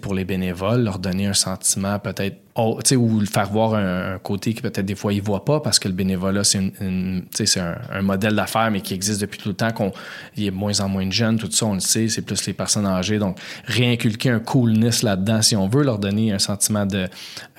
pour 0.01 0.13
les 0.13 0.25
bénévoles, 0.25 0.83
leur 0.83 0.99
donner 0.99 1.27
un 1.27 1.33
sentiment 1.33 1.97
peut-être 1.99 2.37
Ou 2.57 3.19
le 3.19 3.25
faire 3.27 3.51
voir 3.51 3.75
un, 3.75 4.17
côté 4.17 4.53
que 4.55 4.61
peut-être 4.61 4.85
des 4.85 4.95
fois 4.95 5.13
ils 5.13 5.21
voient 5.21 5.45
pas 5.45 5.59
parce 5.59 5.77
que 5.77 5.87
le 5.87 5.93
bénévolat 5.93 6.43
c'est 6.43 6.57
un, 6.57 8.01
modèle 8.01 8.35
d'affaires 8.35 8.71
mais 8.71 8.81
qui 8.81 8.95
existe 8.95 9.21
depuis 9.21 9.39
tout 9.39 9.49
le 9.49 9.55
temps 9.55 9.71
qu'on 9.71 9.91
il 10.35 10.43
y 10.43 10.47
a 10.47 10.51
moins 10.51 10.79
en 10.79 10.89
moins 10.89 11.05
de 11.05 11.11
jeunes 11.11 11.37
tout 11.37 11.51
ça 11.51 11.67
on 11.67 11.75
le 11.75 11.79
sait 11.79 12.07
c'est 12.07 12.23
plus 12.23 12.45
les 12.47 12.53
personnes 12.53 12.87
âgées. 12.87 13.19
Donc 13.19 13.37
réinculquer 13.65 14.31
un 14.31 14.39
coolness 14.39 15.03
là-dedans 15.03 15.43
si 15.43 15.55
on 15.55 15.67
veut 15.67 15.83
leur 15.83 15.99
donner 15.99 16.31
un 16.31 16.39
sentiment 16.39 16.87
de, 16.87 17.07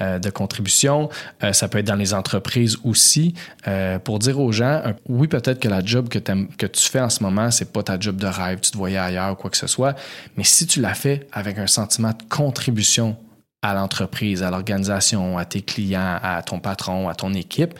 euh, 0.00 0.18
contribution 0.34 1.08
euh, 1.44 1.52
ça 1.52 1.68
peut 1.68 1.78
être 1.78 1.87
dans 1.87 1.94
les 1.94 2.12
entreprises 2.12 2.76
aussi. 2.84 3.34
Euh, 3.66 3.98
pour 3.98 4.18
dire 4.18 4.40
aux 4.40 4.52
gens 4.52 4.82
oui 5.08 5.28
peut-être 5.28 5.61
que 5.61 5.68
la 5.68 5.84
job 5.84 6.08
que, 6.08 6.18
tu 6.66 6.88
fais 6.88 7.00
en 7.00 7.11
ce 7.11 7.22
moment 7.22 7.52
c'est 7.52 7.72
pas 7.72 7.84
ta 7.84 8.00
job 8.00 8.16
de 8.16 8.26
rêve 8.26 8.58
tu 8.61 8.72
te 8.72 8.76
voyais 8.76 8.98
ailleurs 8.98 9.32
ou 9.32 9.34
quoi 9.37 9.50
que 9.50 9.56
ce 9.56 9.68
soit 9.68 9.94
mais 10.37 10.44
si 10.44 10.66
tu 10.66 10.80
l'as 10.80 10.94
fait 10.94 11.28
avec 11.32 11.58
un 11.58 11.68
sentiment 11.68 12.11
de 12.11 12.22
contribution 12.28 13.16
à 13.62 13.75
l'entreprise, 13.75 14.42
à 14.42 14.51
l'organisation, 14.51 15.38
à 15.38 15.44
tes 15.44 15.62
clients, 15.62 16.18
à 16.23 16.42
ton 16.42 16.61
patron, 16.61 17.09
à 17.09 17.14
ton 17.14 17.35
équipe, 17.35 17.75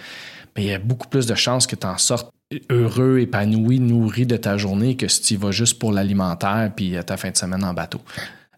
bien, 0.55 0.65
il 0.65 0.71
y 0.71 0.75
a 0.75 0.79
beaucoup 0.79 1.09
plus 1.09 1.27
de 1.27 1.35
chances 1.35 1.67
que 1.67 1.77
tu 1.77 1.87
en 1.87 1.99
sortes 1.99 2.31
heureux, 2.71 3.19
épanoui, 3.21 3.79
nourri 3.79 4.27
de 4.27 4.37
ta 4.37 4.57
journée 4.57 4.97
que 4.97 5.07
si 5.07 5.23
tu 5.23 5.37
vas 5.37 5.51
juste 5.51 5.79
pour 5.79 5.93
l'alimentaire 5.93 6.73
puis 6.75 6.97
ta 7.07 7.17
fin 7.17 7.31
de 7.31 7.37
semaine 7.37 7.63
en 7.63 7.75
bateau. 7.75 8.01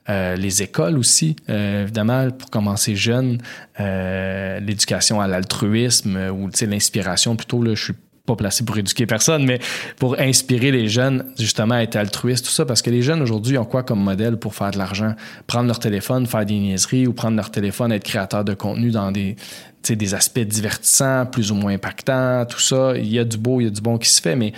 Euh, 0.08 0.34
les 0.34 0.62
écoles 0.62 0.98
aussi, 0.98 1.36
euh, 1.48 1.82
évidemment, 1.82 2.30
pour 2.30 2.50
commencer 2.50 2.96
jeune, 2.96 3.38
euh, 3.78 4.58
l'éducation 4.60 5.20
à 5.20 5.28
l'altruisme 5.28 6.16
ou 6.30 6.48
l'inspiration 6.62 7.36
plutôt, 7.36 7.62
là, 7.62 7.74
je 7.74 7.84
suis 7.84 7.94
placé 8.36 8.64
pour 8.64 8.76
éduquer 8.78 9.06
personne, 9.06 9.44
mais 9.44 9.58
pour 9.96 10.18
inspirer 10.18 10.70
les 10.70 10.88
jeunes 10.88 11.24
justement 11.38 11.74
à 11.74 11.82
être 11.82 11.96
altruistes, 11.96 12.46
tout 12.46 12.52
ça, 12.52 12.64
parce 12.64 12.82
que 12.82 12.90
les 12.90 13.02
jeunes 13.02 13.22
aujourd'hui 13.22 13.58
ont 13.58 13.64
quoi 13.64 13.82
comme 13.82 14.02
modèle 14.02 14.36
pour 14.36 14.54
faire 14.54 14.70
de 14.70 14.78
l'argent? 14.78 15.14
Prendre 15.46 15.66
leur 15.66 15.78
téléphone, 15.78 16.26
faire 16.26 16.44
des 16.44 16.58
niaiseries 16.58 17.06
ou 17.06 17.12
prendre 17.12 17.36
leur 17.36 17.50
téléphone, 17.50 17.92
être 17.92 18.04
créateur 18.04 18.44
de 18.44 18.54
contenu 18.54 18.90
dans 18.90 19.10
des, 19.12 19.36
des 19.88 20.14
aspects 20.14 20.40
divertissants, 20.40 21.26
plus 21.26 21.50
ou 21.50 21.54
moins 21.54 21.74
impactants, 21.74 22.44
tout 22.46 22.60
ça. 22.60 22.92
Il 22.96 23.10
y 23.10 23.18
a 23.18 23.24
du 23.24 23.36
beau, 23.36 23.60
il 23.60 23.64
y 23.64 23.66
a 23.66 23.70
du 23.70 23.80
bon 23.80 23.98
qui 23.98 24.08
se 24.08 24.20
fait, 24.20 24.36
mais 24.36 24.52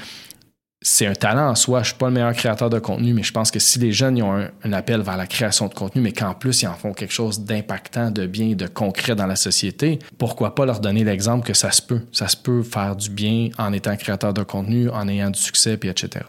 c'est 0.82 1.06
un 1.06 1.14
talent 1.14 1.50
en 1.50 1.54
soi. 1.54 1.82
Je 1.82 1.88
suis 1.88 1.96
pas 1.96 2.08
le 2.08 2.14
meilleur 2.14 2.32
créateur 2.34 2.70
de 2.70 2.78
contenu, 2.78 3.12
mais 3.12 3.22
je 3.22 3.32
pense 3.32 3.50
que 3.50 3.58
si 3.58 3.78
les 3.78 3.92
jeunes 3.92 4.20
ont 4.22 4.46
un, 4.64 4.72
appel 4.72 5.00
vers 5.02 5.16
la 5.16 5.26
création 5.26 5.68
de 5.68 5.74
contenu, 5.74 6.02
mais 6.02 6.12
qu'en 6.12 6.34
plus 6.34 6.62
ils 6.62 6.66
en 6.66 6.74
font 6.74 6.92
quelque 6.92 7.12
chose 7.12 7.40
d'impactant, 7.40 8.10
de 8.10 8.26
bien, 8.26 8.54
de 8.54 8.66
concret 8.66 9.14
dans 9.14 9.26
la 9.26 9.36
société, 9.36 9.98
pourquoi 10.18 10.54
pas 10.54 10.66
leur 10.66 10.80
donner 10.80 11.04
l'exemple 11.04 11.46
que 11.46 11.54
ça 11.54 11.70
se 11.70 11.82
peut. 11.82 12.00
Ça 12.12 12.28
se 12.28 12.36
peut 12.36 12.62
faire 12.62 12.96
du 12.96 13.10
bien 13.10 13.50
en 13.58 13.72
étant 13.72 13.96
créateur 13.96 14.34
de 14.34 14.42
contenu, 14.42 14.88
en 14.90 15.08
ayant 15.08 15.30
du 15.30 15.38
succès, 15.38 15.76
puis 15.76 15.88
etc. 15.88 16.24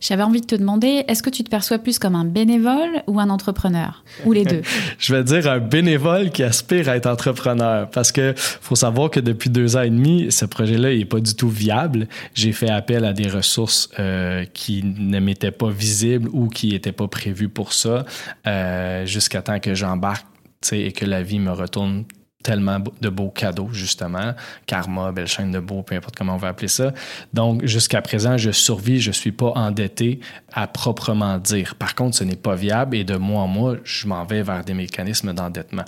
J'avais 0.00 0.22
envie 0.22 0.40
de 0.40 0.46
te 0.46 0.54
demander, 0.54 1.04
est-ce 1.08 1.22
que 1.22 1.30
tu 1.30 1.42
te 1.44 1.50
perçois 1.50 1.78
plus 1.78 1.98
comme 1.98 2.14
un 2.14 2.24
bénévole 2.24 3.02
ou 3.06 3.18
un 3.20 3.30
entrepreneur? 3.30 4.04
Ou 4.24 4.32
les 4.32 4.44
deux? 4.44 4.62
Je 4.98 5.14
vais 5.14 5.24
dire 5.24 5.50
un 5.50 5.58
bénévole 5.58 6.30
qui 6.30 6.42
aspire 6.42 6.88
à 6.88 6.96
être 6.96 7.06
entrepreneur. 7.06 7.88
Parce 7.90 8.12
que 8.12 8.34
faut 8.36 8.76
savoir 8.76 9.10
que 9.10 9.20
depuis 9.20 9.50
deux 9.50 9.76
ans 9.76 9.82
et 9.82 9.90
demi, 9.90 10.30
ce 10.30 10.44
projet-là 10.44 10.94
n'est 10.94 11.04
pas 11.04 11.20
du 11.20 11.34
tout 11.34 11.48
viable. 11.48 12.08
J'ai 12.34 12.52
fait 12.52 12.70
appel 12.70 13.04
à 13.04 13.12
des 13.12 13.28
ressources 13.28 13.90
euh, 13.98 14.44
qui 14.54 14.84
ne 14.84 15.18
m'étaient 15.18 15.50
pas 15.50 15.70
visibles 15.70 16.28
ou 16.32 16.48
qui 16.48 16.68
n'étaient 16.68 16.92
pas 16.92 17.08
prévues 17.08 17.48
pour 17.48 17.72
ça 17.72 18.04
euh, 18.46 19.04
jusqu'à 19.06 19.42
temps 19.42 19.58
que 19.58 19.74
j'embarque 19.74 20.26
et 20.72 20.92
que 20.92 21.04
la 21.04 21.22
vie 21.22 21.38
me 21.38 21.52
retourne 21.52 22.04
tellement 22.42 22.78
de 23.00 23.08
beaux 23.08 23.30
cadeaux, 23.30 23.68
justement. 23.72 24.34
Karma, 24.66 25.10
belle 25.10 25.26
chaîne 25.26 25.50
de 25.50 25.58
beau, 25.58 25.82
peu 25.82 25.96
importe 25.96 26.16
comment 26.16 26.34
on 26.34 26.38
va 26.38 26.48
appeler 26.48 26.68
ça. 26.68 26.92
Donc, 27.32 27.64
jusqu'à 27.64 28.00
présent, 28.00 28.36
je 28.36 28.50
survis, 28.50 29.00
je 29.00 29.10
suis 29.10 29.32
pas 29.32 29.52
endetté 29.56 30.20
à 30.52 30.66
proprement 30.68 31.38
dire. 31.38 31.74
Par 31.74 31.94
contre, 31.94 32.16
ce 32.16 32.24
n'est 32.24 32.36
pas 32.36 32.54
viable 32.54 32.96
et 32.96 33.04
de 33.04 33.16
mois 33.16 33.42
en 33.42 33.48
mois, 33.48 33.76
je 33.82 34.06
m'en 34.06 34.24
vais 34.24 34.42
vers 34.42 34.64
des 34.64 34.74
mécanismes 34.74 35.32
d'endettement. 35.32 35.84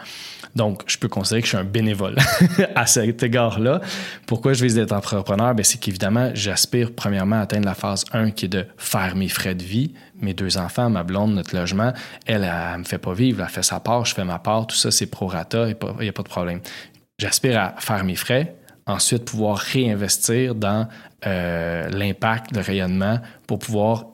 Donc, 0.57 0.83
je 0.87 0.99
peux 0.99 1.09
considérer 1.09 1.43
que 1.43 1.47
je 1.47 1.51
suis 1.51 1.59
un 1.59 1.65
bénévole 1.65 2.17
à 2.75 2.87
cet 2.87 3.23
égard-là. 3.23 3.81
Pourquoi 4.27 4.53
je 4.53 4.65
vise 4.65 4.75
d'être 4.75 4.93
entrepreneur? 4.93 5.55
Ben, 5.55 5.63
c'est 5.63 5.79
qu'évidemment, 5.79 6.33
j'aspire 6.35 6.93
premièrement 6.93 7.37
à 7.37 7.41
atteindre 7.41 7.67
la 7.67 7.75
phase 7.75 8.05
1 8.13 8.33
qui 8.33 8.47
est 8.47 8.49
de 8.49 8.67
faire 8.77 9.15
mes 9.15 9.29
frais 9.29 9.55
de 9.55 9.63
vie, 9.63 9.93
mes 10.21 10.35
deux 10.35 10.59
enfants, 10.59 10.91
ma 10.91 11.03
blonde, 11.03 11.35
notre 11.35 11.57
logement, 11.57 11.93
elle, 12.27 12.45
elle, 12.45 12.79
me 12.79 12.85
fait 12.85 12.99
pas 12.99 13.15
vivre, 13.15 13.43
elle 13.43 13.49
fait 13.49 13.63
sa 13.63 13.81
part, 13.81 14.05
je 14.05 14.15
fais 14.15 14.25
ma 14.25 14.39
part, 14.39 14.67
tout 14.67 14.77
ça, 14.77 14.91
c'est 14.91 15.07
prorata, 15.07 15.69
il 15.69 15.77
n'y 16.01 16.09
a, 16.09 16.13
pas 16.13 16.23
de 16.23 16.29
problème. 16.29 16.61
J'aspire 17.19 17.61
à 17.61 17.75
faire 17.79 18.05
mes 18.05 18.17
frais, 18.17 18.57
ensuite 18.87 19.25
pouvoir 19.25 19.59
réinvestir 19.59 20.55
dans 20.55 20.89
euh, 21.27 21.89
l'impact, 21.91 22.55
le 22.55 22.63
rayonnement, 22.63 23.21
pour 23.47 23.59
pouvoir 23.59 24.07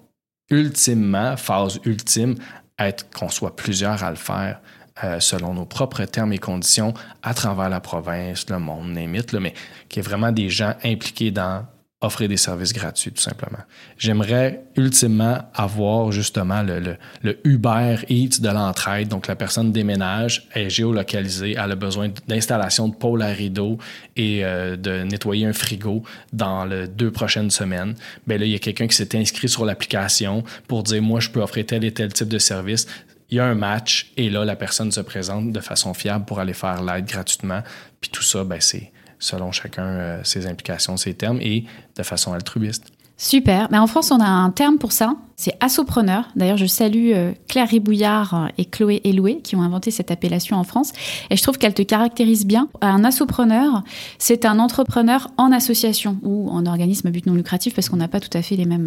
ultimement, 0.51 1.37
phase 1.37 1.81
ultime, 1.85 2.35
être 2.79 3.09
qu'on 3.11 3.29
soit 3.29 3.57
plusieurs 3.57 4.03
à 4.03 4.11
le 4.11 4.17
faire. 4.17 4.61
Euh, 5.05 5.21
selon 5.21 5.53
nos 5.53 5.67
propres 5.67 6.07
termes 6.07 6.33
et 6.33 6.39
conditions 6.39 6.95
à 7.23 7.35
travers 7.35 7.69
la 7.69 7.81
province, 7.81 8.49
le 8.49 8.59
monde, 8.59 8.97
limite, 8.97 9.35
mais 9.35 9.53
qui 9.91 9.99
est 9.99 10.03
vraiment 10.03 10.33
des 10.33 10.49
gens 10.49 10.73
impliqués 10.83 11.31
dans 11.31 11.67
offrir 12.03 12.29
des 12.29 12.37
services 12.37 12.75
gratuits, 12.75 13.11
tout 13.11 13.23
simplement. 13.23 13.59
J'aimerais 13.97 14.65
ultimement 14.77 15.39
avoir 15.55 16.13
justement 16.13 16.63
le, 16.63 16.97
le, 17.23 17.39
Uber 17.45 17.97
Eats 18.11 18.41
de 18.41 18.49
l'entraide. 18.49 19.09
Donc, 19.09 19.27
la 19.29 19.35
personne 19.35 19.73
déménage, 19.73 20.47
est 20.55 20.69
géolocalisée, 20.69 21.53
elle 21.53 21.73
a 21.73 21.75
besoin 21.75 22.11
d'installation 22.29 22.89
de 22.89 22.95
pôle 22.95 23.23
à 23.23 23.29
rideau 23.29 23.79
et 24.15 24.45
euh, 24.45 24.77
de 24.77 25.05
nettoyer 25.05 25.47
un 25.47 25.55
frigo 25.55 26.03
dans 26.35 26.67
les 26.67 26.87
deux 26.87 27.11
prochaines 27.11 27.51
semaines. 27.51 27.95
Bien 28.27 28.37
là, 28.39 28.45
il 28.45 28.53
y 28.53 28.57
a 28.57 28.59
quelqu'un 28.59 28.87
qui 28.87 28.97
s'est 28.97 29.17
inscrit 29.17 29.49
sur 29.49 29.65
l'application 29.65 30.45
pour 30.69 30.83
dire, 30.83 31.01
moi, 31.01 31.21
je 31.21 31.31
peux 31.31 31.41
offrir 31.41 31.65
tel 31.65 31.83
et 31.83 31.93
tel 31.93 32.13
type 32.13 32.29
de 32.29 32.39
service 32.39 32.87
il 33.29 33.39
y 33.39 33.41
a 33.41 33.45
un 33.45 33.55
match 33.55 34.13
et 34.17 34.31
là, 34.31 34.45
la 34.45 34.55
personne 34.55 34.93
se 34.93 35.01
présente 35.01 35.51
de 35.51 35.61
façon 35.61 35.95
fiable 35.95 36.25
pour 36.27 36.39
aller 36.39 36.53
faire 36.53 36.83
l'aide 36.83 37.07
gratuitement. 37.07 37.63
Puis 38.01 38.11
tout 38.11 38.23
ça, 38.23 38.45
ben, 38.45 38.61
c'est 38.61 38.93
selon 39.19 39.53
chacun 39.53 39.85
euh, 39.85 40.21
ses 40.25 40.47
implications, 40.47 40.97
ses 40.97 41.15
termes 41.15 41.41
et 41.41 41.65
de 41.97 42.03
façon 42.03 42.33
altruiste. 42.33 42.85
Super. 43.19 43.69
Mais 43.71 43.79
en 43.79 43.87
France, 43.87 44.11
on 44.11 44.21
a 44.21 44.27
un 44.27 44.51
terme 44.51 44.77
pour 44.77 44.93
ça. 44.93 45.17
C'est 45.37 45.57
assopreneur. 45.61 46.29
D'ailleurs, 46.37 46.59
je 46.59 46.67
salue 46.67 47.13
euh, 47.15 47.33
Claire 47.49 47.69
Ribouillard 47.69 48.51
et 48.59 48.67
Chloé 48.67 49.01
Eloué 49.05 49.41
qui 49.43 49.57
ont 49.57 49.63
inventé 49.63 49.91
cette 49.91 50.11
appellation 50.11 50.57
en 50.57 50.65
France. 50.65 50.93
Et 51.31 51.37
je 51.37 51.43
trouve 51.43 51.57
qu'elle 51.57 51.73
te 51.73 51.83
caractérise 51.83 52.45
bien. 52.45 52.69
Un 52.83 53.05
assopreneur, 53.05 53.83
c'est 54.19 54.45
un 54.45 54.59
entrepreneur 54.59 55.31
en 55.39 55.51
association 55.51 56.19
ou 56.23 56.51
en 56.51 56.67
organisme 56.67 57.07
à 57.07 57.11
but 57.11 57.27
non 57.27 57.35
lucratif 57.35 57.75
parce 57.75 57.89
qu'on 57.89 57.97
n'a 57.97 58.09
pas 58.09 58.21
tout 58.21 58.37
à 58.37 58.43
fait 58.43 58.57
les 58.57 58.67
mêmes, 58.67 58.87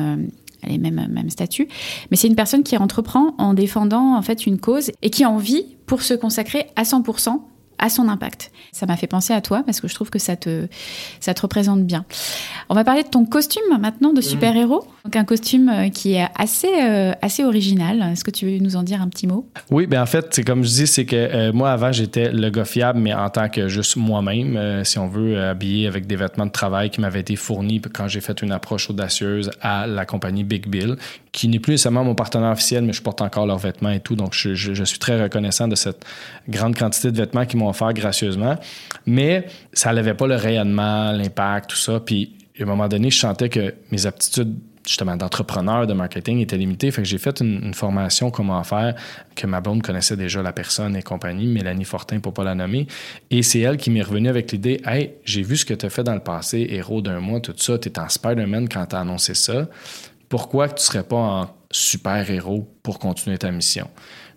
euh, 0.63 0.68
les 0.68 0.78
mêmes 0.78 1.30
statuts. 1.30 1.68
Mais 2.12 2.18
c'est 2.18 2.28
une 2.28 2.36
personne 2.36 2.62
qui 2.62 2.78
entreprend 2.78 3.34
en 3.39 3.56
défendant 3.56 4.15
en 4.15 4.22
fait 4.22 4.46
une 4.46 4.60
cause 4.60 4.92
et 5.02 5.10
qui 5.10 5.24
a 5.24 5.30
envie 5.30 5.65
pour 5.88 6.04
se 6.04 6.13
consacrer 6.13 6.68
à 6.76 6.84
100% 6.84 7.42
à 7.80 7.89
son 7.89 8.08
impact. 8.08 8.52
Ça 8.72 8.86
m'a 8.86 8.98
fait 8.98 9.08
penser 9.08 9.34
à 9.34 9.42
toi 9.42 9.63
parce 9.65 9.82
que 9.82 9.88
je 9.88 9.96
trouve 9.96 10.10
que 10.10 10.20
ça 10.20 10.36
te, 10.36 10.68
ça 11.20 11.34
te 11.34 11.42
représente 11.42 11.84
bien. 11.86 12.06
On 12.70 12.76
va 12.76 12.84
parler 12.84 13.04
de 13.04 13.08
ton 13.08 13.26
costume 13.26 13.63
maintenant 13.80 14.13
de 14.13 14.22
super-héros. 14.22 14.86
Donc 15.06 15.15
un 15.15 15.24
costume 15.24 15.70
euh, 15.70 15.89
qui 15.89 16.13
est 16.13 16.28
assez, 16.36 16.68
euh, 16.68 17.13
assez 17.22 17.44
original. 17.44 18.12
Est-ce 18.12 18.24
que 18.24 18.32
tu 18.32 18.46
veux 18.46 18.58
nous 18.60 18.76
en 18.76 18.84
dire 18.84 19.02
un 19.02 19.08
petit 19.08 19.28
mot? 19.28 19.50
Oui, 19.72 19.88
bien 19.88 20.04
en 20.04 20.06
fait, 20.06 20.28
c'est 20.32 20.44
comme 20.44 20.63
je 20.63 20.70
dis, 20.70 20.88
c'est 20.88 21.06
que 21.06 21.15
euh, 21.15 21.54
moi 21.54 21.72
avant 21.72 21.92
j'étais 21.92 22.32
le 22.32 22.50
gars 22.50 22.65
fiable, 22.65 23.00
mais 23.00 23.13
en 23.13 23.30
tant 23.30 23.50
que 23.50 23.68
juste 23.68 23.96
moi-même, 23.96 24.84
si 24.84 25.00
on 25.00 25.08
veut, 25.08 25.42
habillé 25.42 25.88
avec 25.88 26.06
des 26.06 26.15
vêtements 26.15 26.46
de 26.46 26.52
travail 26.52 26.89
qui 26.89 27.02
m'avaient 27.02 27.22
été 27.22 27.36
fournis 27.36 27.82
quand 27.82 28.08
j'ai 28.08 28.22
fait 28.22 28.42
une 28.42 28.52
approche 28.52 28.89
audacieuse 28.89 29.52
à 29.62 29.88
la 29.88 30.06
compagnie 30.06 30.44
Big 30.44 30.68
Bill, 30.68 30.98
qui 31.39 31.47
n'est 31.47 31.60
plus 31.60 31.71
nécessairement 31.71 32.04
mon 32.04 32.15
partenaire 32.15 32.52
officiel, 32.52 32.84
mais 32.84 32.91
je 32.91 33.02
porte 33.02 33.21
encore 33.21 33.45
leurs 33.45 33.60
vêtements 33.60 33.91
et 33.91 34.02
tout. 34.02 34.17
Donc 34.17 34.34
je, 34.34 34.84
suis 34.84 34.99
très 34.99 35.23
reconnaissant 35.23 35.69
de 35.69 35.75
cette 35.75 36.06
grande 36.49 36.78
quantité 36.78 37.13
de 37.13 37.17
vêtements 37.17 37.45
qui 37.45 37.56
m'ont 37.56 37.69
offert 37.69 37.93
gracieusement. 37.93 38.58
Mais 39.06 39.45
ça 39.71 39.93
n'avait 39.93 40.15
pas 40.15 40.28
le 40.28 40.36
rayonnement, 40.36 41.13
l'impact, 41.13 41.69
tout 41.69 41.78
ça. 41.78 42.02
Puis 42.02 42.36
à 42.60 42.63
un 42.63 42.65
moment 42.65 42.89
donné, 42.89 43.10
je 43.10 43.19
sentais 43.19 43.47
que 43.47 43.73
mes 43.89 44.06
aptitudes 44.06 44.54
justement 44.86 45.15
d'entrepreneur, 45.15 45.88
de 45.88 45.93
marketing 45.93 46.39
étaient 46.39 46.58
limitées. 46.58 46.91
Fait 46.91 47.04
que 47.04 47.08
j'ai 47.08 47.19
fait 47.19 47.39
une, 47.39 47.73
formation 47.73 48.32
comment 48.32 48.62
faire, 48.65 48.95
que 49.34 49.47
ma 49.47 49.62
blonde 49.62 49.82
connaissait 49.82 50.17
déjà 50.17 50.41
la 50.41 50.52
personne 50.52 50.97
et 50.97 51.04
compagnie, 51.04 51.47
Mélanie 51.47 51.86
Fortin 51.86 52.19
pour 52.19 52.34
pas 52.34 52.43
la 52.43 52.56
nommer. 52.56 52.86
Et 53.30 53.43
c'est 53.43 53.60
elle 53.60 53.78
qui 53.78 53.91
m'est 53.91 54.02
revenue 54.02 54.28
avec 54.28 54.52
l'idée 54.52 54.82
Hey, 54.86 55.13
j'ai 55.23 55.43
vu 55.43 55.56
ce 55.56 55.63
que 55.63 55.73
tu 55.73 55.86
as 55.86 55.89
fait 55.89 56.04
dans 56.04 56.15
le 56.15 56.19
passé, 56.19 56.67
héros 56.71 57.02
d'un 57.02 57.21
mois, 57.21 57.39
tout 57.39 57.54
ça, 57.56 57.78
tu 57.78 57.88
es 57.88 57.97
en 57.97 58.10
Spider-Man 58.10 58.67
quand 58.67 58.88
tu 58.88 58.95
as 58.97 58.99
annoncé 58.99 59.36
ça. 59.36 59.67
Pourquoi 60.30 60.70
tu 60.70 60.84
serais 60.84 61.04
pas 61.04 61.18
en 61.18 61.50
super-héros 61.72 62.68
pour 62.84 63.00
continuer 63.00 63.38
ta 63.38 63.52
mission? 63.52 63.88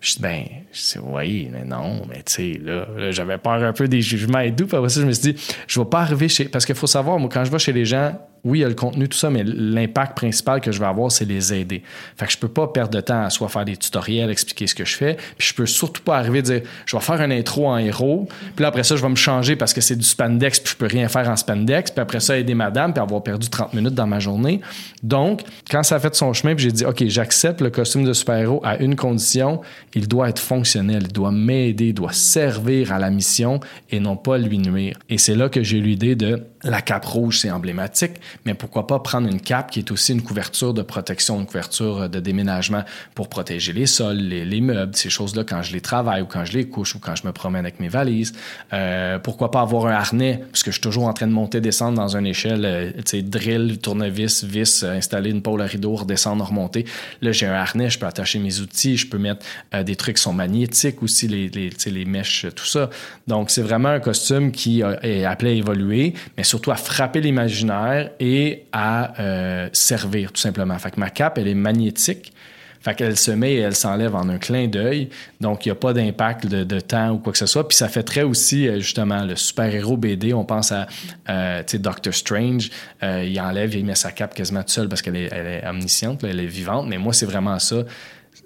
Je 0.01 0.15
dis, 0.15 0.21
ben, 0.21 0.43
je 0.71 0.81
dis, 0.81 0.99
oui, 1.01 1.49
mais 1.51 1.63
non, 1.63 2.05
mais 2.09 2.23
tu 2.23 2.33
sais, 2.33 2.59
là, 2.61 3.11
j'avais 3.11 3.37
peur 3.37 3.63
un 3.63 3.73
peu 3.73 3.87
des 3.87 4.01
jugements 4.01 4.39
et 4.39 4.53
tout. 4.53 4.67
Puis 4.67 4.75
après 4.75 4.89
je 4.89 5.05
me 5.05 5.11
suis 5.11 5.33
dit, 5.33 5.41
je 5.67 5.79
vais 5.79 5.85
pas 5.85 6.01
arriver 6.01 6.27
chez. 6.27 6.45
Parce 6.45 6.65
qu'il 6.65 6.75
faut 6.75 6.87
savoir, 6.87 7.19
moi, 7.19 7.29
quand 7.31 7.45
je 7.45 7.51
vais 7.51 7.59
chez 7.59 7.71
les 7.71 7.85
gens, 7.85 8.19
oui, 8.43 8.59
il 8.59 8.61
y 8.61 8.65
a 8.65 8.67
le 8.67 8.75
contenu, 8.75 9.07
tout 9.07 9.17
ça, 9.17 9.29
mais 9.29 9.43
l'impact 9.45 10.17
principal 10.17 10.59
que 10.59 10.71
je 10.71 10.79
vais 10.79 10.85
avoir, 10.85 11.09
c'est 11.11 11.23
les 11.23 11.53
aider. 11.53 11.81
Fait 12.17 12.25
que 12.25 12.31
je 12.31 12.37
peux 12.37 12.49
pas 12.49 12.67
perdre 12.67 12.91
de 12.91 12.99
temps 12.99 13.23
à 13.23 13.29
soit 13.29 13.47
faire 13.47 13.63
des 13.63 13.77
tutoriels, 13.77 14.29
expliquer 14.29 14.67
ce 14.67 14.75
que 14.75 14.83
je 14.83 14.97
fais, 14.97 15.17
puis 15.37 15.47
je 15.47 15.53
peux 15.53 15.65
surtout 15.65 16.01
pas 16.01 16.17
arriver 16.17 16.39
à 16.39 16.41
dire, 16.41 16.61
je 16.85 16.97
vais 16.97 17.01
faire 17.01 17.21
un 17.21 17.31
intro 17.31 17.69
en 17.69 17.77
héros, 17.77 18.27
puis 18.55 18.65
après 18.65 18.83
ça, 18.83 18.97
je 18.97 19.01
vais 19.01 19.09
me 19.09 19.15
changer 19.15 19.55
parce 19.55 19.73
que 19.73 19.79
c'est 19.79 19.95
du 19.95 20.03
spandex, 20.03 20.59
puis 20.59 20.73
je 20.73 20.77
peux 20.77 20.87
rien 20.87 21.07
faire 21.07 21.29
en 21.29 21.37
spandex, 21.37 21.91
puis 21.91 22.01
après 22.01 22.19
ça, 22.19 22.37
aider 22.37 22.53
madame, 22.53 22.91
puis 22.91 23.01
avoir 23.01 23.23
perdu 23.23 23.49
30 23.49 23.73
minutes 23.73 23.93
dans 23.93 24.07
ma 24.07 24.19
journée. 24.19 24.59
Donc, 25.03 25.41
quand 25.69 25.83
ça 25.83 25.95
a 25.95 25.99
fait 25.99 26.13
son 26.13 26.33
chemin, 26.33 26.53
puis 26.53 26.65
j'ai 26.65 26.71
dit, 26.71 26.85
OK, 26.85 27.01
j'accepte 27.07 27.61
le 27.61 27.69
costume 27.69 28.03
de 28.03 28.11
super-héros 28.11 28.61
à 28.65 28.77
une 28.77 28.97
condition, 28.97 29.61
il 29.93 30.09
doit 30.09 30.27
être 30.27 30.39
fonctionnel, 30.39 31.03
il 31.05 31.13
doit 31.13 31.31
m'aider, 31.31 31.87
il 31.87 31.93
doit 31.93 32.11
servir 32.11 32.91
à 32.91 32.99
la 32.99 33.09
mission 33.09 33.61
et 33.89 34.01
non 34.01 34.17
pas 34.17 34.37
lui 34.37 34.59
nuire. 34.59 34.97
Et 35.09 35.17
c'est 35.17 35.35
là 35.35 35.47
que 35.47 35.63
j'ai 35.63 35.77
eu 35.77 35.81
l'idée 35.81 36.15
de 36.15 36.43
la 36.63 36.81
cape 36.81 37.05
rouge, 37.05 37.39
c'est 37.39 37.51
emblématique, 37.51 38.13
mais 38.45 38.53
pourquoi 38.53 38.87
pas 38.87 38.99
prendre 38.99 39.27
une 39.27 39.41
cape 39.41 39.71
qui 39.71 39.79
est 39.79 39.91
aussi 39.91 40.13
une 40.13 40.21
couverture 40.21 40.73
de 40.73 40.81
protection, 40.81 41.39
une 41.39 41.45
couverture 41.45 42.09
de 42.09 42.19
déménagement 42.19 42.83
pour 43.15 43.27
protéger 43.27 43.73
les 43.73 43.85
sols, 43.85 44.17
les, 44.17 44.61
meubles, 44.61 44.95
ces 44.95 45.09
choses-là 45.09 45.43
quand 45.43 45.61
je 45.61 45.73
les 45.73 45.81
travaille 45.81 46.21
ou 46.21 46.25
quand 46.25 46.45
je 46.45 46.53
les 46.53 46.67
couche 46.67 46.95
ou 46.95 46.99
quand 46.99 47.15
je 47.15 47.27
me 47.27 47.31
promène 47.31 47.65
avec 47.65 47.79
mes 47.79 47.89
valises. 47.89 48.33
Euh, 48.71 49.19
pourquoi 49.19 49.51
pas 49.51 49.61
avoir 49.61 49.87
un 49.87 49.93
harnais, 49.93 50.41
puisque 50.51 50.67
je 50.67 50.73
suis 50.73 50.81
toujours 50.81 51.05
en 51.05 51.13
train 51.13 51.27
de 51.27 51.33
monter, 51.33 51.59
descendre 51.59 51.97
dans 51.97 52.15
une 52.15 52.25
échelle, 52.25 52.65
euh, 52.65 52.91
tu 52.97 53.01
sais, 53.05 53.21
drill, 53.21 53.79
tournevis, 53.79 54.43
vis, 54.43 54.83
euh, 54.83 54.97
installer 54.97 55.31
une 55.31 55.41
pôle 55.41 55.61
à 55.61 55.65
rideau, 55.65 55.95
redescendre, 55.95 56.45
remonter. 56.45 56.85
Là, 57.21 57.31
j'ai 57.31 57.45
un 57.45 57.53
harnais, 57.53 57.89
je 57.89 57.99
peux 57.99 58.05
attacher 58.05 58.39
mes 58.39 58.59
outils, 58.61 58.97
je 58.97 59.07
peux 59.07 59.17
mettre 59.17 59.45
des 59.83 59.95
trucs 59.95 60.15
qui 60.15 60.21
sont 60.21 60.33
magnétiques 60.33 61.03
aussi, 61.03 61.27
les, 61.27 61.49
les, 61.49 61.69
les 61.85 62.05
mèches, 62.05 62.45
tout 62.55 62.65
ça. 62.65 62.89
Donc, 63.27 63.49
c'est 63.49 63.61
vraiment 63.61 63.89
un 63.89 63.99
costume 63.99 64.51
qui 64.51 64.81
est 64.81 65.25
appelé 65.25 65.51
à 65.51 65.53
évoluer, 65.53 66.13
mais 66.37 66.43
surtout 66.53 66.69
à 66.69 66.75
frapper 66.75 67.19
l'imaginaire 67.19 68.11
et 68.19 68.65
à 68.71 69.19
euh, 69.19 69.69
servir, 69.73 70.31
tout 70.31 70.39
simplement. 70.39 70.77
Fait 70.77 70.91
que 70.91 70.99
ma 70.99 71.09
cape, 71.09 71.39
elle 71.39 71.47
est 71.47 71.55
magnétique. 71.55 72.31
Fait 72.79 72.93
qu'elle 72.93 73.17
se 73.17 73.31
met 73.31 73.53
et 73.53 73.59
elle 73.59 73.75
s'enlève 73.75 74.13
en 74.13 74.29
un 74.29 74.37
clin 74.37 74.67
d'œil. 74.67 75.09
Donc, 75.41 75.65
il 75.65 75.69
n'y 75.69 75.71
a 75.71 75.75
pas 75.75 75.93
d'impact 75.93 76.45
de, 76.45 76.79
temps 76.79 77.13
ou 77.13 77.17
quoi 77.17 77.31
que 77.31 77.39
ce 77.39 77.47
soit. 77.47 77.67
Puis 77.67 77.75
ça 77.75 77.87
fait 77.87 78.03
très 78.03 78.21
aussi, 78.21 78.67
euh, 78.67 78.79
justement, 78.79 79.23
le 79.23 79.35
super-héros 79.35 79.97
BD. 79.97 80.31
On 80.35 80.45
pense 80.45 80.71
à, 80.71 80.85
euh, 81.27 81.63
tu 81.65 81.71
sais, 81.71 81.79
Doctor 81.79 82.13
Strange. 82.13 82.69
il 83.01 83.41
enlève, 83.41 83.73
il 83.73 83.83
met 83.83 83.95
sa 83.95 84.11
cape 84.11 84.35
quasiment 84.35 84.61
tout 84.61 84.73
seul 84.73 84.87
parce 84.87 85.01
qu'elle 85.01 85.15
est, 85.15 85.65
omnisciente, 85.67 86.23
elle 86.23 86.39
est 86.39 86.45
vivante. 86.45 86.85
Mais 86.87 86.99
moi, 86.99 87.13
c'est 87.13 87.25
vraiment 87.25 87.57
ça. 87.57 87.77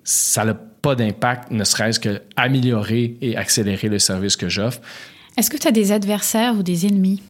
Ça 0.05 0.45
n'a 0.45 0.53
pas 0.53 0.95
d'impact, 0.95 1.51
ne 1.51 1.65
serait-ce 1.65 1.99
qu'améliorer 1.99 3.17
et 3.21 3.35
accélérer 3.35 3.89
le 3.89 3.99
service 3.99 4.37
que 4.37 4.47
j'offre. 4.47 4.79
Est-ce 5.35 5.49
que 5.49 5.57
tu 5.57 5.67
as 5.67 5.71
des 5.71 5.91
adversaires 5.91 6.53
ou 6.55 6.63
des 6.63 6.85
ennemis? 6.85 7.21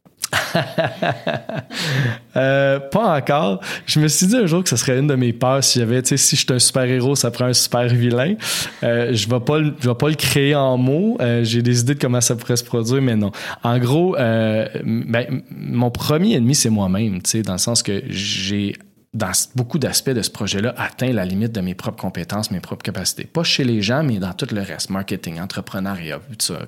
Euh, 2.36 2.78
pas 2.78 3.16
encore. 3.16 3.60
Je 3.86 3.98
me 3.98 4.06
suis 4.06 4.28
dit 4.28 4.36
un 4.36 4.46
jour 4.46 4.62
que 4.62 4.68
ce 4.68 4.76
serait 4.76 4.96
une 4.96 5.08
de 5.08 5.16
mes 5.16 5.32
peurs 5.32 5.64
si 5.64 5.80
j'avais, 5.80 6.00
tu 6.02 6.10
sais, 6.10 6.16
si 6.16 6.36
je 6.36 6.42
suis 6.42 6.52
un 6.52 6.58
super 6.60 6.84
héros, 6.84 7.16
ça 7.16 7.32
prend 7.32 7.46
un 7.46 7.52
super 7.52 7.88
vilain. 7.88 8.34
Euh, 8.84 9.12
je 9.12 9.28
vais 9.28 9.40
pas, 9.40 9.58
je 9.58 9.88
vais 9.88 9.94
pas 9.96 10.08
le 10.08 10.14
créer 10.14 10.54
en 10.54 10.76
mots. 10.76 11.16
Euh, 11.20 11.42
j'ai 11.42 11.62
des 11.62 11.80
idées 11.80 11.94
de 11.94 11.98
comment 11.98 12.20
ça 12.20 12.36
pourrait 12.36 12.56
se 12.56 12.62
produire, 12.62 13.02
mais 13.02 13.16
non. 13.16 13.32
En 13.64 13.78
gros, 13.78 14.14
ben, 14.16 15.42
mon 15.50 15.90
premier 15.90 16.34
ennemi 16.34 16.54
c'est 16.54 16.70
moi-même, 16.70 17.22
tu 17.22 17.30
sais, 17.30 17.42
dans 17.42 17.54
le 17.54 17.58
sens 17.58 17.82
que 17.82 18.02
j'ai 18.08 18.76
dans 19.18 19.32
beaucoup 19.56 19.78
d'aspects 19.78 20.10
de 20.10 20.22
ce 20.22 20.30
projet-là, 20.30 20.72
atteint 20.76 21.12
la 21.12 21.24
limite 21.24 21.52
de 21.52 21.60
mes 21.60 21.74
propres 21.74 22.00
compétences, 22.00 22.50
mes 22.52 22.60
propres 22.60 22.84
capacités. 22.84 23.24
Pas 23.24 23.42
chez 23.42 23.64
les 23.64 23.82
gens, 23.82 24.04
mais 24.04 24.18
dans 24.18 24.32
tout 24.32 24.46
le 24.52 24.62
reste, 24.62 24.90
marketing, 24.90 25.40
entrepreneuriat, 25.40 26.20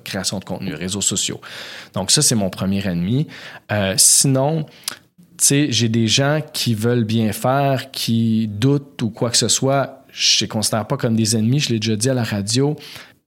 création 0.03 0.39
de 0.39 0.43
contenu, 0.43 0.73
réseaux 0.73 1.01
sociaux. 1.01 1.39
Donc 1.93 2.11
ça, 2.11 2.21
c'est 2.21 2.35
mon 2.35 2.49
premier 2.49 2.85
ennemi. 2.85 3.27
Euh, 3.71 3.93
sinon, 3.97 4.65
tu 5.37 5.45
sais, 5.47 5.67
j'ai 5.71 5.87
des 5.87 6.07
gens 6.07 6.41
qui 6.53 6.75
veulent 6.75 7.05
bien 7.05 7.31
faire, 7.31 7.89
qui 7.91 8.49
doutent 8.49 9.01
ou 9.01 9.09
quoi 9.09 9.29
que 9.29 9.37
ce 9.37 9.47
soit. 9.47 10.03
Je 10.11 10.37
ne 10.37 10.41
les 10.41 10.47
considère 10.49 10.85
pas 10.85 10.97
comme 10.97 11.15
des 11.15 11.37
ennemis. 11.37 11.61
Je 11.61 11.69
l'ai 11.69 11.79
déjà 11.79 11.95
dit 11.95 12.09
à 12.09 12.13
la 12.13 12.23
radio. 12.23 12.75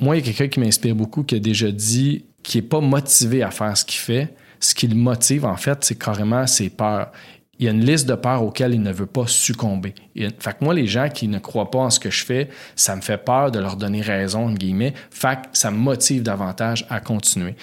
Moi, 0.00 0.16
il 0.16 0.18
y 0.18 0.22
a 0.22 0.32
quelqu'un 0.32 0.48
qui 0.48 0.60
m'inspire 0.60 0.94
beaucoup, 0.94 1.22
qui 1.22 1.36
a 1.36 1.38
déjà 1.38 1.72
dit, 1.72 2.26
qui 2.42 2.58
n'est 2.58 2.62
pas 2.62 2.80
motivé 2.80 3.42
à 3.42 3.50
faire 3.50 3.74
ce 3.74 3.86
qu'il 3.86 4.00
fait. 4.00 4.34
Ce 4.60 4.74
qui 4.74 4.86
le 4.86 4.94
motive, 4.94 5.44
en 5.44 5.56
fait, 5.56 5.82
c'est 5.82 5.98
carrément 5.98 6.46
ses 6.46 6.70
peurs 6.70 7.10
il 7.58 7.66
y 7.66 7.68
a 7.68 7.72
une 7.72 7.84
liste 7.84 8.08
de 8.08 8.14
peurs 8.14 8.42
auxquelles 8.42 8.74
il 8.74 8.82
ne 8.82 8.92
veut 8.92 9.06
pas 9.06 9.26
succomber. 9.26 9.94
fait 10.38 10.60
moi, 10.60 10.74
les 10.74 10.86
gens 10.86 11.08
qui 11.08 11.28
ne 11.28 11.38
croient 11.38 11.70
pas 11.70 11.78
en 11.78 11.90
ce 11.90 12.00
que 12.00 12.10
je 12.10 12.24
fais, 12.24 12.48
ça 12.76 12.96
me 12.96 13.00
fait 13.00 13.18
peur 13.18 13.50
de 13.50 13.58
leur 13.58 13.76
donner 13.76 14.00
raison, 14.00 14.46
entre 14.46 14.58
guillemets. 14.58 14.94
Fait 15.10 15.38
ça 15.52 15.70
me 15.70 15.76
motive 15.76 16.22
davantage 16.22 16.86
à 16.90 17.00
continuer. 17.00 17.54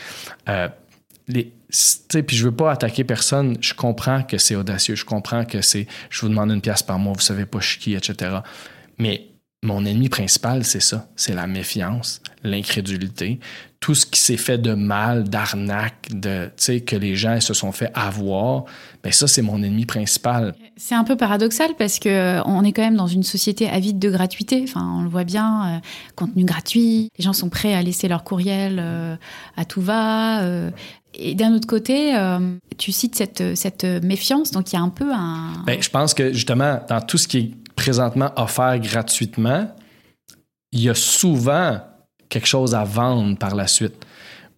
Euh, 0.47 0.69
les, 1.27 1.53
puis 2.09 2.35
je 2.35 2.45
veux 2.45 2.55
pas 2.55 2.71
attaquer 2.71 3.03
personne. 3.03 3.57
Je 3.61 3.73
comprends 3.73 4.23
que 4.23 4.37
c'est 4.37 4.55
audacieux. 4.55 4.95
Je 4.95 5.05
comprends 5.05 5.45
que 5.45 5.61
c'est 5.61 5.87
je 6.09 6.21
vous 6.21 6.29
demande 6.29 6.51
une 6.51 6.61
pièce 6.61 6.83
par 6.83 6.99
mois, 6.99 7.13
vous 7.13 7.21
savez 7.21 7.45
pas 7.45 7.59
je 7.59 7.77
qui, 7.77 7.93
etc. 7.93 8.37
Mais 8.97 9.30
mon 9.63 9.85
ennemi 9.85 10.09
principal, 10.09 10.63
c'est 10.63 10.79
ça. 10.79 11.07
C'est 11.15 11.35
la 11.35 11.45
méfiance, 11.45 12.21
l'incrédulité, 12.43 13.39
tout 13.79 13.93
ce 13.93 14.07
qui 14.07 14.19
s'est 14.19 14.37
fait 14.37 14.57
de 14.57 14.73
mal, 14.73 15.29
d'arnaque, 15.29 16.09
de, 16.11 16.45
tu 16.45 16.51
sais, 16.57 16.81
que 16.81 16.95
les 16.95 17.15
gens 17.15 17.39
se 17.39 17.53
sont 17.53 17.71
fait 17.71 17.91
avoir. 17.93 18.65
Ben 19.03 19.11
ça, 19.11 19.27
c'est 19.27 19.43
mon 19.43 19.61
ennemi 19.61 19.85
principal. 19.85 20.55
C'est 20.77 20.95
un 20.95 21.03
peu 21.03 21.15
paradoxal 21.15 21.71
parce 21.77 21.99
que 21.99 22.09
euh, 22.09 22.43
on 22.45 22.63
est 22.63 22.71
quand 22.71 22.81
même 22.81 22.95
dans 22.95 23.07
une 23.07 23.23
société 23.23 23.69
avide 23.69 23.99
de 23.99 24.09
gratuité. 24.09 24.61
Enfin, 24.63 24.95
on 24.97 25.03
le 25.03 25.09
voit 25.09 25.23
bien, 25.25 25.75
euh, 25.75 25.79
contenu 26.15 26.43
gratuit. 26.43 27.09
Les 27.19 27.23
gens 27.23 27.33
sont 27.33 27.49
prêts 27.49 27.75
à 27.75 27.83
laisser 27.83 28.07
leur 28.07 28.23
courriel 28.23 28.77
euh, 28.79 29.15
à 29.57 29.65
tout 29.65 29.81
va. 29.81 30.41
euh, 30.41 30.71
et 31.13 31.35
d'un 31.35 31.53
autre 31.53 31.67
côté, 31.67 32.17
tu 32.77 32.93
cites 32.93 33.15
cette, 33.15 33.57
cette 33.57 33.83
méfiance, 33.83 34.51
donc 34.51 34.71
il 34.71 34.77
y 34.77 34.79
a 34.79 34.81
un 34.81 34.87
peu 34.87 35.11
un. 35.11 35.61
Ben, 35.65 35.81
je 35.81 35.89
pense 35.89 36.13
que 36.13 36.31
justement, 36.31 36.79
dans 36.87 37.01
tout 37.01 37.17
ce 37.17 37.27
qui 37.27 37.37
est 37.37 37.51
présentement 37.75 38.31
offert 38.35 38.79
gratuitement, 38.79 39.67
il 40.71 40.81
y 40.81 40.89
a 40.89 40.95
souvent 40.95 41.79
quelque 42.29 42.47
chose 42.47 42.73
à 42.75 42.83
vendre 42.83 43.37
par 43.37 43.55
la 43.55 43.67
suite. 43.67 44.05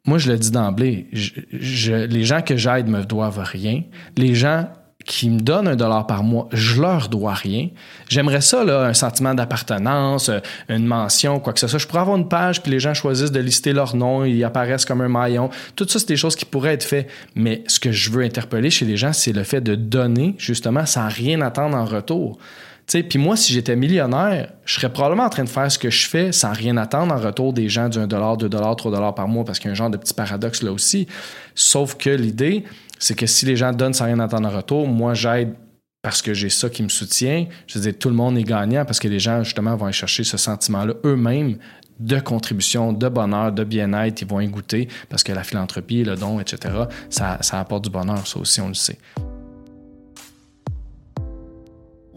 Moi, 0.05 0.18
je 0.18 0.32
le 0.32 0.38
dis 0.38 0.51
d'emblée, 0.51 1.07
les 1.51 2.24
gens 2.24 2.41
que 2.41 2.57
j'aide 2.57 2.88
me 2.88 3.03
doivent 3.03 3.39
rien. 3.43 3.84
Les 4.18 4.36
gens 4.36 4.68
qui 5.05 5.30
me 5.30 5.39
donnent 5.39 5.68
un 5.68 5.76
dollar 5.76 6.07
par 6.07 6.24
mois, 6.24 6.47
je 6.51 6.82
leur 6.82 7.09
dois 7.09 7.34
rien. 7.34 7.70
J'aimerais 8.09 8.41
ça, 8.41 8.64
là, 8.64 8.86
un 8.86 8.93
sentiment 8.93 9.34
d'appartenance, 9.34 10.30
une 10.70 10.86
mention, 10.86 11.39
quoi 11.39 11.53
que 11.53 11.59
ce 11.59 11.68
soit. 11.68 11.80
Je 11.80 11.88
pourrais 11.88 12.01
avoir 12.01 12.18
une 12.18 12.30
page, 12.30 12.61
puis 12.61 12.72
les 12.72 12.80
gens 12.80 12.93
choisissent 12.93 13.32
de 13.32 13.39
lister 13.39 13.74
leur 13.74 13.95
nom, 13.95 14.24
ils 14.24 14.43
apparaissent 14.43 14.86
comme 14.86 15.01
un 15.01 15.09
maillon. 15.09 15.49
Tout 15.76 15.88
ça, 15.88 15.99
c'est 15.99 16.07
des 16.07 16.16
choses 16.16 16.36
qui 16.36 16.45
pourraient 16.45 16.74
être 16.74 16.84
faites. 16.84 17.09
Mais 17.36 17.64
ce 17.68 17.80
que 17.80 17.91
je 17.91 18.11
veux 18.11 18.24
interpeller 18.24 18.70
chez 18.70 18.86
les 18.86 18.97
gens, 18.97 19.14
c'est 19.14 19.34
le 19.34 19.43
fait 19.43 19.61
de 19.61 19.76
donner, 19.76 20.36
justement, 20.38 20.86
sans 20.86 21.07
rien 21.07 21.41
attendre 21.41 21.78
en 21.78 21.86
retour. 21.86 22.38
Puis 22.88 23.17
moi, 23.17 23.36
si 23.36 23.53
j'étais 23.53 23.75
millionnaire, 23.75 24.51
je 24.65 24.73
serais 24.73 24.91
probablement 24.91 25.23
en 25.23 25.29
train 25.29 25.43
de 25.43 25.49
faire 25.49 25.71
ce 25.71 25.79
que 25.79 25.89
je 25.89 26.07
fais 26.07 26.31
sans 26.31 26.51
rien 26.51 26.77
attendre 26.77 27.13
en 27.13 27.17
retour 27.17 27.53
des 27.53 27.69
gens 27.69 27.89
d'un 27.89 28.07
dollar, 28.07 28.38
deux 28.38 28.49
dollars, 28.49 28.75
trois 28.75 28.91
dollars 28.91 29.15
par 29.15 29.27
mois, 29.27 29.45
parce 29.45 29.59
qu'il 29.59 29.67
y 29.67 29.69
a 29.69 29.71
un 29.71 29.75
genre 29.75 29.89
de 29.89 29.97
petit 29.97 30.13
paradoxe 30.13 30.61
là 30.61 30.71
aussi. 30.71 31.07
Sauf 31.55 31.95
que 31.95 32.09
l'idée, 32.09 32.63
c'est 32.99 33.15
que 33.15 33.25
si 33.25 33.45
les 33.45 33.55
gens 33.55 33.71
donnent 33.71 33.93
sans 33.93 34.05
rien 34.05 34.19
attendre 34.19 34.47
en 34.47 34.51
retour, 34.51 34.88
moi, 34.88 35.13
j'aide 35.13 35.55
parce 36.01 36.21
que 36.21 36.34
j'ai 36.34 36.49
ça 36.49 36.69
qui 36.69 36.84
me 36.84 36.89
soutient. 36.89 37.47
Je 37.65 37.79
veux 37.79 37.93
tout 37.93 38.09
le 38.09 38.15
monde 38.15 38.38
est 38.38 38.43
gagnant 38.43 38.86
parce 38.86 38.99
que 38.99 39.07
les 39.07 39.19
gens, 39.19 39.43
justement, 39.43 39.75
vont 39.75 39.91
chercher 39.91 40.23
ce 40.23 40.38
sentiment-là 40.38 40.93
eux-mêmes 41.05 41.57
de 41.99 42.19
contribution, 42.19 42.91
de 42.91 43.07
bonheur, 43.07 43.51
de 43.51 43.63
bien-être. 43.63 44.21
Ils 44.21 44.27
vont 44.27 44.41
y 44.41 44.47
goûter 44.47 44.89
parce 45.09 45.23
que 45.23 45.31
la 45.31 45.43
philanthropie, 45.43 46.03
le 46.03 46.15
don, 46.15 46.39
etc., 46.39 46.75
ça, 47.09 47.38
ça 47.41 47.59
apporte 47.59 47.86
du 47.86 47.89
bonheur, 47.89 48.27
ça 48.27 48.39
aussi, 48.39 48.59
on 48.59 48.67
le 48.67 48.73
sait. 48.73 48.97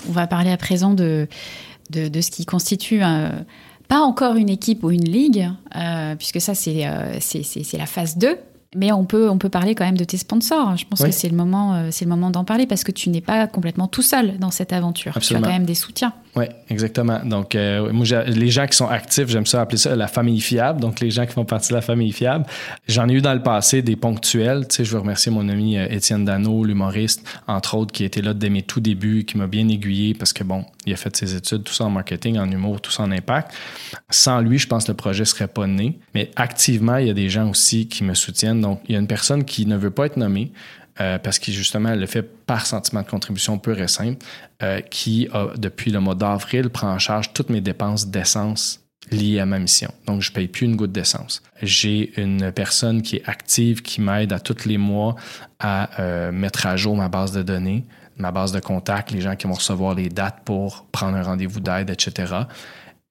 On 0.08 0.12
va 0.12 0.26
parler 0.26 0.50
à 0.50 0.56
présent 0.56 0.94
de, 0.94 1.28
de, 1.90 2.08
de 2.08 2.20
ce 2.20 2.30
qui 2.30 2.44
constitue 2.46 3.02
euh, 3.02 3.28
pas 3.88 4.00
encore 4.00 4.36
une 4.36 4.48
équipe 4.48 4.82
ou 4.84 4.90
une 4.90 5.04
ligue, 5.08 5.48
euh, 5.76 6.14
puisque 6.16 6.40
ça, 6.40 6.54
c'est 6.54 6.86
euh, 6.86 7.18
c'est- 7.20 7.76
la 7.78 7.86
phase 7.86 8.16
2. 8.18 8.36
Mais 8.74 8.92
on 8.92 9.04
peut, 9.04 9.30
on 9.30 9.38
peut 9.38 9.48
parler 9.48 9.74
quand 9.74 9.84
même 9.86 9.96
de 9.96 10.04
tes 10.04 10.18
sponsors. 10.18 10.76
Je 10.76 10.84
pense 10.84 11.00
que 11.00 11.10
c'est 11.12 11.28
le 11.30 11.36
moment, 11.36 11.74
euh, 11.74 11.88
c'est 11.92 12.04
le 12.04 12.10
moment 12.10 12.30
d'en 12.30 12.44
parler 12.44 12.66
parce 12.66 12.84
que 12.84 12.90
tu 12.92 13.08
n'es 13.08 13.20
pas 13.22 13.46
complètement 13.46 13.86
tout 13.86 14.02
seul 14.02 14.38
dans 14.38 14.50
cette 14.50 14.72
aventure. 14.72 15.16
Absolument. 15.16 15.42
Tu 15.46 15.48
as 15.48 15.52
quand 15.52 15.58
même 15.58 15.66
des 15.66 15.74
soutiens. 15.76 16.12
Oui, 16.36 16.44
exactement. 16.68 17.20
Donc, 17.24 17.54
euh, 17.54 17.90
moi, 17.92 18.04
les 18.26 18.50
gens 18.50 18.66
qui 18.66 18.76
sont 18.76 18.88
actifs, 18.88 19.28
j'aime 19.28 19.46
ça 19.46 19.62
appeler 19.62 19.78
ça 19.78 19.96
la 19.96 20.06
famille 20.06 20.42
fiable. 20.42 20.80
Donc, 20.80 21.00
les 21.00 21.10
gens 21.10 21.24
qui 21.24 21.32
font 21.32 21.46
partie 21.46 21.70
de 21.70 21.74
la 21.74 21.80
famille 21.80 22.12
fiable. 22.12 22.44
J'en 22.86 23.08
ai 23.08 23.14
eu 23.14 23.22
dans 23.22 23.32
le 23.32 23.42
passé 23.42 23.80
des 23.80 23.96
ponctuels. 23.96 24.68
Tu 24.68 24.76
sais, 24.76 24.84
je 24.84 24.92
veux 24.92 24.98
remercier 24.98 25.32
mon 25.32 25.48
ami 25.48 25.78
euh, 25.78 25.86
Étienne 25.88 26.26
Dano, 26.26 26.62
l'humoriste, 26.62 27.26
entre 27.46 27.74
autres, 27.76 27.92
qui 27.92 28.04
était 28.04 28.20
là 28.20 28.34
dès 28.34 28.50
mes 28.50 28.60
tout 28.60 28.80
débuts, 28.80 29.24
qui 29.24 29.38
m'a 29.38 29.46
bien 29.46 29.66
aiguillé 29.68 30.12
parce 30.12 30.34
que, 30.34 30.44
bon, 30.44 30.66
il 30.84 30.92
a 30.92 30.96
fait 30.96 31.16
ses 31.16 31.34
études, 31.34 31.64
tout 31.64 31.72
ça 31.72 31.84
en 31.84 31.90
marketing, 31.90 32.38
en 32.38 32.50
humour, 32.50 32.82
tout 32.82 32.90
ça 32.90 33.04
en 33.04 33.10
impact. 33.10 33.54
Sans 34.10 34.40
lui, 34.40 34.58
je 34.58 34.66
pense 34.66 34.84
que 34.84 34.92
le 34.92 34.96
projet 34.96 35.24
serait 35.24 35.48
pas 35.48 35.66
né. 35.66 35.98
Mais 36.14 36.30
activement, 36.36 36.98
il 36.98 37.06
y 37.06 37.10
a 37.10 37.14
des 37.14 37.30
gens 37.30 37.48
aussi 37.48 37.88
qui 37.88 38.04
me 38.04 38.12
soutiennent. 38.12 38.60
Donc, 38.60 38.82
il 38.88 38.92
y 38.92 38.96
a 38.96 39.00
une 39.00 39.06
personne 39.06 39.42
qui 39.44 39.64
ne 39.64 39.76
veut 39.76 39.90
pas 39.90 40.04
être 40.04 40.18
nommée, 40.18 40.52
euh, 41.00 41.18
parce 41.18 41.38
qu'il 41.38 41.54
justement 41.54 41.90
elle 41.90 42.00
le 42.00 42.06
fait 42.06 42.22
par 42.22 42.66
sentiment 42.66 43.02
de 43.02 43.08
contribution 43.08 43.58
pur 43.58 43.80
et 43.80 43.88
simple, 43.88 44.24
euh, 44.62 44.80
qui 44.80 45.28
a, 45.32 45.48
depuis 45.56 45.90
le 45.90 46.00
mois 46.00 46.14
d'avril 46.14 46.70
prend 46.70 46.92
en 46.92 46.98
charge 46.98 47.32
toutes 47.32 47.50
mes 47.50 47.60
dépenses 47.60 48.06
d'essence 48.06 48.80
liées 49.10 49.38
à 49.38 49.46
ma 49.46 49.58
mission. 49.58 49.92
Donc, 50.06 50.22
je 50.22 50.32
paye 50.32 50.48
plus 50.48 50.66
une 50.66 50.76
goutte 50.76 50.92
d'essence. 50.92 51.42
J'ai 51.62 52.20
une 52.20 52.50
personne 52.52 53.02
qui 53.02 53.16
est 53.16 53.28
active, 53.28 53.82
qui 53.82 54.00
m'aide 54.00 54.32
à 54.32 54.40
tous 54.40 54.64
les 54.64 54.78
mois 54.78 55.14
à 55.58 56.00
euh, 56.00 56.32
mettre 56.32 56.66
à 56.66 56.76
jour 56.76 56.96
ma 56.96 57.08
base 57.08 57.32
de 57.32 57.42
données, 57.42 57.84
ma 58.16 58.32
base 58.32 58.52
de 58.52 58.60
contacts, 58.60 59.10
les 59.12 59.20
gens 59.20 59.36
qui 59.36 59.46
vont 59.46 59.54
recevoir 59.54 59.94
les 59.94 60.08
dates 60.08 60.40
pour 60.44 60.86
prendre 60.90 61.16
un 61.16 61.22
rendez-vous 61.22 61.60
d'aide, 61.60 61.90
etc. 61.90 62.34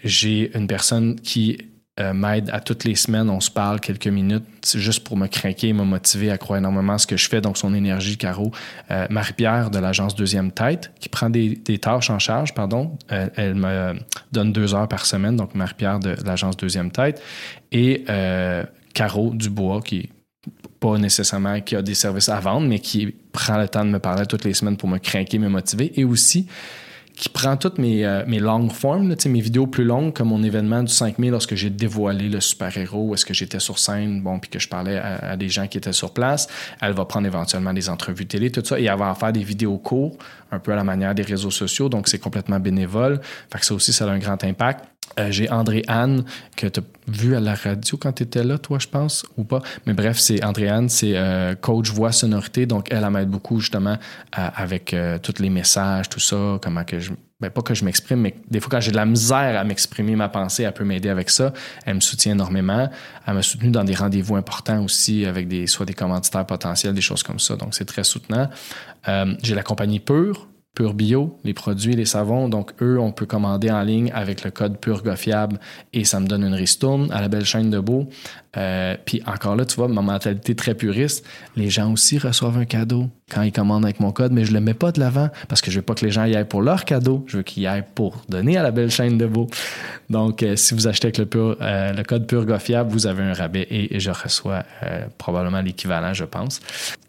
J'ai 0.04 0.56
une 0.58 0.68
personne 0.68 1.16
qui 1.16 1.70
euh, 2.00 2.14
m'aide 2.14 2.50
à 2.52 2.60
toutes 2.60 2.84
les 2.84 2.96
semaines, 2.96 3.30
on 3.30 3.40
se 3.40 3.50
parle 3.50 3.80
quelques 3.80 4.08
minutes, 4.08 4.44
juste 4.76 5.04
pour 5.06 5.16
me 5.16 5.28
craquer 5.28 5.70
et 5.70 5.74
me 5.74 5.84
motiver 5.84 6.30
à 6.30 6.38
croire 6.38 6.60
énormément 6.60 6.98
ce 6.98 7.08
que 7.08 7.16
je 7.16 7.30
fais. 7.30 7.40
Donc, 7.40 7.58
son 7.58 7.74
énergie, 7.74 8.18
Caro. 8.18 8.52
Euh, 8.92 9.08
Marie-Pierre 9.10 9.70
de 9.70 9.80
l'agence 9.80 10.16
Deuxième 10.16 10.52
Tête, 10.52 10.92
qui 11.00 11.08
prend 11.08 11.30
des, 11.30 11.58
tâches 11.80 12.10
en 12.10 12.20
charge, 12.20 12.54
pardon. 12.54 12.98
Euh, 13.12 13.30
elle 13.36 13.56
me 13.56 13.94
donne 14.32 14.52
deux 14.52 14.74
heures 14.74 14.90
par 14.90 15.06
semaine, 15.06 15.38
donc 15.38 15.56
Marie-Pierre 15.56 16.00
de 16.00 16.16
l'agence 16.26 16.58
Deuxième 16.58 16.92
Tête. 16.92 17.22
Et 17.72 18.04
euh, 18.10 18.66
Caro 18.94 19.34
Dubois, 19.34 19.82
qui 19.82 20.10
pas 20.80 20.98
nécessairement 20.98 21.62
qui 21.62 21.76
a 21.76 21.82
des 21.82 21.96
services 21.96 22.30
à 22.30 22.40
vendre, 22.40 22.68
mais 22.68 22.80
qui 22.80 23.16
prend 23.32 23.58
le 23.58 23.68
temps 23.68 23.86
de 23.86 23.90
me 23.90 24.00
parler 24.00 24.26
toutes 24.26 24.44
les 24.44 24.54
semaines 24.54 24.78
pour 24.78 24.90
me 24.90 24.98
craquer, 24.98 25.40
me 25.40 25.48
motiver. 25.50 25.92
Et 26.00 26.04
aussi, 26.04 26.48
qui 27.16 27.30
prend 27.30 27.56
toutes 27.56 27.78
mes, 27.78 28.06
euh, 28.06 28.24
mes 28.28 28.40
long 28.40 28.70
forms, 28.70 29.10
là, 29.10 29.16
tu 29.16 29.24
sais, 29.24 29.30
mes 29.30 29.40
vidéos 29.40 29.68
plus 29.68 29.86
longues, 29.86 30.14
comme 30.14 30.30
mon 30.30 30.44
événement 30.44 30.84
du 30.84 30.92
5 30.92 31.18
mai 31.18 31.30
lorsque 31.30 31.56
j'ai 31.56 31.70
dévoilé 31.70 32.28
le 32.28 32.42
super-héros, 32.42 33.14
est-ce 33.14 33.26
que 33.26 33.34
j'étais 33.34 33.60
sur 33.60 33.80
scène, 33.80 34.22
bon, 34.22 34.40
puis 34.40 34.50
que 34.50 34.60
je 34.60 34.68
parlais 34.68 34.98
à, 34.98 35.38
des 35.38 35.48
gens 35.48 35.68
qui 35.68 35.78
étaient 35.78 35.94
sur 35.94 36.14
place. 36.14 36.48
Elle 36.82 36.94
va 36.94 37.06
prendre 37.06 37.26
éventuellement 37.26 37.74
des 37.74 37.90
entrevues 37.90 38.26
télé, 38.26 38.52
tout 38.52 38.64
ça, 38.64 38.80
et 38.80 38.86
elle 38.86 38.98
va 38.98 39.10
en 39.10 39.16
faire 39.16 39.32
des 39.32 39.44
vidéos 39.44 39.78
courts, 39.78 40.18
un 40.52 40.60
peu 40.60 40.74
à 40.74 40.76
la 40.76 40.84
manière 40.84 41.16
des 41.16 41.24
réseaux 41.24 41.52
sociaux, 41.52 41.88
donc 41.90 42.08
c'est 42.08 42.20
complètement 42.20 42.60
bénévole. 42.60 43.22
Fait 43.52 43.60
que 43.60 43.66
ça 43.66 43.74
aussi, 43.74 43.94
ça 43.94 44.06
a 44.06 44.10
un 44.10 44.20
grand 44.20 44.44
impact. 44.44 44.86
Euh, 45.20 45.32
j'ai 45.32 45.50
André-Anne, 45.50 46.26
que 46.58 46.68
tu 46.68 46.80
as 46.80 46.84
vu 47.08 47.36
à 47.36 47.40
la 47.40 47.56
radio 47.56 47.98
quand 47.98 48.12
tu 48.14 48.24
étais 48.24 48.44
là, 48.44 48.58
toi, 48.58 48.80
je 48.80 48.88
pense, 48.88 49.26
ou 49.38 49.44
pas. 49.44 49.62
Mais 49.86 49.94
bref, 49.94 50.18
c'est 50.20 50.44
André-Anne, 50.44 50.90
c'est 50.90 51.14
euh, 51.16 51.56
coach 51.56 51.90
voix 51.92 52.12
sonorité. 52.12 52.66
Donc, 52.66 52.88
elle, 52.92 53.04
elle 53.04 53.10
m'aide 53.10 53.30
beaucoup, 53.30 53.60
justement, 53.60 53.98
avec 54.32 54.94
euh, 54.94 55.18
tous 55.20 55.42
les 55.42 55.50
messages, 55.50 56.10
tout 56.10 56.20
ça, 56.20 56.60
comment 56.62 56.84
que 56.84 57.00
je. 57.00 57.12
Ben, 57.42 57.50
pas 57.50 57.62
que 57.62 57.74
je 57.74 57.84
m'exprime, 57.84 58.22
mais 58.22 58.34
des 58.50 58.62
fois, 58.62 58.70
quand 58.72 58.80
j'ai 58.80 58.92
de 58.92 58.96
la 58.96 59.06
misère 59.06 59.60
à 59.60 59.66
m'exprimer 59.66 60.16
ma 60.16 60.30
pensée, 60.30 60.64
elle 60.64 60.72
peut 60.72 60.86
m'aider 60.86 61.10
avec 61.10 61.30
ça. 61.30 61.52
Elle 61.86 61.96
me 61.96 62.00
soutient 62.00 62.32
énormément. 62.32 62.90
Elle 63.28 63.34
m'a 63.34 63.42
soutenu 63.42 63.72
dans 63.72 63.84
des 63.84 63.94
rendez-vous 63.94 64.38
importants 64.38 64.82
aussi, 64.82 65.26
avec 65.26 65.50
des, 65.50 65.68
soit 65.68 65.86
des 65.86 65.94
commanditaires 65.94 66.46
potentiels, 66.46 66.94
des 66.94 67.02
choses 67.02 67.24
comme 67.24 67.40
ça. 67.40 67.58
Donc, 67.58 67.76
c'est 67.76 67.84
très 67.84 68.06
soutenant. 68.06 68.50
J'ai 69.44 69.54
la 69.54 69.64
compagnie 69.64 70.00
Pure. 70.00 70.48
Pure 70.76 70.94
Bio, 70.94 71.38
les 71.44 71.54
produits, 71.54 71.96
les 71.96 72.06
savons. 72.06 72.50
Donc, 72.50 72.74
eux, 72.82 73.00
on 73.00 73.12
peut 73.12 73.26
commander 73.26 73.72
en 73.72 73.82
ligne 73.82 74.12
avec 74.14 74.44
le 74.44 74.52
code 74.52 74.78
PureGofiable 74.78 75.60
et 75.94 76.04
ça 76.04 76.20
me 76.20 76.28
donne 76.28 76.44
une 76.44 76.54
ristourne 76.54 77.10
à 77.12 77.22
la 77.22 77.30
belle 77.30 77.46
chaîne 77.46 77.70
de 77.70 77.80
beau. 77.80 78.08
Euh, 78.58 78.96
puis 79.06 79.22
encore 79.26 79.56
là, 79.56 79.66
tu 79.66 79.76
vois, 79.76 79.88
ma 79.88 80.02
mentalité 80.02 80.56
très 80.56 80.76
puriste, 80.76 81.26
les 81.56 81.70
gens 81.70 81.92
aussi 81.92 82.18
reçoivent 82.18 82.58
un 82.58 82.66
cadeau 82.66 83.10
quand 83.32 83.42
ils 83.42 83.52
commandent 83.52 83.84
avec 83.84 84.00
mon 84.00 84.12
code, 84.12 84.32
mais 84.32 84.46
je 84.46 84.54
le 84.54 84.62
mets 84.62 84.74
pas 84.74 84.92
de 84.92 85.00
l'avant 85.00 85.30
parce 85.48 85.62
que 85.62 85.72
je 85.72 85.78
veux 85.78 85.82
pas 85.82 85.96
que 85.96 86.06
les 86.06 86.12
gens 86.12 86.26
y 86.26 86.36
aillent 86.36 86.48
pour 86.48 86.62
leur 86.62 86.86
cadeau, 86.86 87.26
je 87.28 87.38
veux 87.38 87.44
qu'ils 87.44 87.64
y 87.64 87.68
aillent 87.68 87.84
pour 87.96 88.22
donner 88.30 88.58
à 88.58 88.64
la 88.64 88.72
belle 88.72 88.92
chaîne 88.92 89.18
de 89.18 89.26
beau. 89.26 89.48
Donc, 90.10 90.44
euh, 90.44 90.56
si 90.56 90.74
vous 90.74 90.88
achetez 90.88 91.08
avec 91.08 91.18
le, 91.18 91.26
pure, 91.26 91.58
euh, 91.62 91.94
le 91.94 92.04
code 92.04 92.32
vous 92.90 93.08
avez 93.08 93.24
un 93.24 93.34
rabais 93.34 93.68
et, 93.70 94.00
je 94.00 94.12
reçois 94.12 94.64
euh, 94.84 95.06
probablement 95.18 95.62
l'équivalent, 95.62 96.14
je 96.14 96.26
pense. 96.26 96.60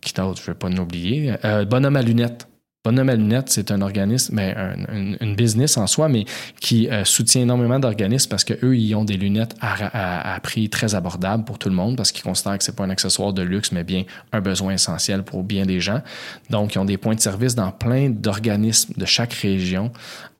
Qui 0.01 0.14
d'autre, 0.14 0.41
je 0.43 0.51
ne 0.51 0.55
vais 0.55 0.59
pas 0.59 0.69
l'oublier. 0.69 1.35
Bonhomme 1.69 1.97
à 1.97 2.03
lunettes. 2.03 2.47
Bonhomme 2.87 3.09
à 3.09 3.16
lunettes, 3.16 3.49
c'est 3.49 3.72
un 3.72 3.82
organisme, 3.82 4.37
ben, 4.37 4.55
un- 4.57 4.95
un- 4.95 5.16
une 5.20 5.34
business 5.34 5.76
en 5.76 5.89
soi, 5.89 6.09
mais 6.09 6.24
qui 6.61 6.89
euh, 6.89 7.05
soutient 7.05 7.43
énormément 7.43 7.80
d'organismes 7.80 8.30
parce 8.30 8.45
qu'eux, 8.45 8.76
ils 8.76 8.95
ont 8.95 9.03
des 9.05 9.16
lunettes 9.16 9.57
à, 9.61 10.39
prix 10.41 10.70
très 10.70 10.95
abordable 10.95 11.43
pour 11.45 11.59
tout 11.59 11.68
le 11.68 11.74
monde 11.74 11.97
parce 11.97 12.12
qu'ils 12.12 12.22
considèrent 12.22 12.59
que 12.59 12.62
c'est 12.62 12.76
pas 12.76 12.84
un 12.84 12.91
accessoire 12.91 13.32
de 13.32 13.43
luxe, 13.43 13.72
mais 13.72 13.82
bien 13.82 14.05
un 14.32 14.41
besoin 14.41 14.72
essentiel 14.74 15.24
pour 15.24 15.43
bien 15.43 15.66
des 15.66 15.80
gens. 15.80 16.01
Donc, 16.49 16.76
ils 16.76 16.78
ont 16.78 16.84
des 16.84 16.97
points 16.97 17.16
de 17.16 17.20
service 17.20 17.57
dans 17.57 17.72
plein 17.72 18.09
d'organismes 18.09 18.93
de 18.97 19.05
chaque 19.05 19.32
région 19.32 19.91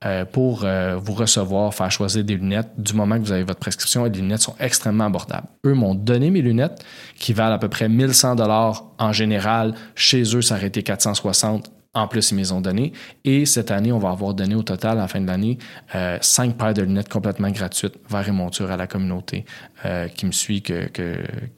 euh, 0.05 0.25
pour 0.25 0.63
euh, 0.63 0.95
vous 1.03 1.15
recevoir, 1.15 1.75
faire 1.75 1.91
choisir 1.91 2.23
des 2.23 2.37
lunettes 2.37 2.71
du 2.79 2.93
moment 2.95 3.17
que 3.19 3.25
vous 3.25 3.33
avez 3.33 3.43
votre 3.43 3.59
prescription 3.59 4.05
les 4.05 4.11
lunettes 4.21 4.43
sont 4.43 4.55
extrêmement 4.61 5.07
abordables. 5.07 5.49
Eux 5.65 5.75
m'ont 5.75 5.97
donné 5.97 6.31
mes 6.31 6.43
lunettes 6.43 6.85
qui 7.19 7.33
valent 7.33 7.57
à 7.57 7.59
peu 7.59 7.69
près 7.69 7.89
1100 7.89 8.37
dollars 8.37 8.85
en 8.99 9.11
général. 9.13 9.75
Chez 9.97 10.23
eux, 10.37 10.43
ça 10.43 10.55
aurait 10.55 10.69
été 10.69 10.85
460 10.85 11.73
en 11.97 12.09
plus, 12.09 12.31
ils 12.31 12.35
me 12.35 12.41
les 12.41 12.53
ont 12.53 12.61
donné. 12.61 12.93
Et 13.25 13.47
cette 13.47 13.71
année, 13.71 13.91
on 13.91 13.99
va 13.99 14.11
avoir 14.11 14.35
donné 14.35 14.55
au 14.55 14.63
total, 14.63 15.01
à 15.01 15.09
fin 15.09 15.21
de 15.21 15.27
l'année, 15.27 15.59
euh, 15.95 16.19
cinq 16.21 16.57
paires 16.59 16.75
de 16.75 16.83
lunettes 16.83 17.09
complètement 17.09 17.51
gratuites 17.51 17.95
vers 18.11 18.29
et 18.29 18.33
monture 18.33 18.71
à 18.71 18.77
la 18.77 18.87
communauté 18.87 19.47
euh, 19.85 20.07
qui 20.09 20.27
me 20.27 20.33
suit, 20.33 20.61
que, 20.63 20.91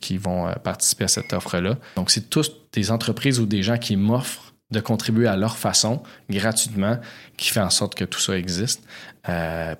qui 0.00 0.16
vont 0.16 0.46
euh, 0.46 0.52
participer 0.52 1.04
à 1.04 1.08
cette 1.08 1.32
offre-là. 1.32 1.76
Donc, 1.96 2.10
c'est 2.10 2.30
tous 2.30 2.52
des 2.72 2.90
entreprises 2.92 3.40
ou 3.40 3.46
des 3.46 3.62
gens 3.62 3.78
qui 3.78 3.96
m'offrent 3.96 4.54
de 4.70 4.80
contribuer 4.80 5.26
à 5.26 5.36
leur 5.36 5.56
façon, 5.56 6.02
gratuitement, 6.30 6.98
qui 7.36 7.50
fait 7.50 7.60
en 7.60 7.70
sorte 7.70 7.94
que 7.94 8.04
tout 8.04 8.20
ça 8.20 8.36
existe. 8.38 8.84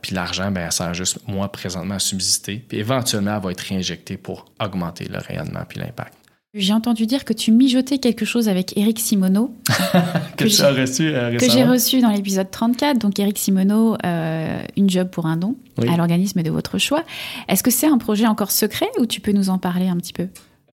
Puis 0.03 0.15
l'argent, 0.15 0.51
ben, 0.51 0.71
ça 0.71 0.85
sert 0.85 0.95
juste, 0.95 1.19
moi, 1.27 1.53
présentement, 1.53 1.95
à 1.95 1.99
subsister. 1.99 2.65
Puis 2.67 2.79
éventuellement, 2.79 3.37
elle 3.37 3.43
va 3.43 3.51
être 3.51 3.61
réinjectée 3.61 4.17
pour 4.17 4.47
augmenter 4.61 5.07
le 5.07 5.19
rayonnement 5.19 5.65
puis 5.69 5.79
l'impact. 5.79 6.15
J'ai 6.59 6.73
entendu 6.73 7.07
dire 7.07 7.25
que 7.25 7.33
tu 7.33 7.53
mijotais 7.53 7.99
quelque 7.99 8.25
chose 8.25 8.49
avec 8.49 8.77
Eric 8.77 8.99
Simoneau. 8.99 9.55
que, 10.37 10.45
reçu 10.45 11.07
euh, 11.07 11.37
Que 11.37 11.49
j'ai 11.49 11.65
reçu 11.65 12.01
dans 12.01 12.11
l'épisode 12.11 12.51
34. 12.51 12.99
Donc, 12.99 13.19
Eric 13.19 13.39
Simoneau, 13.39 13.97
euh, 14.05 14.61
Une 14.77 14.91
job 14.91 15.09
pour 15.09 15.27
un 15.27 15.37
don, 15.37 15.55
Oui. 15.79 15.89
à 15.89 15.97
l'organisme 15.97 16.43
de 16.43 16.51
votre 16.51 16.79
choix. 16.79 17.05
Est-ce 17.49 17.63
que 17.63 17.71
c'est 17.71 17.87
un 17.87 17.99
projet 17.99 18.27
encore 18.27 18.51
secret 18.51 18.89
ou 18.99 19.07
tu 19.07 19.21
peux 19.21 19.33
nous 19.33 19.51
en 19.51 19.59
parler 19.59 19.87
un 19.89 19.97
petit 19.97 20.13
peu? 20.13 20.29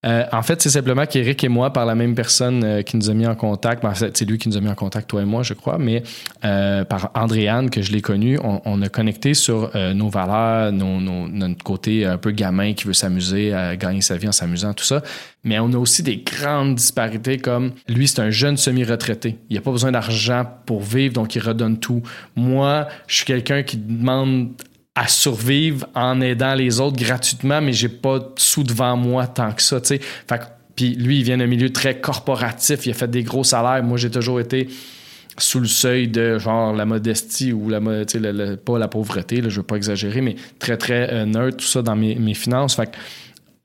Euh, 0.05 0.23
en 0.31 0.41
fait, 0.43 0.61
c'est 0.61 0.69
simplement 0.69 1.05
qu'Éric 1.05 1.43
et 1.43 1.49
moi, 1.49 1.73
par 1.73 1.85
la 1.85 1.95
même 1.95 2.15
personne 2.15 2.63
euh, 2.63 2.81
qui 2.83 2.97
nous 2.97 3.09
a 3.09 3.13
mis 3.13 3.25
en 3.25 3.35
contact, 3.35 3.81
ben, 3.81 3.93
c'est 3.95 4.25
lui 4.25 4.37
qui 4.37 4.49
nous 4.49 4.57
a 4.57 4.61
mis 4.61 4.69
en 4.69 4.75
contact, 4.75 5.09
toi 5.09 5.21
et 5.21 5.25
moi, 5.25 5.43
je 5.43 5.53
crois, 5.53 5.77
mais 5.77 6.03
euh, 6.43 6.83
par 6.83 7.11
Andréane, 7.15 7.69
que 7.69 7.81
je 7.81 7.91
l'ai 7.91 8.01
connu, 8.01 8.37
on, 8.43 8.81
a 8.81 8.89
connecté 8.89 9.33
sur 9.33 9.71
euh, 9.75 9.93
nos 9.93 10.09
valeurs, 10.09 10.71
notre 10.71 11.63
côté 11.63 12.05
un 12.05 12.17
peu 12.17 12.31
gamin 12.31 12.73
qui 12.73 12.85
veut 12.85 12.93
s'amuser, 12.93 13.53
gagner 13.79 14.01
sa 14.01 14.17
vie 14.17 14.27
en 14.27 14.31
s'amusant, 14.31 14.73
tout 14.73 14.83
ça. 14.83 15.01
Mais 15.43 15.59
on 15.59 15.71
a 15.73 15.77
aussi 15.77 16.03
des 16.03 16.17
grandes 16.17 16.75
disparités 16.75 17.37
comme 17.37 17.71
lui, 17.87 18.07
c'est 18.07 18.19
un 18.19 18.29
jeune 18.29 18.57
semi-retraité. 18.57 19.37
Il 19.49 19.55
n'a 19.55 19.61
pas 19.61 19.71
besoin 19.71 19.91
d'argent 19.91 20.45
pour 20.65 20.81
vivre, 20.81 21.13
donc 21.13 21.35
il 21.35 21.39
redonne 21.39 21.77
tout. 21.77 22.01
Moi, 22.35 22.87
je 23.07 23.17
suis 23.17 23.25
quelqu'un 23.25 23.63
qui 23.63 23.77
demande 23.77 24.49
à 24.95 25.07
survivre 25.07 25.87
en 25.93 26.21
aidant 26.21 26.55
les 26.55 26.79
autres 26.79 26.97
gratuitement, 26.97 27.61
mais 27.61 27.73
j'ai 27.73 27.89
pas 27.89 28.19
de 28.19 28.25
sous 28.37 28.63
devant 28.63 28.95
moi 28.95 29.27
tant 29.27 29.51
que 29.51 29.61
ça, 29.61 29.81
tu 29.81 29.87
sais. 29.89 29.99
Fait 29.99 30.37
que- 30.39 30.43
puis 30.75 30.95
lui, 30.95 31.17
il 31.19 31.23
vient 31.23 31.37
d'un 31.37 31.47
milieu 31.47 31.71
très 31.71 31.99
corporatif, 31.99 32.85
il 32.85 32.91
a 32.91 32.93
fait 32.93 33.09
des 33.09 33.23
gros 33.23 33.43
salaires. 33.43 33.83
Moi, 33.83 33.97
j'ai 33.97 34.09
toujours 34.11 34.39
été 34.39 34.67
sous 35.37 35.59
le 35.59 35.67
seuil 35.67 36.07
de 36.07 36.37
genre 36.39 36.73
la 36.73 36.85
modestie 36.85 37.51
ou 37.51 37.67
la 37.69 37.79
le- 37.79 38.55
pas 38.55 38.79
la 38.79 38.87
pauvreté, 38.87 39.41
là, 39.41 39.49
je 39.49 39.57
veux 39.57 39.63
pas 39.65 39.75
exagérer, 39.75 40.21
mais 40.21 40.35
très 40.59 40.77
très 40.77 41.11
euh, 41.13 41.25
neutre, 41.25 41.57
tout 41.57 41.65
ça 41.65 41.81
dans 41.81 41.95
mes, 41.97 42.15
mes 42.15 42.33
finances. 42.33 42.75
Fait 42.75 42.85
que 42.87 42.97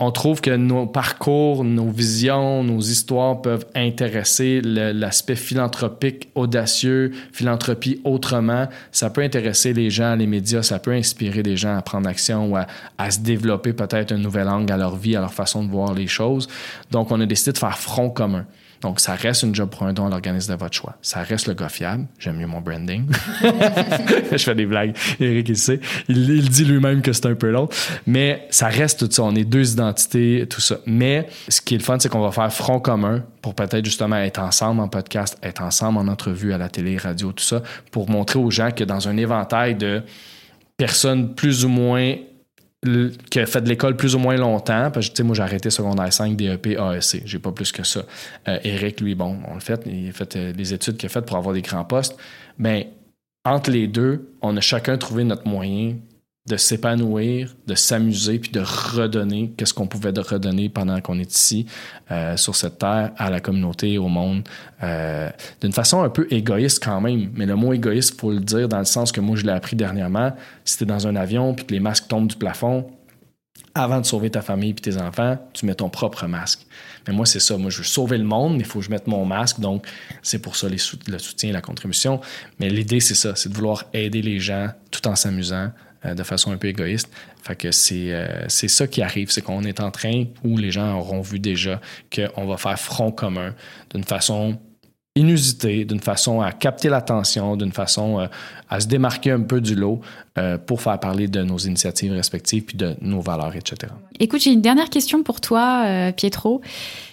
on 0.02 0.10
trouve 0.10 0.40
que 0.40 0.50
nos 0.50 0.86
parcours, 0.86 1.62
nos 1.62 1.90
visions, 1.90 2.64
nos 2.64 2.80
histoires 2.80 3.42
peuvent 3.42 3.66
intéresser 3.74 4.62
l'aspect 4.62 5.36
philanthropique 5.36 6.30
audacieux, 6.34 7.12
philanthropie 7.32 8.00
autrement. 8.04 8.66
Ça 8.92 9.10
peut 9.10 9.20
intéresser 9.20 9.74
les 9.74 9.90
gens, 9.90 10.16
les 10.16 10.26
médias, 10.26 10.62
ça 10.62 10.78
peut 10.78 10.92
inspirer 10.92 11.42
des 11.42 11.58
gens 11.58 11.76
à 11.76 11.82
prendre 11.82 12.08
action 12.08 12.50
ou 12.50 12.56
à, 12.56 12.66
à 12.96 13.10
se 13.10 13.20
développer 13.20 13.74
peut-être 13.74 14.12
un 14.12 14.18
nouvel 14.18 14.48
angle 14.48 14.72
à 14.72 14.78
leur 14.78 14.96
vie, 14.96 15.16
à 15.16 15.20
leur 15.20 15.34
façon 15.34 15.62
de 15.62 15.70
voir 15.70 15.92
les 15.92 16.06
choses. 16.06 16.48
Donc, 16.90 17.12
on 17.12 17.20
a 17.20 17.26
décidé 17.26 17.52
de 17.52 17.58
faire 17.58 17.78
front 17.78 18.08
commun. 18.08 18.46
Donc, 18.80 19.00
ça 19.00 19.14
reste 19.14 19.42
une 19.42 19.54
job 19.54 19.70
pour 19.70 19.82
un 19.82 19.92
don 19.92 20.06
à 20.06 20.10
l'organisme 20.10 20.52
de 20.52 20.58
votre 20.58 20.74
choix. 20.74 20.96
Ça 21.02 21.22
reste 21.22 21.46
le 21.48 21.54
gars 21.54 21.68
fiable. 21.68 22.06
J'aime 22.18 22.36
mieux 22.36 22.46
mon 22.46 22.60
branding. 22.60 23.04
je 24.32 24.38
fais 24.38 24.54
des 24.54 24.66
blagues. 24.66 24.96
Eric, 25.18 25.48
il 25.48 25.56
sait. 25.56 25.80
Il, 26.08 26.30
il 26.30 26.48
dit 26.48 26.64
lui-même 26.64 27.02
que 27.02 27.12
c'est 27.12 27.26
un 27.26 27.34
peu 27.34 27.50
long. 27.50 27.68
Mais 28.06 28.46
ça 28.50 28.68
reste 28.68 29.00
tout 29.00 29.12
ça. 29.12 29.22
On 29.22 29.34
est 29.34 29.44
deux 29.44 29.72
identités, 29.72 30.46
tout 30.48 30.60
ça. 30.60 30.78
Mais 30.86 31.28
ce 31.48 31.60
qui 31.60 31.74
est 31.74 31.78
le 31.78 31.84
fun, 31.84 31.98
c'est 31.98 32.08
qu'on 32.08 32.22
va 32.22 32.32
faire 32.32 32.52
front 32.52 32.80
commun 32.80 33.22
pour 33.42 33.54
peut-être 33.54 33.84
justement 33.84 34.16
être 34.16 34.40
ensemble 34.40 34.80
en 34.80 34.88
podcast, 34.88 35.38
être 35.42 35.62
ensemble 35.62 35.98
en 35.98 36.08
entrevue 36.08 36.52
à 36.52 36.58
la 36.58 36.68
télé, 36.68 36.96
radio, 36.96 37.32
tout 37.32 37.44
ça, 37.44 37.62
pour 37.90 38.08
montrer 38.08 38.38
aux 38.38 38.50
gens 38.50 38.70
que 38.70 38.84
dans 38.84 39.08
un 39.08 39.16
éventail 39.16 39.74
de 39.74 40.02
personnes 40.76 41.34
plus 41.34 41.64
ou 41.64 41.68
moins 41.68 42.14
qui 42.82 43.40
a 43.40 43.46
fait 43.46 43.60
de 43.60 43.68
l'école 43.68 43.96
plus 43.96 44.14
ou 44.14 44.18
moins 44.18 44.36
longtemps, 44.36 44.90
parce 44.90 45.10
que 45.10 45.22
moi 45.22 45.34
j'ai 45.34 45.42
arrêté 45.42 45.68
secondaire 45.68 46.10
5, 46.10 46.34
DEP, 46.34 46.66
AEC, 46.68 47.22
j'ai 47.26 47.38
pas 47.38 47.52
plus 47.52 47.72
que 47.72 47.84
ça. 47.84 48.02
Euh, 48.48 48.58
Eric, 48.64 49.00
lui, 49.00 49.14
bon, 49.14 49.38
on 49.48 49.54
le 49.54 49.60
fait, 49.60 49.82
il 49.86 50.08
a 50.08 50.12
fait 50.12 50.36
euh, 50.36 50.52
les 50.56 50.72
études 50.72 50.96
qu'il 50.96 51.06
a 51.06 51.10
faites 51.10 51.26
pour 51.26 51.36
avoir 51.36 51.54
des 51.54 51.60
grands 51.60 51.84
postes. 51.84 52.16
Mais 52.58 52.90
entre 53.44 53.70
les 53.70 53.86
deux, 53.86 54.32
on 54.40 54.56
a 54.56 54.60
chacun 54.60 54.96
trouvé 54.96 55.24
notre 55.24 55.46
moyen 55.46 55.96
de 56.50 56.56
s'épanouir, 56.56 57.54
de 57.68 57.76
s'amuser, 57.76 58.40
puis 58.40 58.50
de 58.50 58.60
redonner 58.60 59.52
qu'est-ce 59.56 59.72
qu'on 59.72 59.86
pouvait 59.86 60.12
redonner 60.18 60.68
pendant 60.68 61.00
qu'on 61.00 61.18
est 61.20 61.32
ici, 61.32 61.64
euh, 62.10 62.36
sur 62.36 62.56
cette 62.56 62.78
terre, 62.78 63.12
à 63.16 63.30
la 63.30 63.38
communauté, 63.38 63.98
au 63.98 64.08
monde, 64.08 64.42
euh, 64.82 65.30
d'une 65.60 65.72
façon 65.72 66.02
un 66.02 66.10
peu 66.10 66.26
égoïste 66.30 66.82
quand 66.82 67.00
même. 67.00 67.30
Mais 67.34 67.46
le 67.46 67.54
mot 67.54 67.72
égoïste, 67.72 68.20
faut 68.20 68.32
le 68.32 68.40
dire 68.40 68.68
dans 68.68 68.80
le 68.80 68.84
sens 68.84 69.12
que 69.12 69.20
moi, 69.20 69.36
je 69.36 69.44
l'ai 69.46 69.52
appris 69.52 69.76
dernièrement. 69.76 70.32
Si 70.64 70.76
t'es 70.76 70.84
dans 70.84 71.06
un 71.06 71.14
avion, 71.14 71.54
puis 71.54 71.64
que 71.66 71.72
les 71.72 71.80
masques 71.80 72.08
tombent 72.08 72.26
du 72.28 72.36
plafond, 72.36 72.90
avant 73.72 74.00
de 74.00 74.06
sauver 74.06 74.30
ta 74.30 74.42
famille 74.42 74.74
puis 74.74 74.82
tes 74.82 75.00
enfants, 75.00 75.38
tu 75.52 75.64
mets 75.64 75.76
ton 75.76 75.88
propre 75.88 76.26
masque. 76.26 76.66
Mais 77.06 77.14
moi, 77.14 77.24
c'est 77.24 77.38
ça. 77.38 77.56
Moi, 77.56 77.70
je 77.70 77.78
veux 77.78 77.84
sauver 77.84 78.18
le 78.18 78.24
monde, 78.24 78.54
mais 78.54 78.60
il 78.60 78.64
faut 78.64 78.80
que 78.80 78.84
je 78.86 78.90
mette 78.90 79.06
mon 79.06 79.24
masque. 79.24 79.60
Donc, 79.60 79.86
c'est 80.22 80.40
pour 80.40 80.56
ça 80.56 80.68
les 80.68 80.78
sou- 80.78 80.98
le 81.06 81.20
soutien, 81.20 81.52
la 81.52 81.60
contribution. 81.60 82.20
Mais 82.58 82.68
l'idée, 82.68 82.98
c'est 82.98 83.14
ça. 83.14 83.36
C'est 83.36 83.48
de 83.48 83.54
vouloir 83.54 83.84
aider 83.92 84.22
les 84.22 84.40
gens 84.40 84.68
tout 84.90 85.06
en 85.06 85.14
s'amusant 85.14 85.70
de 86.04 86.22
façon 86.22 86.52
un 86.52 86.56
peu 86.56 86.68
égoïste. 86.68 87.08
Fait 87.42 87.56
que 87.56 87.70
c'est 87.70 88.12
euh, 88.12 88.48
c'est 88.48 88.68
ça 88.68 88.86
qui 88.86 89.02
arrive. 89.02 89.30
C'est 89.30 89.42
qu'on 89.42 89.62
est 89.62 89.80
en 89.80 89.90
train, 89.90 90.24
où 90.44 90.56
les 90.56 90.70
gens 90.70 90.98
auront 90.98 91.20
vu 91.20 91.38
déjà, 91.38 91.80
qu'on 92.14 92.46
va 92.46 92.56
faire 92.56 92.78
front 92.78 93.12
commun 93.12 93.54
d'une 93.92 94.04
façon 94.04 94.58
inusitée, 95.16 95.84
d'une 95.84 96.00
façon 96.00 96.40
à 96.40 96.52
capter 96.52 96.88
l'attention, 96.88 97.56
d'une 97.56 97.72
façon 97.72 98.20
euh, 98.20 98.26
à 98.68 98.80
se 98.80 98.86
démarquer 98.86 99.32
un 99.32 99.42
peu 99.42 99.60
du 99.60 99.74
lot 99.74 100.00
euh, 100.38 100.56
pour 100.56 100.80
faire 100.80 100.98
parler 101.00 101.26
de 101.26 101.42
nos 101.42 101.58
initiatives 101.58 102.12
respectives 102.12 102.64
puis 102.64 102.76
de 102.76 102.94
nos 103.00 103.20
valeurs, 103.20 103.56
etc. 103.56 103.92
Écoute, 104.20 104.40
j'ai 104.40 104.52
une 104.52 104.62
dernière 104.62 104.88
question 104.88 105.22
pour 105.22 105.40
toi, 105.40 105.82
euh, 105.84 106.12
Pietro. 106.12 106.60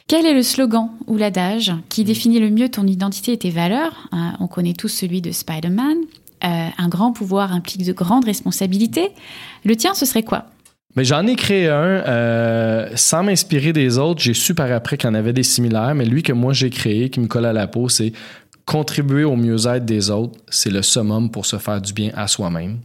Quel 0.08 0.26
est 0.26 0.34
le 0.34 0.44
slogan 0.44 0.90
ou 1.08 1.18
l'adage 1.18 1.74
qui 1.90 2.04
définit 2.04 2.40
le 2.40 2.52
mieux 2.52 2.70
ton 2.70 2.86
identité 2.86 3.34
et 3.34 3.38
tes 3.38 3.50
valeurs? 3.50 4.08
Hein, 4.12 4.36
On 4.40 4.48
connaît 4.48 4.74
tous 4.74 4.90
celui 4.90 5.22
de 5.22 5.32
Spider-Man. 5.32 5.98
Euh, 6.44 6.68
un 6.78 6.88
grand 6.88 7.14
pouvoir 7.14 7.52
implique 7.52 7.86
de 7.86 7.94
grandes 7.94 8.26
responsabilités. 8.26 9.10
Le 9.66 9.76
tien, 9.76 9.94
ce 9.94 10.06
serait 10.06 10.24
quoi? 10.24 10.46
Mais 10.96 11.04
j'en 11.04 11.26
ai 11.28 11.36
créé 11.36 11.68
un 11.68 11.74
euh, 11.74 12.90
sans 12.96 13.24
m'inspirer 13.24 13.74
des 13.74 13.98
autres. 13.98 14.22
J'ai 14.22 14.34
su 14.34 14.54
par 14.54 14.72
après 14.72 14.98
qu'il 14.98 15.08
y 15.08 15.12
en 15.12 15.16
avait 15.16 15.34
des 15.34 15.44
similaires, 15.44 15.94
mais 15.96 16.06
lui 16.06 16.24
que 16.24 16.34
moi 16.34 16.54
j'ai 16.54 16.70
créé, 16.70 17.10
qui 17.10 17.20
me 17.20 17.28
colle 17.28 17.46
à 17.46 17.54
la 17.54 17.68
peau, 17.68 17.88
c'est 17.90 18.14
contribuer 18.66 19.24
au 19.24 19.36
mieux-être 19.36 19.86
des 19.86 20.10
autres. 20.10 20.40
C'est 20.50 20.72
le 20.72 20.82
summum 20.82 21.30
pour 21.30 21.46
se 21.46 21.58
faire 21.58 21.82
du 21.82 21.94
bien 21.94 22.12
à 22.16 22.28
soi-même. 22.28 22.80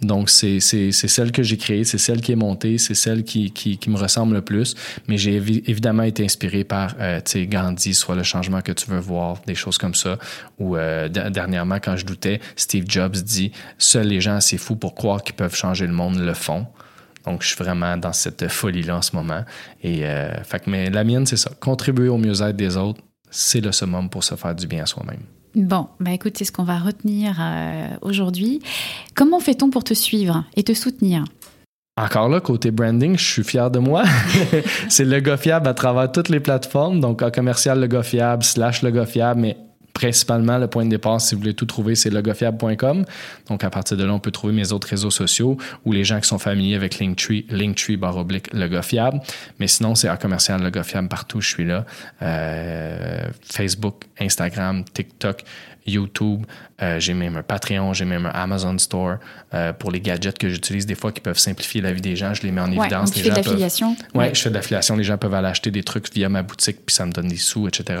Donc, 0.00 0.30
c'est 0.30 0.60
celle 0.60 1.32
que 1.32 1.42
j'ai 1.42 1.56
créée, 1.56 1.82
c'est 1.82 1.98
celle 1.98 2.20
qui 2.20 2.30
est 2.30 2.36
montée, 2.36 2.78
c'est 2.78 2.94
celle 2.94 3.24
qui, 3.24 3.50
qui, 3.50 3.78
qui 3.78 3.90
me 3.90 3.96
ressemble 3.96 4.34
le 4.34 4.42
plus. 4.42 4.76
Mais 5.08 5.18
j'ai 5.18 5.40
évi- 5.40 5.62
évidemment 5.66 6.04
été 6.04 6.24
inspiré 6.24 6.62
par, 6.62 6.94
euh, 7.00 7.20
Gandhi, 7.34 7.94
soit 7.94 8.14
le 8.14 8.22
changement 8.22 8.60
que 8.60 8.70
tu 8.70 8.88
veux 8.88 9.00
voir, 9.00 9.38
des 9.46 9.56
choses 9.56 9.76
comme 9.76 9.96
ça. 9.96 10.16
Ou 10.60 10.76
euh, 10.76 11.08
dernièrement, 11.08 11.78
quand 11.82 11.96
je 11.96 12.06
doutais, 12.06 12.38
Steve 12.54 12.84
Jobs 12.86 13.16
dit 13.16 13.50
«Seuls 13.78 14.06
les 14.06 14.20
gens 14.20 14.36
assez 14.36 14.56
fous 14.56 14.76
pour 14.76 14.94
croire 14.94 15.24
qu'ils 15.24 15.34
peuvent 15.34 15.56
changer 15.56 15.86
le 15.88 15.92
monde 15.92 16.18
le 16.18 16.34
font». 16.34 16.66
Donc, 17.26 17.42
je 17.42 17.48
suis 17.48 17.56
vraiment 17.56 17.96
dans 17.96 18.12
cette 18.12 18.46
folie-là 18.46 18.98
en 18.98 19.02
ce 19.02 19.16
moment. 19.16 19.44
Et, 19.82 20.06
euh, 20.06 20.32
fait 20.44 20.68
mais 20.68 20.90
la 20.90 21.02
mienne, 21.02 21.26
c'est 21.26 21.36
ça. 21.36 21.50
Contribuer 21.58 22.08
au 22.08 22.18
mieux-être 22.18 22.56
des 22.56 22.76
autres, 22.76 23.00
c'est 23.30 23.60
le 23.60 23.72
summum 23.72 24.08
pour 24.08 24.24
se 24.24 24.34
faire 24.34 24.54
du 24.54 24.66
bien 24.66 24.82
à 24.82 24.86
soi-même. 24.86 25.22
Bon, 25.54 25.88
bah 25.98 26.12
écoute, 26.12 26.34
c'est 26.36 26.44
ce 26.44 26.52
qu'on 26.52 26.64
va 26.64 26.78
retenir 26.78 27.36
euh, 27.40 27.88
aujourd'hui. 28.02 28.60
Comment 29.14 29.40
fait-on 29.40 29.70
pour 29.70 29.82
te 29.82 29.94
suivre 29.94 30.44
et 30.56 30.62
te 30.62 30.74
soutenir? 30.74 31.24
Encore 31.96 32.28
là, 32.28 32.40
côté 32.40 32.70
branding, 32.70 33.18
je 33.18 33.24
suis 33.24 33.42
fier 33.42 33.70
de 33.70 33.80
moi. 33.80 34.04
c'est 34.88 35.04
le 35.04 35.18
gars 35.18 35.36
fiable 35.36 35.66
à 35.66 35.74
travers 35.74 36.12
toutes 36.12 36.28
les 36.28 36.38
plateformes. 36.38 37.00
Donc, 37.00 37.28
commercial, 37.32 37.80
le 37.80 37.88
gars 37.88 38.04
fiable, 38.04 38.44
slash 38.44 38.82
le 38.82 38.90
gars 38.90 39.06
fiable, 39.06 39.40
mais 39.40 39.56
principalement, 39.98 40.58
le 40.58 40.68
point 40.68 40.84
de 40.84 40.90
départ, 40.90 41.20
si 41.20 41.34
vous 41.34 41.40
voulez 41.40 41.54
tout 41.54 41.66
trouver, 41.66 41.96
c'est 41.96 42.10
legofiable.com. 42.10 43.04
Donc, 43.48 43.64
à 43.64 43.70
partir 43.70 43.96
de 43.96 44.04
là, 44.04 44.12
on 44.12 44.20
peut 44.20 44.30
trouver 44.30 44.52
mes 44.52 44.70
autres 44.70 44.86
réseaux 44.86 45.10
sociaux 45.10 45.56
ou 45.84 45.92
les 45.92 46.04
gens 46.04 46.20
qui 46.20 46.28
sont 46.28 46.38
familiers 46.38 46.76
avec 46.76 47.00
Linktree, 47.00 47.46
Linktree 47.50 47.96
barre 47.96 48.16
oblique 48.16 48.52
le 48.52 48.68
gars 48.68 48.82
fiable. 48.82 49.20
Mais 49.58 49.66
sinon, 49.66 49.96
c'est 49.96 50.08
en 50.08 50.16
commercial 50.16 50.62
le 50.62 50.70
gars 50.70 50.84
fiable 50.84 51.08
partout, 51.08 51.40
je 51.40 51.48
suis 51.48 51.64
là. 51.64 51.84
Euh, 52.22 53.26
Facebook, 53.42 54.04
Instagram, 54.20 54.84
TikTok, 54.84 55.42
YouTube. 55.88 56.44
Euh, 56.80 57.00
j'ai 57.00 57.14
même 57.14 57.36
un 57.36 57.42
Patreon, 57.42 57.92
j'ai 57.92 58.04
même 58.04 58.26
un 58.26 58.30
Amazon 58.30 58.78
Store 58.78 59.16
euh, 59.52 59.72
pour 59.72 59.90
les 59.90 60.00
gadgets 60.00 60.38
que 60.38 60.48
j'utilise 60.48 60.86
des 60.86 60.94
fois 60.94 61.10
qui 61.10 61.20
peuvent 61.20 61.38
simplifier 61.38 61.80
la 61.80 61.92
vie 61.92 62.00
des 62.00 62.14
gens. 62.14 62.34
Je 62.34 62.42
les 62.42 62.52
mets 62.52 62.60
en 62.60 62.70
Ouais, 62.70 62.76
évidence. 62.86 63.10
tu 63.12 63.18
Les 63.18 63.24
fais 63.24 63.30
de 63.30 63.34
gens 63.34 63.42
peuvent- 63.42 63.52
l'affiliation 63.52 63.96
Ouais, 64.14 64.30
je 64.34 64.40
fais 64.40 64.50
de 64.50 64.54
l'affiliation. 64.54 64.96
Les 64.96 65.02
gens 65.04 65.18
peuvent 65.18 65.34
aller 65.34 65.48
acheter 65.48 65.70
des 65.70 65.82
trucs 65.82 66.12
via 66.14 66.28
ma 66.28 66.42
boutique, 66.42 66.78
puis 66.86 66.94
ça 66.94 67.04
me 67.06 67.10
donne 67.12 67.28
des 67.28 67.36
sous, 67.36 67.66
etc. 67.66 68.00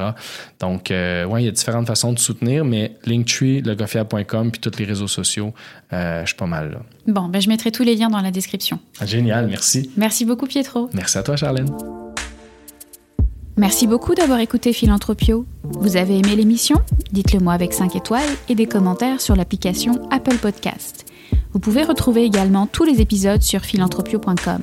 Donc, 0.60 0.90
euh, 0.90 1.24
ouais, 1.24 1.42
il 1.42 1.46
y 1.46 1.48
a 1.48 1.52
différentes 1.52 1.86
façons 1.86 2.12
de 2.12 2.18
soutenir, 2.18 2.64
mais 2.64 2.92
Linktree, 3.04 3.62
legofiable.com, 3.62 4.50
puis 4.52 4.60
tous 4.60 4.78
les 4.78 4.84
réseaux 4.84 5.08
sociaux, 5.08 5.52
euh, 5.92 6.20
je 6.22 6.26
suis 6.28 6.36
pas 6.36 6.46
mal 6.46 6.70
là. 6.72 6.78
Bon, 7.06 7.28
bah, 7.28 7.40
je 7.40 7.48
mettrai 7.48 7.72
tous 7.72 7.82
les 7.82 7.96
liens 7.96 8.10
dans 8.10 8.20
la 8.20 8.30
description. 8.30 8.78
Génial, 9.04 9.48
merci. 9.48 9.90
Merci 9.96 10.24
beaucoup, 10.24 10.46
Pietro. 10.46 10.88
Merci 10.92 11.18
à 11.18 11.22
toi, 11.22 11.36
Charlène. 11.36 11.68
Merci 13.58 13.88
beaucoup 13.88 14.14
d'avoir 14.14 14.38
écouté 14.38 14.72
Philanthropio. 14.72 15.44
Vous 15.64 15.96
avez 15.96 16.16
aimé 16.16 16.36
l'émission? 16.36 16.76
Dites-le 17.10 17.40
moi 17.40 17.54
avec 17.54 17.72
5 17.72 17.96
étoiles 17.96 18.28
et 18.48 18.54
des 18.54 18.66
commentaires 18.66 19.20
sur 19.20 19.34
l'application 19.34 19.94
Apple 20.12 20.36
Podcast. 20.36 21.04
Vous 21.52 21.58
pouvez 21.58 21.82
retrouver 21.82 22.22
également 22.22 22.68
tous 22.68 22.84
les 22.84 23.00
épisodes 23.00 23.42
sur 23.42 23.62
philanthropio.com. 23.62 24.60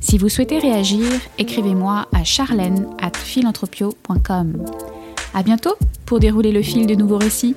Si 0.00 0.18
vous 0.18 0.28
souhaitez 0.28 0.58
réagir, 0.58 1.06
écrivez-moi 1.38 2.06
à 2.12 2.22
charlène 2.22 2.86
at 3.00 3.16
philanthropio.com. 3.16 4.62
À 5.32 5.42
bientôt 5.42 5.76
pour 6.04 6.20
dérouler 6.20 6.52
le 6.52 6.60
fil 6.60 6.86
de 6.86 6.94
nouveaux 6.94 7.18
récits 7.18 7.56